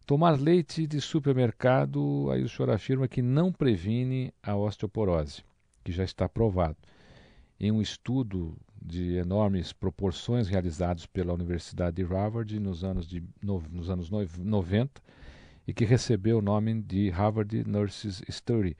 Tomar 0.06 0.40
leite 0.40 0.88
de 0.88 1.02
supermercado, 1.02 2.32
aí 2.32 2.42
o 2.42 2.48
senhor 2.48 2.70
afirma 2.70 3.06
que 3.06 3.22
não 3.22 3.52
previne 3.52 4.34
a 4.42 4.56
osteoporose, 4.56 5.44
que 5.84 5.92
já 5.92 6.06
está 6.06 6.30
provado. 6.30 6.78
Em 7.60 7.70
um 7.70 7.82
estudo 7.82 8.56
de 8.82 9.16
enormes 9.16 9.74
proporções 9.74 10.48
realizados 10.48 11.06
pela 11.06 11.34
Universidade 11.34 11.98
de 11.98 12.04
Harvard 12.04 12.60
nos 12.60 12.84
anos, 12.84 13.08
de, 13.08 13.24
no, 13.42 13.62
nos 13.72 13.90
anos 13.90 14.10
90 14.10 15.02
e 15.68 15.74
que 15.74 15.86
recebeu 15.86 16.40
o 16.40 16.42
nome 16.42 16.82
de 16.82 17.10
Harvard 17.10 17.64
Nurses 17.68 18.24
Study. 18.30 18.76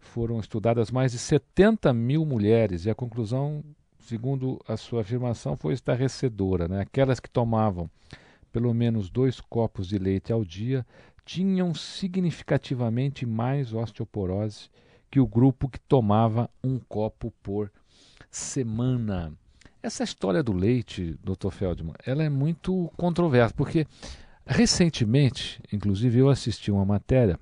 Foram 0.00 0.40
estudadas 0.40 0.90
mais 0.90 1.12
de 1.12 1.18
70 1.18 1.92
mil 1.92 2.26
mulheres 2.26 2.84
e 2.84 2.90
a 2.90 2.94
conclusão, 2.94 3.62
segundo 4.00 4.60
a 4.66 4.76
sua 4.76 5.02
afirmação, 5.02 5.56
foi 5.56 5.74
estarrecedora. 5.74 6.66
Né? 6.66 6.80
Aquelas 6.80 7.20
que 7.20 7.30
tomavam 7.30 7.88
pelo 8.52 8.74
menos 8.74 9.08
dois 9.08 9.40
copos 9.40 9.88
de 9.88 9.98
leite 9.98 10.32
ao 10.32 10.44
dia 10.44 10.84
tinham 11.24 11.72
significativamente 11.72 13.24
mais 13.24 13.72
osteoporose 13.72 14.68
que 15.10 15.20
o 15.20 15.26
grupo 15.26 15.68
que 15.68 15.78
tomava 15.78 16.50
um 16.64 16.78
copo 16.78 17.32
por 17.42 17.70
semana. 18.30 19.32
Essa 19.82 20.04
história 20.04 20.42
do 20.42 20.52
leite, 20.52 21.18
Dr. 21.24 21.50
Feldman, 21.50 21.94
ela 22.06 22.22
é 22.22 22.28
muito 22.28 22.90
controversa, 22.96 23.52
porque 23.52 23.86
recentemente, 24.46 25.60
inclusive 25.72 26.20
eu 26.20 26.28
assisti 26.28 26.70
uma 26.70 26.84
matéria 26.84 27.38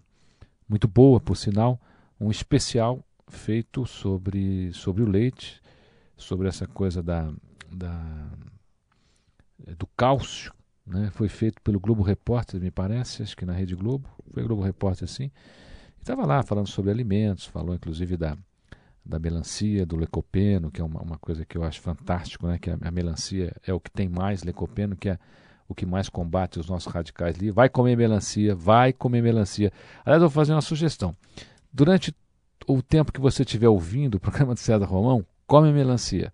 muito 0.67 0.89
boa, 0.89 1.21
por 1.21 1.37
sinal, 1.37 1.79
um 2.19 2.31
especial 2.31 3.05
feito 3.29 3.85
sobre, 3.85 4.73
sobre 4.73 5.03
o 5.03 5.09
leite, 5.09 5.61
sobre 6.17 6.49
essa 6.49 6.67
coisa 6.67 7.03
da, 7.03 7.31
da 7.71 8.27
do 9.77 9.87
cálcio, 9.97 10.53
né? 10.87 11.11
Foi 11.13 11.29
feito 11.29 11.61
pelo 11.61 11.79
Globo 11.79 12.03
Repórter, 12.03 12.61
me 12.61 12.71
parece, 12.71 13.23
acho 13.23 13.37
que 13.37 13.45
na 13.45 13.53
Rede 13.53 13.75
Globo, 13.75 14.09
foi 14.33 14.43
Globo 14.43 14.63
Repórter 14.63 15.07
sim. 15.07 15.31
Estava 15.99 16.25
lá 16.25 16.43
falando 16.43 16.69
sobre 16.69 16.91
alimentos, 16.91 17.45
falou 17.45 17.75
inclusive 17.75 18.17
da 18.17 18.37
da 19.11 19.19
melancia, 19.19 19.85
do 19.85 19.97
lecopeno, 19.97 20.71
que 20.71 20.81
é 20.81 20.85
uma, 20.85 21.03
uma 21.03 21.19
coisa 21.19 21.45
que 21.45 21.59
eu 21.59 21.65
acho 21.65 21.81
fantástico, 21.81 22.47
né? 22.47 22.59
que 22.59 22.71
a, 22.71 22.79
a, 22.81 22.91
melancia 22.91 23.55
é 23.67 23.75
o 23.75 23.81
que 23.81 23.91
tem 23.91 24.09
mais 24.09 24.45
lecopeno, 24.45 24.97
que 24.97 25.09
é 25.09 25.19
o 25.69 25.75
que 25.75 25.85
mais 25.85 26.09
combate 26.09 26.59
os 26.59 26.69
nossos 26.69 26.93
radicais 26.93 27.37
livres. 27.37 27.55
Vai 27.55 27.69
comer 27.69 27.97
melancia, 27.97 28.55
vai 28.55 28.93
comer 28.93 29.21
melancia. 29.21 29.73
Aliás, 30.05 30.23
eu 30.23 30.29
vou 30.29 30.35
fazer 30.35 30.53
uma 30.53 30.63
sugestão. 30.63 31.15
Durante 31.73 32.15
o 32.67 32.81
tempo 32.81 33.13
que 33.13 33.21
você 33.21 33.43
estiver 33.43 33.69
ouvindo 33.69 34.15
o 34.15 34.21
programa 34.21 34.55
de 34.55 34.61
César 34.61 34.87
Romão, 34.87 35.27
come 35.47 35.73
melancia. 35.73 36.33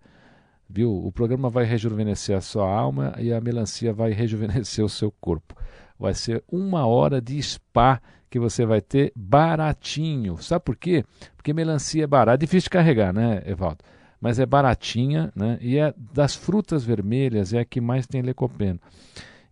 Viu? 0.69 0.91
O 0.91 1.11
programa 1.11 1.49
vai 1.49 1.65
rejuvenescer 1.65 2.37
a 2.37 2.41
sua 2.41 2.69
alma 2.69 3.15
e 3.17 3.33
a 3.33 3.41
melancia 3.41 3.91
vai 3.91 4.11
rejuvenescer 4.11 4.85
o 4.85 4.89
seu 4.89 5.11
corpo. 5.11 5.55
Vai 5.99 6.13
ser 6.13 6.43
uma 6.51 6.85
hora 6.85 7.21
de 7.21 7.41
spa 7.41 8.01
que 8.29 8.39
você 8.39 8.65
vai 8.65 8.81
ter 8.81 9.11
baratinho. 9.15 10.37
Sabe 10.37 10.63
por 10.63 10.75
quê? 10.75 11.03
Porque 11.35 11.53
melancia 11.53 12.03
é 12.03 12.07
barata, 12.07 12.35
é 12.35 12.45
difícil 12.45 12.65
de 12.65 12.71
carregar, 12.71 13.13
né, 13.13 13.41
Evaldo? 13.45 13.79
Mas 14.19 14.39
é 14.39 14.45
baratinha, 14.45 15.31
né? 15.35 15.57
E 15.61 15.77
é 15.77 15.93
das 16.13 16.35
frutas 16.35 16.83
vermelhas 16.83 17.53
é 17.53 17.59
a 17.59 17.65
que 17.65 17.79
mais 17.79 18.07
tem 18.07 18.21
licopeno. 18.21 18.79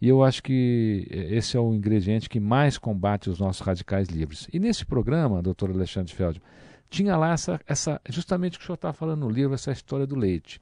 E 0.01 0.09
eu 0.09 0.23
acho 0.23 0.43
que 0.43 1.07
esse 1.09 1.55
é 1.55 1.59
o 1.59 1.73
ingrediente 1.73 2.29
que 2.29 2.39
mais 2.39 2.77
combate 2.77 3.29
os 3.29 3.39
nossos 3.39 3.61
radicais 3.61 4.09
livres. 4.09 4.47
E 4.51 4.59
nesse 4.59 4.85
programa, 4.85 5.41
doutor 5.41 5.69
Alexandre 5.69 6.13
Feldman, 6.13 6.41
tinha 6.89 7.15
lá 7.15 7.31
essa, 7.31 7.59
essa 7.67 8.01
justamente 8.09 8.55
o 8.55 8.59
que 8.59 8.63
o 8.63 8.67
senhor 8.67 8.75
está 8.75 8.93
falando 8.93 9.21
no 9.21 9.29
livro, 9.29 9.53
essa 9.53 9.71
história 9.71 10.05
do 10.05 10.15
leite. 10.15 10.59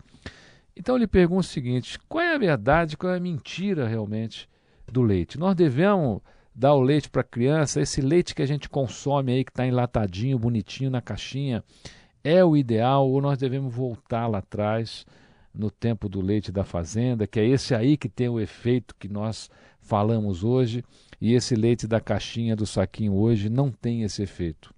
Então 0.76 0.98
lhe 0.98 1.08
pergunto 1.08 1.42
o 1.42 1.44
seguinte: 1.44 1.98
qual 2.08 2.24
é 2.24 2.36
a 2.36 2.38
verdade, 2.38 2.98
qual 2.98 3.14
é 3.14 3.18
a 3.18 3.20
mentira 3.20 3.88
realmente 3.88 4.48
do 4.94 5.02
leite? 5.02 5.38
Nós 5.38 5.56
devemos 5.56 6.22
dar 6.56 6.74
o 6.76 6.82
leite 6.82 7.10
para 7.10 7.22
a 7.22 7.26
criança, 7.26 7.82
esse 7.82 8.00
leite 8.00 8.36
que 8.36 8.42
a 8.42 8.46
gente 8.46 8.70
consome 8.70 9.34
aí, 9.34 9.44
que 9.44 9.52
está 9.52 9.66
enlatadinho, 9.66 10.40
bonitinho 10.40 10.90
na 10.90 11.02
caixinha, 11.02 11.64
é 12.24 12.46
o 12.46 12.56
ideal 12.56 13.10
ou 13.10 13.22
nós 13.22 13.38
devemos 13.38 13.74
voltar 13.74 14.28
lá 14.28 14.38
atrás 14.38 15.06
no 15.54 15.70
tempo 15.70 16.08
do 16.08 16.22
leite 16.22 16.52
da 16.52 16.64
fazenda, 16.64 17.28
que 17.28 17.40
é 17.40 17.46
esse 17.46 17.76
aí 17.76 17.98
que 17.98 18.08
tem 18.08 18.30
o 18.30 18.40
efeito 18.40 18.96
que 18.98 19.08
nós 19.08 19.50
falamos 19.82 20.44
hoje, 20.44 20.84
e 21.20 21.34
esse 21.34 21.56
leite 21.56 21.88
da 21.88 22.00
caixinha 22.00 22.56
do 22.56 22.66
saquinho 22.66 23.14
hoje 23.14 23.50
não 23.50 23.70
tem 23.70 24.04
esse 24.04 24.24
efeito. 24.24 24.74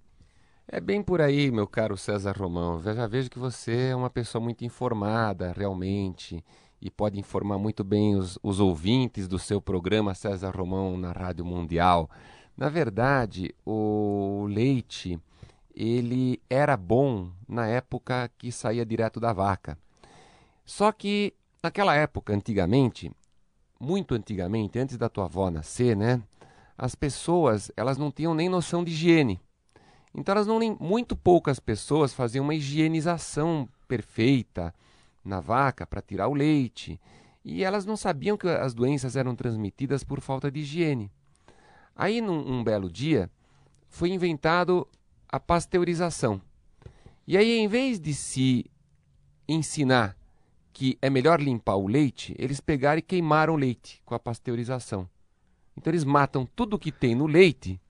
É 0.68 0.80
bem 0.80 1.00
por 1.00 1.20
aí, 1.20 1.50
meu 1.50 1.66
caro 1.66 1.96
César 1.96 2.36
Romão. 2.36 2.82
Já 2.82 3.06
vejo 3.06 3.30
que 3.30 3.38
você 3.38 3.90
é 3.90 3.96
uma 3.96 4.10
pessoa 4.10 4.42
muito 4.42 4.64
informada, 4.64 5.52
realmente 5.56 6.42
e 6.80 6.90
pode 6.90 7.18
informar 7.18 7.58
muito 7.58 7.82
bem 7.82 8.16
os, 8.16 8.38
os 8.42 8.60
ouvintes 8.60 9.26
do 9.26 9.38
seu 9.38 9.60
programa 9.60 10.14
César 10.14 10.50
Romão 10.50 10.96
na 10.96 11.12
Rádio 11.12 11.44
Mundial. 11.44 12.10
Na 12.56 12.68
verdade, 12.68 13.54
o 13.64 14.46
leite 14.48 15.18
ele 15.74 16.40
era 16.48 16.76
bom 16.76 17.30
na 17.46 17.66
época 17.66 18.30
que 18.38 18.50
saía 18.50 18.84
direto 18.84 19.20
da 19.20 19.32
vaca. 19.32 19.78
Só 20.64 20.90
que 20.90 21.34
naquela 21.62 21.94
época, 21.94 22.32
antigamente, 22.32 23.12
muito 23.78 24.14
antigamente, 24.14 24.78
antes 24.78 24.96
da 24.96 25.08
tua 25.08 25.24
avó 25.24 25.50
nascer, 25.50 25.96
né? 25.96 26.22
As 26.78 26.94
pessoas, 26.94 27.70
elas 27.76 27.98
não 27.98 28.10
tinham 28.10 28.34
nem 28.34 28.48
noção 28.48 28.82
de 28.82 28.90
higiene. 28.90 29.40
Então 30.14 30.34
elas 30.34 30.46
não 30.46 30.58
muito 30.80 31.14
poucas 31.14 31.60
pessoas 31.60 32.14
faziam 32.14 32.42
uma 32.42 32.54
higienização 32.54 33.68
perfeita, 33.86 34.74
na 35.26 35.40
vaca 35.40 35.86
para 35.86 36.00
tirar 36.00 36.28
o 36.28 36.34
leite, 36.34 37.00
e 37.44 37.62
elas 37.62 37.84
não 37.84 37.96
sabiam 37.96 38.36
que 38.36 38.48
as 38.48 38.74
doenças 38.74 39.16
eram 39.16 39.34
transmitidas 39.34 40.02
por 40.02 40.20
falta 40.20 40.50
de 40.50 40.60
higiene. 40.60 41.10
Aí, 41.94 42.20
num 42.20 42.58
um 42.58 42.64
belo 42.64 42.90
dia, 42.90 43.30
foi 43.88 44.10
inventado 44.10 44.86
a 45.28 45.38
pasteurização. 45.38 46.40
E 47.26 47.36
aí, 47.36 47.58
em 47.58 47.68
vez 47.68 48.00
de 48.00 48.14
se 48.14 48.66
ensinar 49.48 50.16
que 50.72 50.98
é 51.00 51.08
melhor 51.08 51.40
limpar 51.40 51.76
o 51.76 51.86
leite, 51.86 52.34
eles 52.38 52.60
pegaram 52.60 52.98
e 52.98 53.02
queimaram 53.02 53.54
o 53.54 53.56
leite 53.56 54.02
com 54.04 54.14
a 54.14 54.18
pasteurização. 54.18 55.08
Então, 55.76 55.90
eles 55.90 56.04
matam 56.04 56.46
tudo 56.54 56.78
que 56.78 56.92
tem 56.92 57.14
no 57.14 57.26
leite 57.26 57.80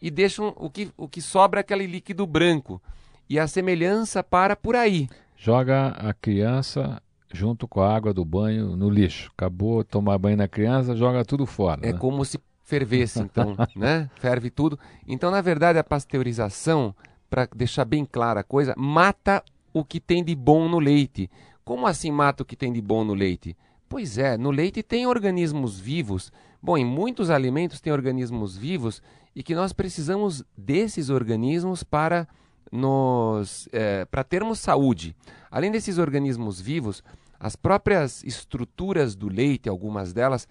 e 0.00 0.10
deixam 0.10 0.52
o 0.56 0.68
que, 0.68 0.90
o 0.96 1.08
que 1.08 1.20
sobra 1.20 1.60
é 1.60 1.62
aquele 1.62 1.86
líquido 1.86 2.26
branco. 2.26 2.82
E 3.28 3.38
a 3.38 3.46
semelhança 3.46 4.22
para 4.22 4.56
por 4.56 4.74
aí 4.74 5.08
joga 5.42 5.88
a 5.88 6.14
criança 6.14 7.02
junto 7.32 7.66
com 7.66 7.80
a 7.80 7.92
água 7.92 8.14
do 8.14 8.24
banho 8.24 8.76
no 8.76 8.88
lixo. 8.88 9.28
Acabou 9.36 9.82
tomar 9.82 10.16
banho 10.16 10.36
na 10.36 10.46
criança, 10.46 10.94
joga 10.94 11.24
tudo 11.24 11.46
fora. 11.46 11.84
É 11.84 11.92
né? 11.92 11.98
como 11.98 12.24
se 12.24 12.38
fervesse, 12.62 13.20
então, 13.20 13.56
né? 13.74 14.08
Ferve 14.20 14.50
tudo. 14.50 14.78
Então, 15.04 15.32
na 15.32 15.40
verdade, 15.40 15.80
a 15.80 15.84
pasteurização, 15.84 16.94
para 17.28 17.48
deixar 17.56 17.84
bem 17.84 18.04
clara 18.04 18.40
a 18.40 18.44
coisa, 18.44 18.72
mata 18.78 19.42
o 19.74 19.84
que 19.84 19.98
tem 19.98 20.22
de 20.22 20.36
bom 20.36 20.68
no 20.68 20.78
leite. 20.78 21.28
Como 21.64 21.88
assim 21.88 22.12
mata 22.12 22.44
o 22.44 22.46
que 22.46 22.54
tem 22.54 22.72
de 22.72 22.80
bom 22.80 23.02
no 23.02 23.14
leite? 23.14 23.56
Pois 23.88 24.18
é, 24.18 24.36
no 24.36 24.52
leite 24.52 24.80
tem 24.80 25.08
organismos 25.08 25.76
vivos. 25.80 26.30
Bom, 26.62 26.78
em 26.78 26.84
muitos 26.84 27.30
alimentos 27.30 27.80
tem 27.80 27.92
organismos 27.92 28.56
vivos 28.56 29.02
e 29.34 29.42
que 29.42 29.56
nós 29.56 29.72
precisamos 29.72 30.44
desses 30.56 31.10
organismos 31.10 31.82
para 31.82 32.28
nos 32.72 33.68
é, 33.70 34.06
para 34.06 34.24
termos 34.24 34.58
saúde. 34.58 35.14
Além 35.50 35.70
desses 35.70 35.98
organismos 35.98 36.58
vivos, 36.58 37.04
as 37.38 37.54
próprias 37.54 38.24
estruturas 38.24 39.14
do 39.14 39.28
leite, 39.28 39.68
algumas 39.68 40.14
delas, 40.14 40.48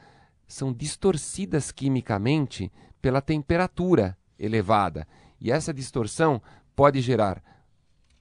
são 0.48 0.72
distorcidas 0.72 1.72
quimicamente 1.72 2.72
pela 3.02 3.22
temperatura 3.22 4.16
elevada. 4.38 5.08
E 5.40 5.52
essa 5.52 5.74
distorção 5.74 6.42
pode 6.76 7.02
gerar 7.02 7.42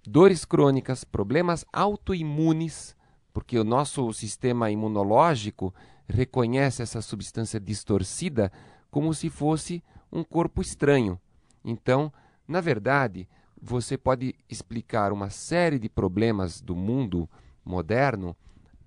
dores 0.07 0.45
crônicas, 0.45 1.05
problemas 1.05 1.65
autoimunes, 1.73 2.97
porque 3.33 3.59
o 3.59 3.65
nosso 3.65 4.13
sistema 4.13 4.71
imunológico 4.71 5.75
reconhece 6.09 6.83
essa 6.83 7.03
substância 7.03 7.61
distorcida 7.61 8.51
como 8.91 9.13
se 9.13 9.29
fosse 9.29 9.83
um 10.11 10.25
corpo 10.25 10.63
estranho. 10.63 11.21
Então, 11.65 12.13
na 12.49 12.61
verdade, 12.61 13.29
você 13.61 13.97
pode 13.97 14.35
explicar 14.49 15.13
uma 15.13 15.31
série 15.31 15.79
de 15.79 15.89
problemas 15.89 16.61
do 16.61 16.75
mundo 16.75 17.29
moderno 17.65 18.37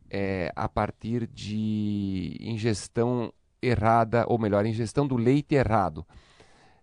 é, 0.10 0.52
a 0.56 0.68
partir 0.68 1.28
de 1.28 2.38
ingestão 2.40 3.32
errada, 3.62 4.26
ou 4.28 4.38
melhor, 4.38 4.66
ingestão 4.66 5.08
do 5.08 5.16
leite 5.16 5.56
errado. 5.56 6.06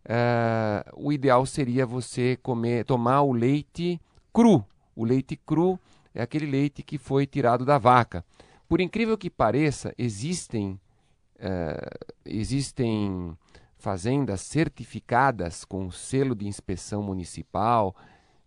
Uh, 0.04 0.90
o 0.96 1.12
ideal 1.12 1.44
seria 1.44 1.84
você 1.84 2.36
comer, 2.42 2.84
tomar 2.84 3.22
o 3.22 3.32
leite 3.32 4.00
cru. 4.32 4.64
O 4.96 5.04
leite 5.04 5.36
cru 5.36 5.78
é 6.14 6.22
aquele 6.22 6.46
leite 6.46 6.82
que 6.82 6.96
foi 6.96 7.26
tirado 7.26 7.64
da 7.64 7.76
vaca. 7.76 8.24
Por 8.68 8.80
incrível 8.80 9.18
que 9.18 9.28
pareça, 9.28 9.94
existem, 9.98 10.80
uh, 11.36 12.08
existem 12.24 13.36
fazendas 13.80 14.42
certificadas 14.42 15.64
com 15.64 15.90
selo 15.90 16.34
de 16.34 16.46
inspeção 16.46 17.02
municipal 17.02 17.96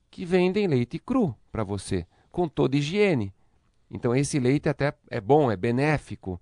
que 0.10 0.24
vendem 0.24 0.68
leite 0.68 1.00
cru 1.00 1.36
para 1.52 1.64
você, 1.64 2.06
com 2.32 2.48
toda 2.48 2.78
higiene. 2.78 3.34
Então 3.90 4.16
esse 4.16 4.40
leite 4.40 4.70
até 4.70 4.94
é 5.10 5.20
bom, 5.20 5.52
é 5.52 5.58
benéfico, 5.58 6.40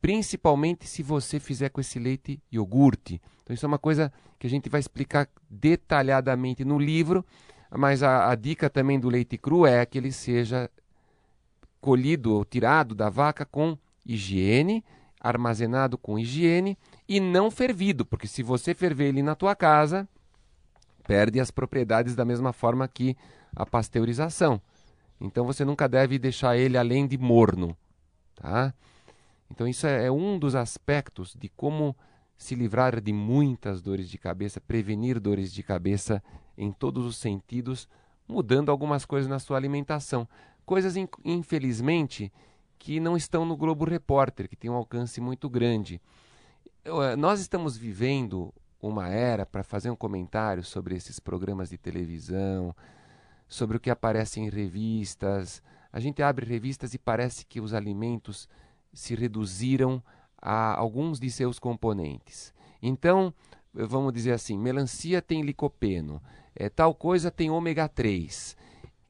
principalmente 0.00 0.86
se 0.86 1.02
você 1.02 1.40
fizer 1.40 1.70
com 1.70 1.80
esse 1.80 1.98
leite 1.98 2.40
iogurte. 2.52 3.20
Então 3.42 3.54
isso 3.54 3.64
é 3.64 3.68
uma 3.68 3.78
coisa 3.78 4.12
que 4.38 4.46
a 4.46 4.50
gente 4.50 4.68
vai 4.68 4.80
explicar 4.80 5.28
detalhadamente 5.48 6.64
no 6.64 6.78
livro, 6.78 7.24
mas 7.70 8.02
a, 8.02 8.30
a 8.30 8.34
dica 8.34 8.68
também 8.68 9.00
do 9.00 9.08
leite 9.08 9.38
cru 9.38 9.66
é 9.66 9.84
que 9.86 9.96
ele 9.96 10.12
seja 10.12 10.70
colhido 11.80 12.34
ou 12.34 12.44
tirado 12.44 12.94
da 12.94 13.08
vaca 13.08 13.46
com 13.46 13.78
higiene, 14.04 14.84
armazenado 15.20 15.96
com 15.96 16.18
higiene 16.18 16.76
e 17.08 17.20
não 17.20 17.50
fervido, 17.50 18.04
porque 18.04 18.26
se 18.26 18.42
você 18.42 18.74
ferver 18.74 19.08
ele 19.08 19.22
na 19.22 19.34
tua 19.34 19.54
casa, 19.54 20.08
perde 21.06 21.38
as 21.38 21.50
propriedades 21.50 22.14
da 22.14 22.24
mesma 22.24 22.52
forma 22.52 22.86
que 22.88 23.16
a 23.54 23.64
pasteurização. 23.64 24.60
Então 25.20 25.44
você 25.44 25.64
nunca 25.64 25.88
deve 25.88 26.18
deixar 26.18 26.56
ele 26.56 26.76
além 26.76 27.06
de 27.06 27.16
morno, 27.16 27.76
tá? 28.34 28.74
Então 29.50 29.66
isso 29.66 29.86
é, 29.86 30.06
é 30.06 30.10
um 30.10 30.38
dos 30.38 30.54
aspectos 30.54 31.34
de 31.38 31.48
como 31.48 31.96
se 32.36 32.54
livrar 32.54 33.00
de 33.00 33.12
muitas 33.12 33.80
dores 33.80 34.10
de 34.10 34.18
cabeça, 34.18 34.60
prevenir 34.60 35.18
dores 35.18 35.52
de 35.52 35.62
cabeça 35.62 36.22
em 36.58 36.70
todos 36.70 37.06
os 37.06 37.16
sentidos, 37.16 37.88
mudando 38.28 38.70
algumas 38.70 39.04
coisas 39.04 39.28
na 39.28 39.38
sua 39.38 39.56
alimentação. 39.56 40.28
Coisas, 40.66 40.94
infelizmente, 41.24 42.32
que 42.78 43.00
não 43.00 43.16
estão 43.16 43.44
no 43.44 43.56
Globo 43.56 43.84
Repórter, 43.84 44.48
que 44.48 44.56
tem 44.56 44.70
um 44.70 44.74
alcance 44.74 45.20
muito 45.20 45.48
grande. 45.48 46.00
Eh, 46.86 47.16
nós 47.16 47.40
estamos 47.40 47.76
vivendo 47.76 48.54
uma 48.80 49.08
era 49.08 49.44
para 49.44 49.64
fazer 49.64 49.90
um 49.90 49.96
comentário 49.96 50.62
sobre 50.62 50.94
esses 50.94 51.18
programas 51.18 51.68
de 51.68 51.76
televisão, 51.76 52.72
sobre 53.48 53.76
o 53.76 53.80
que 53.80 53.90
aparece 53.90 54.38
em 54.38 54.48
revistas. 54.48 55.60
A 55.92 55.98
gente 55.98 56.22
abre 56.22 56.46
revistas 56.46 56.94
e 56.94 56.98
parece 56.98 57.44
que 57.44 57.60
os 57.60 57.74
alimentos 57.74 58.48
se 58.92 59.16
reduziram 59.16 60.00
a 60.40 60.76
alguns 60.78 61.18
de 61.18 61.28
seus 61.28 61.58
componentes. 61.58 62.54
Então, 62.80 63.34
vamos 63.74 64.12
dizer 64.12 64.30
assim, 64.30 64.56
melancia 64.56 65.20
tem 65.20 65.42
licopeno, 65.42 66.22
é, 66.54 66.68
tal 66.68 66.94
coisa 66.94 67.32
tem 67.32 67.50
ômega 67.50 67.88
3 67.88 68.56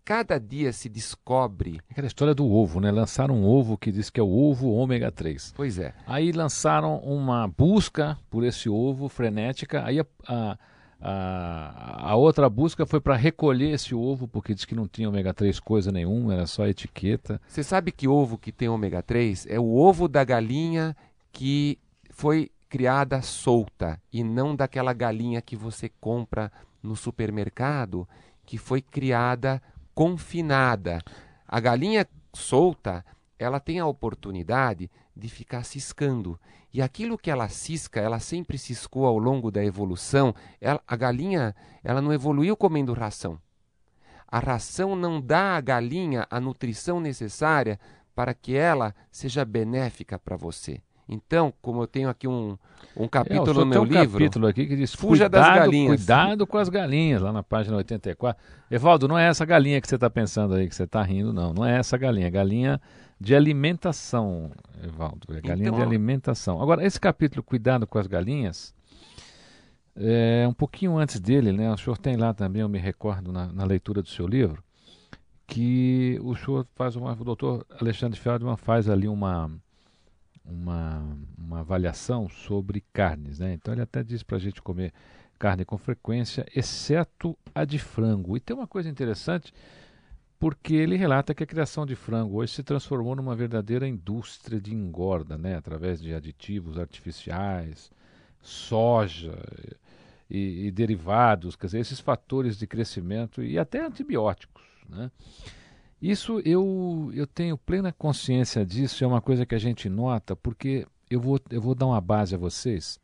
cada 0.07 0.39
dia 0.39 0.73
se 0.73 0.89
descobre. 0.89 1.81
Aquela 1.91 2.07
história 2.07 2.33
do 2.33 2.49
ovo, 2.49 2.81
né? 2.81 2.93
Lançaram 2.93 3.35
um 3.35 3.45
ovo 3.45 3.77
que 3.77 3.91
diz 3.91 4.09
que 4.09 4.21
é 4.21 4.23
o 4.23 4.31
ovo 4.31 4.71
ômega 4.71 5.11
3. 5.11 5.53
Pois 5.57 5.81
é. 5.81 5.93
Aí 6.07 6.31
lançaram 6.31 6.99
uma 6.99 7.49
busca 7.49 8.17
por 8.31 8.45
esse 8.45 8.69
ovo 8.69 9.09
frenética. 9.09 9.85
Aí 9.85 9.99
a, 9.99 10.07
a, 10.29 10.59
a, 11.01 12.11
a 12.13 12.15
outra 12.15 12.49
busca 12.49 12.87
foi 12.87 13.01
para 13.01 13.17
recolher 13.17 13.71
esse 13.71 13.97
ovo, 13.97 14.29
porque 14.29 14.55
diz 14.55 14.65
que 14.65 14.77
não 14.77 14.87
tinha 14.87 15.09
ômega 15.09 15.35
3 15.35 15.59
coisa 15.59 15.91
nenhuma, 15.91 16.35
era 16.35 16.47
só 16.47 16.69
etiqueta. 16.69 17.41
Você 17.49 17.65
sabe 17.65 17.91
que 17.91 18.07
ovo 18.07 18.39
que 18.39 18.53
tem 18.53 18.69
ômega 18.69 19.03
3 19.03 19.49
é 19.49 19.59
o 19.59 19.75
ovo 19.75 20.07
da 20.07 20.23
galinha 20.23 20.97
que 21.33 21.81
foi 22.11 22.53
criada 22.69 23.21
solta 23.23 24.01
e 24.13 24.23
não 24.23 24.55
daquela 24.55 24.93
galinha 24.93 25.43
que 25.43 25.57
você 25.57 25.91
compra 26.01 26.53
no 26.81 26.95
supermercado 26.95 28.09
que 28.45 28.57
foi 28.57 28.81
criada 28.81 29.61
confinada. 29.97 31.01
A 31.49 31.59
galinha 31.59 32.07
solta, 32.35 33.03
ela 33.39 33.59
tem 33.59 33.81
a 33.81 33.87
oportunidade 33.87 34.91
de 35.17 35.27
ficar 35.27 35.65
ciscando. 35.65 36.39
E 36.71 36.83
aquilo 36.83 37.17
que 37.17 37.31
ela 37.31 37.49
cisca, 37.49 37.99
ela 37.99 38.21
sempre 38.21 38.59
ciscou 38.59 39.07
ao 39.07 39.19
longo 39.19 39.51
da 39.51 39.65
evolução. 39.65 40.35
Ela, 40.61 40.83
a 40.87 40.95
galinha, 40.95 41.57
ela 41.83 42.03
não 42.03 42.13
evoluiu 42.13 42.55
comendo 42.55 42.93
ração. 42.93 43.41
A 44.29 44.39
ração 44.39 44.95
não 44.95 45.19
dá 45.19 45.57
à 45.57 45.61
galinha 45.63 46.27
a 46.31 46.39
nutrição 46.39 47.01
necessária 47.01 47.81
para 48.15 48.35
que 48.35 48.55
ela 48.55 48.95
seja 49.11 49.47
benéfica 49.47 50.19
para 50.19 50.37
você. 50.37 50.83
Então, 51.09 51.53
como 51.63 51.83
eu 51.83 51.87
tenho 51.87 52.09
aqui 52.09 52.27
um, 52.27 52.59
um 52.97 53.07
capítulo 53.07 53.61
é, 53.61 53.65
no 53.65 53.67
meu 53.67 53.87
tem 53.87 53.99
um 53.99 54.01
livro. 54.01 54.19
capítulo 54.19 54.47
aqui 54.49 54.67
que 54.67 54.75
diz: 54.75 54.93
Fuja 54.93 55.25
cuidado, 55.25 55.43
das 55.43 55.57
galinhas. 55.57 55.97
Cuidado 55.97 56.47
com 56.47 56.59
as 56.59 56.69
galinhas, 56.69 57.23
lá 57.23 57.33
na 57.33 57.43
página 57.45 57.77
84. 57.77 58.43
Evaldo, 58.71 59.07
não 59.07 59.17
é 59.17 59.29
essa 59.29 59.45
galinha 59.45 59.81
que 59.81 59.87
você 59.87 59.95
está 59.95 60.11
pensando 60.11 60.55
aí, 60.55 60.69
que 60.69 60.75
você 60.75 60.83
está 60.83 61.03
rindo, 61.03 61.33
não. 61.33 61.53
Não 61.53 61.65
é 61.65 61.79
essa 61.79 61.97
galinha. 61.97 62.27
É 62.27 62.31
galinha 62.31 62.81
de 63.21 63.37
alimentação, 63.37 64.51
Evaldo. 64.83 65.37
É 65.37 65.41
galinha 65.41 65.69
então, 65.69 65.79
de 65.79 65.85
alimentação. 65.85 66.61
Agora, 66.61 66.85
esse 66.85 67.01
capítulo, 67.01 67.43
Cuidado 67.43 67.87
com 67.87 67.99
as 67.99 68.09
galinhas, 68.09 68.75
é 69.95 70.45
um 70.49 70.53
pouquinho 70.53 70.99
antes 70.99 71.21
dele, 71.21 71.53
né? 71.53 71.73
O 71.73 71.77
senhor 71.79 71.97
tem 71.99 72.17
lá 72.17 72.35
também, 72.35 72.63
eu 72.63 72.69
me 72.69 72.79
recordo 72.79 73.33
na, 73.33 73.47
na 73.53 73.65
leitura 73.65 74.03
do 74.03 74.09
seu 74.09 74.27
livro, 74.27 74.61
que 75.47 76.19
o 76.21 76.35
senhor 76.35 76.67
faz 76.75 76.97
uma. 76.97 77.13
O 77.13 77.25
doutor 77.25 77.65
Alexandre 77.81 78.19
Feldman 78.19 78.57
faz 78.57 78.89
ali 78.89 79.07
uma 79.07 79.49
uma, 80.47 81.17
uma 81.37 81.61
avaliação 81.61 82.29
sobre 82.29 82.83
carnes. 82.93 83.39
Né? 83.39 83.55
Então 83.55 83.75
ele 83.75 83.83
até 83.83 84.03
diz 84.03 84.23
para 84.23 84.37
a 84.37 84.41
gente 84.41 84.63
comer 84.63 84.93
carne 85.39 85.65
com 85.65 85.77
frequência, 85.77 86.47
exceto 86.55 87.37
a 87.55 87.65
de 87.65 87.79
frango. 87.79 88.37
E 88.37 88.41
tem 88.41 88.57
uma 88.57 88.67
coisa 88.67 88.89
interessante, 88.89 89.53
porque 90.39 90.75
ele 90.75 90.97
relata 90.97 91.35
que 91.35 91.43
a 91.43 91.47
criação 91.47 91.85
de 91.85 91.95
frango 91.95 92.37
hoje 92.37 92.55
se 92.55 92.63
transformou 92.63 93.15
numa 93.15 93.35
verdadeira 93.35 93.87
indústria 93.87 94.61
de 94.61 94.75
engorda, 94.75 95.37
né? 95.37 95.57
através 95.57 96.01
de 96.01 96.15
aditivos 96.15 96.79
artificiais, 96.79 97.91
soja 98.41 99.39
e, 100.31 100.67
e 100.67 100.71
derivados, 100.71 101.57
quer 101.57 101.67
dizer, 101.67 101.81
esses 101.81 102.01
fatores 102.01 102.57
de 102.57 102.67
crescimento 102.67 103.43
e 103.43 103.59
até 103.59 103.85
antibióticos. 103.85 104.65
Né? 104.89 105.11
Isso 106.01 106.41
eu, 106.45 107.11
eu 107.15 107.27
tenho 107.27 107.57
plena 107.57 107.93
consciência 107.93 108.65
disso, 108.65 109.03
é 109.03 109.07
uma 109.07 109.21
coisa 109.21 109.47
que 109.47 109.55
a 109.55 109.59
gente 109.59 109.89
nota, 109.89 110.37
porque 110.37 110.87
eu 111.11 111.21
vou, 111.21 111.41
eu 111.51 111.61
vou 111.61 111.75
dar 111.75 111.87
uma 111.87 112.01
base 112.01 112.35
a 112.35 112.39
vocês. 112.39 113.01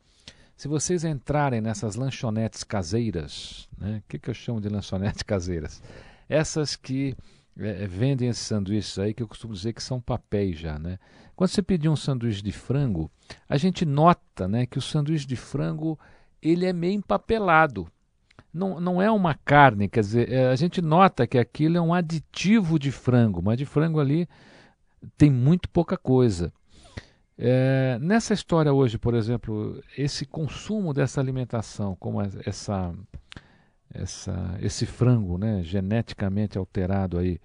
Se 0.55 0.67
vocês 0.67 1.03
entrarem 1.03 1.59
nessas 1.59 1.95
lanchonetes 1.95 2.63
caseiras, 2.63 3.67
né? 3.77 4.01
o 4.05 4.09
que, 4.09 4.19
que 4.19 4.29
eu 4.29 4.33
chamo 4.33 4.61
de 4.61 4.69
lanchonetes 4.69 5.21
caseiras? 5.23 5.81
Essas 6.29 6.75
que 6.75 7.15
é, 7.57 7.87
vendem 7.87 8.29
esses 8.29 8.45
sanduíches 8.45 8.97
aí, 8.99 9.13
que 9.13 9.23
eu 9.23 9.27
costumo 9.27 9.53
dizer 9.53 9.73
que 9.73 9.81
são 9.81 9.99
papéis 9.99 10.57
já. 10.57 10.77
Né? 10.77 10.99
Quando 11.35 11.49
você 11.49 11.63
pedir 11.63 11.89
um 11.89 11.95
sanduíche 11.95 12.43
de 12.43 12.51
frango, 12.51 13.11
a 13.49 13.57
gente 13.57 13.85
nota 13.85 14.47
né, 14.47 14.65
que 14.67 14.77
o 14.77 14.81
sanduíche 14.81 15.25
de 15.25 15.35
frango 15.35 15.99
ele 16.41 16.65
é 16.65 16.73
meio 16.73 16.93
empapelado 16.93 17.87
não, 18.53 18.79
não 18.79 19.01
é 19.01 19.09
uma 19.09 19.33
carne, 19.33 19.89
quer 19.89 20.01
dizer, 20.01 20.31
é, 20.31 20.47
a 20.47 20.55
gente 20.55 20.81
nota 20.81 21.25
que 21.25 21.37
aquilo 21.37 21.77
é 21.77 21.81
um 21.81 21.93
aditivo 21.93 22.77
de 22.77 22.91
frango, 22.91 23.41
mas 23.41 23.57
de 23.57 23.65
frango 23.65 23.99
ali 23.99 24.27
tem 25.17 25.31
muito 25.31 25.67
pouca 25.69 25.97
coisa. 25.97 26.53
É, 27.37 27.97
nessa 27.99 28.33
história 28.33 28.71
hoje, 28.71 28.97
por 28.97 29.15
exemplo, 29.15 29.81
esse 29.97 30.25
consumo 30.25 30.93
dessa 30.93 31.19
alimentação, 31.19 31.95
como 31.99 32.21
essa, 32.21 32.93
essa, 33.91 34.57
esse 34.61 34.85
frango 34.85 35.37
né, 35.37 35.63
geneticamente 35.63 36.57
alterado 36.57 37.17
aí 37.17 37.39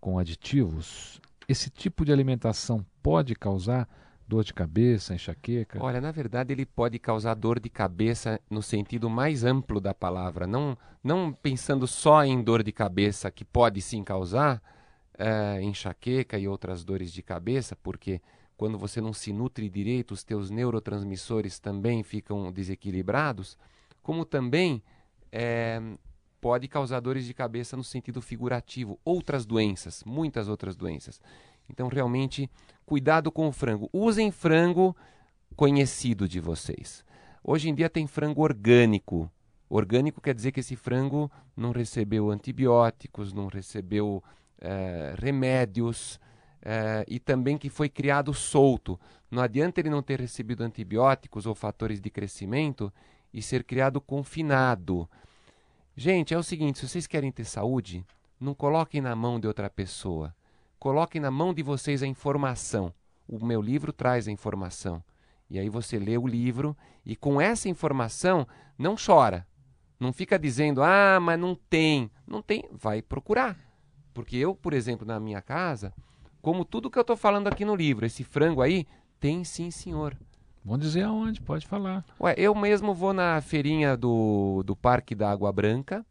com 0.00 0.18
aditivos, 0.18 1.20
esse 1.48 1.70
tipo 1.70 2.04
de 2.04 2.12
alimentação 2.12 2.84
pode 3.02 3.34
causar 3.34 3.88
dor 4.30 4.44
de 4.44 4.54
cabeça, 4.54 5.12
enxaqueca? 5.12 5.82
Olha, 5.82 6.00
na 6.00 6.12
verdade 6.12 6.52
ele 6.52 6.64
pode 6.64 6.98
causar 7.00 7.34
dor 7.34 7.58
de 7.58 7.68
cabeça 7.68 8.40
no 8.48 8.62
sentido 8.62 9.10
mais 9.10 9.42
amplo 9.42 9.80
da 9.80 9.92
palavra, 9.92 10.46
não, 10.46 10.78
não 11.02 11.32
pensando 11.32 11.84
só 11.86 12.24
em 12.24 12.40
dor 12.40 12.62
de 12.62 12.70
cabeça, 12.70 13.28
que 13.30 13.44
pode 13.44 13.82
sim 13.82 14.04
causar 14.04 14.62
é, 15.18 15.60
enxaqueca 15.60 16.38
e 16.38 16.46
outras 16.46 16.84
dores 16.84 17.12
de 17.12 17.22
cabeça, 17.22 17.74
porque 17.74 18.22
quando 18.56 18.78
você 18.78 19.00
não 19.00 19.12
se 19.12 19.32
nutre 19.32 19.68
direito, 19.68 20.12
os 20.12 20.22
teus 20.22 20.48
neurotransmissores 20.48 21.58
também 21.58 22.04
ficam 22.04 22.52
desequilibrados, 22.52 23.58
como 24.00 24.24
também 24.24 24.80
é, 25.32 25.82
pode 26.40 26.68
causar 26.68 27.00
dores 27.00 27.24
de 27.24 27.34
cabeça 27.34 27.76
no 27.76 27.82
sentido 27.82 28.22
figurativo, 28.22 29.00
outras 29.04 29.44
doenças, 29.44 30.04
muitas 30.04 30.48
outras 30.48 30.76
doenças. 30.76 31.20
Então, 31.68 31.88
realmente, 31.88 32.50
cuidado 32.90 33.30
com 33.30 33.46
o 33.46 33.52
frango. 33.52 33.88
Usem 33.92 34.32
frango 34.32 34.96
conhecido 35.54 36.28
de 36.28 36.40
vocês. 36.40 37.04
Hoje 37.44 37.68
em 37.68 37.74
dia 37.74 37.88
tem 37.88 38.04
frango 38.08 38.42
orgânico. 38.42 39.30
Orgânico 39.68 40.20
quer 40.20 40.34
dizer 40.34 40.50
que 40.50 40.58
esse 40.58 40.74
frango 40.74 41.30
não 41.56 41.70
recebeu 41.70 42.32
antibióticos, 42.32 43.32
não 43.32 43.46
recebeu 43.46 44.20
é, 44.60 45.14
remédios 45.16 46.18
é, 46.60 47.04
e 47.06 47.20
também 47.20 47.56
que 47.56 47.70
foi 47.70 47.88
criado 47.88 48.34
solto. 48.34 48.98
Não 49.30 49.40
adianta 49.40 49.78
ele 49.78 49.88
não 49.88 50.02
ter 50.02 50.18
recebido 50.18 50.64
antibióticos 50.64 51.46
ou 51.46 51.54
fatores 51.54 52.00
de 52.00 52.10
crescimento 52.10 52.92
e 53.32 53.40
ser 53.40 53.62
criado 53.62 54.00
confinado. 54.00 55.08
Gente, 55.96 56.34
é 56.34 56.36
o 56.36 56.42
seguinte: 56.42 56.80
se 56.80 56.88
vocês 56.88 57.06
querem 57.06 57.30
ter 57.30 57.44
saúde, 57.44 58.04
não 58.40 58.52
coloquem 58.52 59.00
na 59.00 59.14
mão 59.14 59.38
de 59.38 59.46
outra 59.46 59.70
pessoa 59.70 60.34
coloquem 60.80 61.20
na 61.20 61.30
mão 61.30 61.52
de 61.52 61.62
vocês 61.62 62.02
a 62.02 62.06
informação. 62.06 62.92
O 63.28 63.44
meu 63.44 63.60
livro 63.60 63.92
traz 63.92 64.26
a 64.26 64.32
informação. 64.32 65.04
E 65.48 65.58
aí 65.58 65.68
você 65.68 65.98
lê 65.98 66.16
o 66.16 66.26
livro 66.26 66.76
e 67.04 67.14
com 67.14 67.40
essa 67.40 67.68
informação 67.68 68.46
não 68.78 68.96
chora. 68.96 69.46
Não 70.00 70.12
fica 70.12 70.38
dizendo, 70.38 70.82
ah, 70.82 71.20
mas 71.20 71.38
não 71.38 71.54
tem. 71.54 72.10
Não 72.26 72.40
tem, 72.40 72.64
vai 72.72 73.02
procurar. 73.02 73.58
Porque 74.14 74.36
eu, 74.36 74.54
por 74.54 74.72
exemplo, 74.72 75.06
na 75.06 75.20
minha 75.20 75.42
casa, 75.42 75.92
como 76.40 76.64
tudo 76.64 76.90
que 76.90 76.98
eu 76.98 77.02
estou 77.02 77.16
falando 77.16 77.48
aqui 77.48 77.64
no 77.64 77.76
livro, 77.76 78.06
esse 78.06 78.24
frango 78.24 78.62
aí, 78.62 78.86
tem 79.20 79.44
sim, 79.44 79.70
senhor. 79.70 80.16
Vamos 80.64 80.80
dizer 80.80 81.02
aonde, 81.02 81.42
pode 81.42 81.66
falar. 81.66 82.04
Ué, 82.18 82.34
eu 82.38 82.54
mesmo 82.54 82.94
vou 82.94 83.12
na 83.12 83.40
feirinha 83.42 83.96
do, 83.96 84.62
do 84.64 84.74
Parque 84.74 85.14
da 85.14 85.30
Água 85.30 85.52
Branca. 85.52 86.04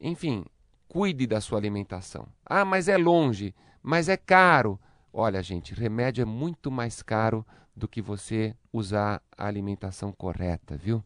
Enfim, 0.00 0.44
cuide 0.88 1.28
da 1.28 1.40
sua 1.40 1.58
alimentação. 1.58 2.26
Ah, 2.44 2.64
mas 2.64 2.88
é 2.88 2.96
longe, 2.96 3.54
mas 3.80 4.08
é 4.08 4.16
caro. 4.16 4.80
Olha, 5.16 5.40
gente, 5.44 5.72
remédio 5.72 6.22
é 6.22 6.24
muito 6.24 6.72
mais 6.72 7.00
caro 7.00 7.46
do 7.76 7.86
que 7.86 8.02
você 8.02 8.52
usar 8.72 9.22
a 9.38 9.46
alimentação 9.46 10.10
correta, 10.10 10.76
viu? 10.76 11.04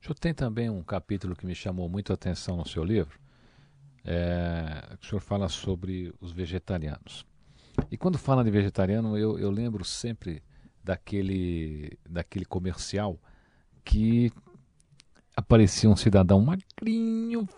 O 0.00 0.04
senhor 0.04 0.14
tem 0.14 0.32
também 0.32 0.70
um 0.70 0.80
capítulo 0.80 1.34
que 1.34 1.44
me 1.44 1.56
chamou 1.56 1.88
muito 1.88 2.12
a 2.12 2.14
atenção 2.14 2.56
no 2.56 2.64
seu 2.64 2.84
livro. 2.84 3.18
É, 4.04 4.96
o 5.02 5.04
senhor 5.04 5.20
fala 5.20 5.48
sobre 5.48 6.14
os 6.20 6.30
vegetarianos. 6.30 7.26
E 7.90 7.96
quando 7.96 8.16
fala 8.16 8.44
de 8.44 8.50
vegetariano, 8.52 9.18
eu, 9.18 9.36
eu 9.40 9.50
lembro 9.50 9.84
sempre 9.84 10.40
daquele, 10.84 11.98
daquele 12.08 12.44
comercial 12.44 13.18
que 13.84 14.32
aparecia 15.36 15.90
um 15.90 15.96
cidadão 15.96 16.40
magrinho, 16.40 17.48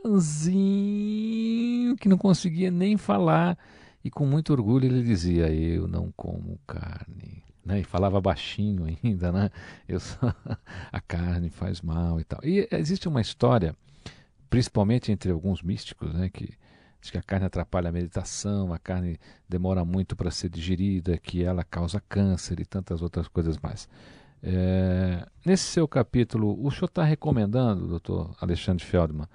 franzinho, 0.00 1.96
que 1.96 2.08
não 2.08 2.16
conseguia 2.16 2.70
nem 2.70 2.96
falar 2.96 3.58
e 4.04 4.10
com 4.10 4.26
muito 4.26 4.52
orgulho 4.52 4.86
ele 4.86 5.02
dizia: 5.02 5.52
Eu 5.52 5.86
não 5.86 6.12
como 6.16 6.58
carne. 6.66 7.42
Né? 7.64 7.80
E 7.80 7.84
falava 7.84 8.20
baixinho 8.20 8.84
ainda, 9.04 9.30
né? 9.30 9.50
Eu 9.86 10.00
só... 10.00 10.34
a 10.90 11.00
carne 11.00 11.50
faz 11.50 11.80
mal 11.80 12.18
e 12.18 12.24
tal. 12.24 12.40
E 12.42 12.66
existe 12.70 13.06
uma 13.08 13.20
história, 13.20 13.76
principalmente 14.48 15.12
entre 15.12 15.30
alguns 15.30 15.62
místicos, 15.62 16.12
né? 16.14 16.30
Que 16.30 16.54
diz 17.00 17.10
que 17.10 17.18
a 17.18 17.22
carne 17.22 17.46
atrapalha 17.46 17.88
a 17.88 17.92
meditação, 17.92 18.72
a 18.72 18.78
carne 18.78 19.18
demora 19.48 19.84
muito 19.84 20.16
para 20.16 20.30
ser 20.30 20.48
digerida, 20.48 21.18
que 21.18 21.42
ela 21.42 21.64
causa 21.64 22.02
câncer 22.08 22.60
e 22.60 22.64
tantas 22.64 23.02
outras 23.02 23.28
coisas 23.28 23.58
mais. 23.58 23.88
É... 24.42 25.26
nesse 25.44 25.64
seu 25.64 25.86
capítulo, 25.86 26.58
o 26.64 26.70
senhor 26.70 26.86
está 26.86 27.04
recomendando, 27.04 27.86
doutor 27.86 28.34
Alexandre 28.40 28.82
Feldman, 28.82 29.28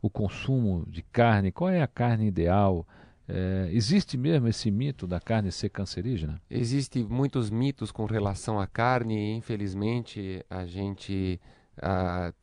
o 0.00 0.08
consumo 0.08 0.86
de 0.88 1.02
carne? 1.02 1.52
Qual 1.52 1.68
é 1.68 1.82
a 1.82 1.86
carne 1.86 2.26
ideal? 2.26 2.86
É, 3.28 3.68
existe 3.72 4.16
mesmo 4.16 4.48
esse 4.48 4.70
mito 4.70 5.06
da 5.06 5.20
carne 5.20 5.52
ser 5.52 5.68
cancerígena? 5.68 6.40
Existem 6.50 7.04
muitos 7.04 7.50
mitos 7.50 7.92
com 7.92 8.06
relação 8.06 8.58
à 8.58 8.66
carne 8.66 9.36
infelizmente 9.36 10.44
a 10.48 10.64
gente. 10.64 11.40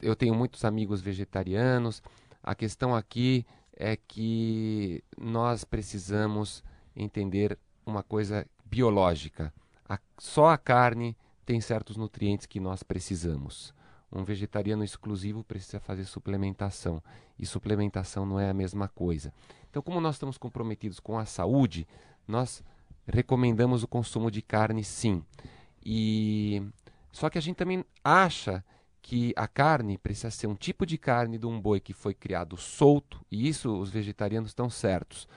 Eu 0.01 0.15
tenho 0.15 0.33
muitos 0.36 0.63
amigos 0.63 1.01
vegetarianos. 1.01 2.01
A 2.41 2.53
questão 2.53 2.95
aqui 2.95 3.45
é 3.75 3.97
que 3.97 5.03
nós 5.17 5.65
precisamos 5.65 6.63
entender 6.95 7.57
uma 7.86 8.01
coisa 8.01 8.45
biológica. 8.65 9.53
A, 9.89 9.99
só 10.17 10.49
a 10.49 10.57
carne 10.57 11.17
tem 11.45 11.59
certos 11.59 11.97
nutrientes 11.97 12.45
que 12.45 12.59
nós 12.59 12.81
precisamos. 12.81 13.73
Um 14.16 14.24
vegetariano 14.24 14.84
exclusivo 14.84 15.43
precisa 15.43 15.80
fazer 15.80 16.05
suplementação. 16.05 17.03
E 17.38 17.45
suplementação 17.45 18.26
não 18.26 18.39
é 18.39 18.49
a 18.49 18.53
mesma 18.53 18.88
coisa. 18.88 19.34
Então, 19.70 19.82
como 19.82 19.99
nós 19.99 20.16
estamos 20.16 20.38
comprometidos 20.38 21.01
com 21.01 21.20
a 21.20 21.26
saúde, 21.26 21.86
nós 22.26 22.63
recomendamos 23.05 23.84
o 23.84 23.88
consumo 23.88 24.32
de 24.32 24.41
carne 24.41 24.86
sim. 24.86 25.22
E 25.86 26.63
só 27.11 27.30
que 27.30 27.38
a 27.38 27.41
gente 27.41 27.57
também 27.57 27.84
acha 28.03 28.63
que 29.01 29.34
a 29.36 29.47
carne 29.47 29.97
precisa 29.97 30.32
ser 30.32 30.47
um 30.47 30.55
tipo 30.55 30.86
de 30.86 30.97
carne 30.97 31.38
de 31.38 31.45
um 31.45 31.61
boi 31.61 31.80
que 31.80 31.93
foi 31.93 32.13
criado 32.13 32.57
solto, 32.57 33.24
e 33.30 33.47
isso 33.47 33.78
os 33.78 33.91
vegetarianos 33.91 34.49
estão 34.49 34.70
certos. 34.70 35.28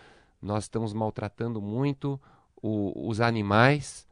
Nós 0.40 0.64
estamos 0.64 0.94
maltratando 0.94 1.60
muito 1.60 2.18
o, 2.62 3.08
os 3.08 3.20
animais 3.20 4.07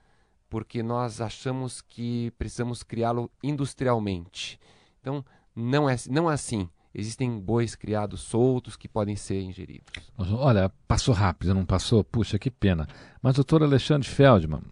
porque 0.48 0.82
nós 0.82 1.20
achamos 1.20 1.80
que 1.80 2.30
precisamos 2.38 2.82
criá-lo 2.82 3.30
industrialmente. 3.42 4.58
Então, 5.00 5.24
não 5.54 5.88
é, 5.88 5.96
não 6.08 6.30
é 6.30 6.34
assim. 6.34 6.68
Existem 6.94 7.38
bois 7.38 7.74
criados 7.74 8.20
soltos 8.22 8.74
que 8.74 8.88
podem 8.88 9.16
ser 9.16 9.42
ingeridos. 9.42 9.92
Olha, 10.16 10.72
passou 10.88 11.14
rápido, 11.14 11.52
não 11.52 11.66
passou? 11.66 12.02
Puxa, 12.02 12.38
que 12.38 12.50
pena. 12.50 12.86
Mas, 13.20 13.34
doutor 13.34 13.62
Alexandre 13.62 14.08
Feldman, 14.08 14.62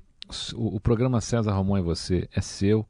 o, 0.55 0.77
o 0.77 0.81
programa 0.81 1.21
César 1.21 1.53
Romão 1.53 1.77
e 1.77 1.83
Você 1.83 2.29
é 2.33 2.41
seu. 2.41 2.87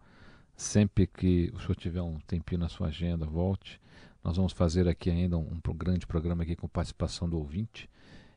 Sempre 0.57 1.09
que 1.09 1.51
o 1.53 1.59
senhor 1.59 1.75
tiver 1.75 2.01
um 2.01 2.21
tempinho 2.21 2.61
na 2.61 2.69
sua 2.69 2.87
agenda, 2.87 3.27
volte. 3.27 3.81
Nós 4.23 4.37
vamos 4.37 4.53
fazer 4.53 4.87
aqui 4.89 5.11
ainda 5.11 5.37
um, 5.37 5.61
um 5.69 5.75
grande 5.75 6.07
programa 6.07 6.45
aqui 6.45 6.55
com 6.55 6.69
participação 6.69 7.29
do 7.29 7.37
ouvinte. 7.37 7.91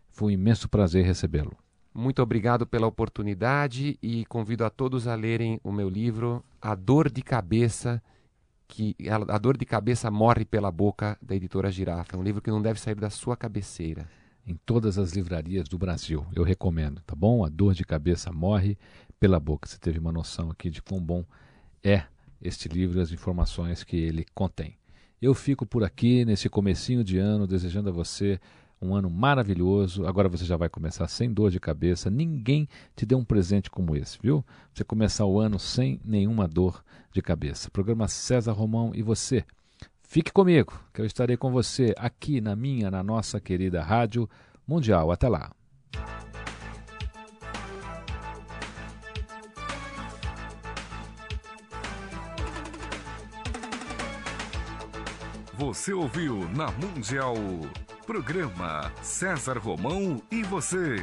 Foi 0.09 0.29
um 0.29 0.31
imenso 0.31 0.67
prazer 0.67 1.05
recebê-lo. 1.05 1.55
Muito 1.97 2.21
obrigado 2.21 2.67
pela 2.67 2.85
oportunidade 2.85 3.97
e 4.03 4.23
convido 4.25 4.63
a 4.63 4.69
todos 4.69 5.07
a 5.07 5.15
lerem 5.15 5.59
o 5.63 5.71
meu 5.71 5.89
livro 5.89 6.45
A 6.61 6.75
Dor 6.75 7.09
de 7.09 7.23
Cabeça 7.23 7.99
que 8.67 8.95
a 9.09 9.37
dor 9.39 9.57
de 9.57 9.65
cabeça 9.65 10.11
morre 10.11 10.45
pela 10.45 10.69
boca 10.69 11.17
da 11.19 11.35
editora 11.35 11.71
Girafa. 11.71 12.15
É 12.15 12.19
um 12.19 12.21
livro 12.21 12.39
que 12.39 12.51
não 12.51 12.61
deve 12.61 12.79
sair 12.79 12.93
da 12.93 13.09
sua 13.09 13.35
cabeceira. 13.35 14.07
Em 14.45 14.53
todas 14.63 14.99
as 14.99 15.13
livrarias 15.13 15.67
do 15.67 15.75
Brasil, 15.75 16.23
eu 16.35 16.43
recomendo, 16.43 17.01
tá 17.01 17.15
bom? 17.15 17.43
A 17.43 17.49
dor 17.49 17.73
de 17.73 17.83
cabeça 17.83 18.31
morre 18.31 18.77
pela 19.19 19.39
boca. 19.39 19.67
Você 19.67 19.79
teve 19.79 19.97
uma 19.97 20.11
noção 20.11 20.51
aqui 20.51 20.69
de 20.69 20.83
quão 20.83 21.01
bom 21.01 21.25
é 21.83 22.03
este 22.39 22.69
livro 22.69 22.99
e 22.99 23.01
as 23.01 23.11
informações 23.11 23.83
que 23.83 23.97
ele 23.97 24.23
contém. 24.35 24.77
Eu 25.19 25.33
fico 25.33 25.65
por 25.65 25.83
aqui 25.83 26.23
nesse 26.25 26.47
comecinho 26.47 27.03
de 27.03 27.17
ano, 27.17 27.47
desejando 27.47 27.89
a 27.89 27.91
você 27.91 28.39
um 28.81 28.95
ano 28.95 29.09
maravilhoso. 29.09 30.05
Agora 30.05 30.29
você 30.29 30.45
já 30.45 30.55
vai 30.55 30.69
começar 30.69 31.07
sem 31.07 31.31
dor 31.31 31.51
de 31.51 31.59
cabeça. 31.59 32.09
Ninguém 32.09 32.67
te 32.95 33.05
deu 33.05 33.17
um 33.17 33.25
presente 33.25 33.69
como 33.69 33.95
esse, 33.95 34.17
viu? 34.21 34.45
Você 34.73 34.83
começar 34.83 35.25
o 35.25 35.39
ano 35.39 35.59
sem 35.59 35.99
nenhuma 36.03 36.47
dor 36.47 36.83
de 37.11 37.21
cabeça. 37.21 37.69
Programa 37.71 38.07
César 38.07 38.51
Romão 38.51 38.91
e 38.93 39.01
você. 39.01 39.43
Fique 40.03 40.31
comigo, 40.31 40.73
que 40.93 41.01
eu 41.01 41.05
estarei 41.05 41.35
com 41.35 41.51
você 41.51 41.93
aqui 41.97 42.39
na 42.39 42.55
minha, 42.55 42.89
na 42.89 43.03
nossa 43.03 43.41
querida 43.41 43.83
Rádio 43.83 44.29
Mundial. 44.65 45.11
Até 45.11 45.27
lá. 45.27 45.51
Você 55.57 55.91
ouviu 55.91 56.47
na 56.49 56.71
Mundial. 56.71 57.35
Programa 58.07 58.89
César 59.03 59.57
Romão 59.57 60.21
e 60.31 60.41
você. 60.41 60.95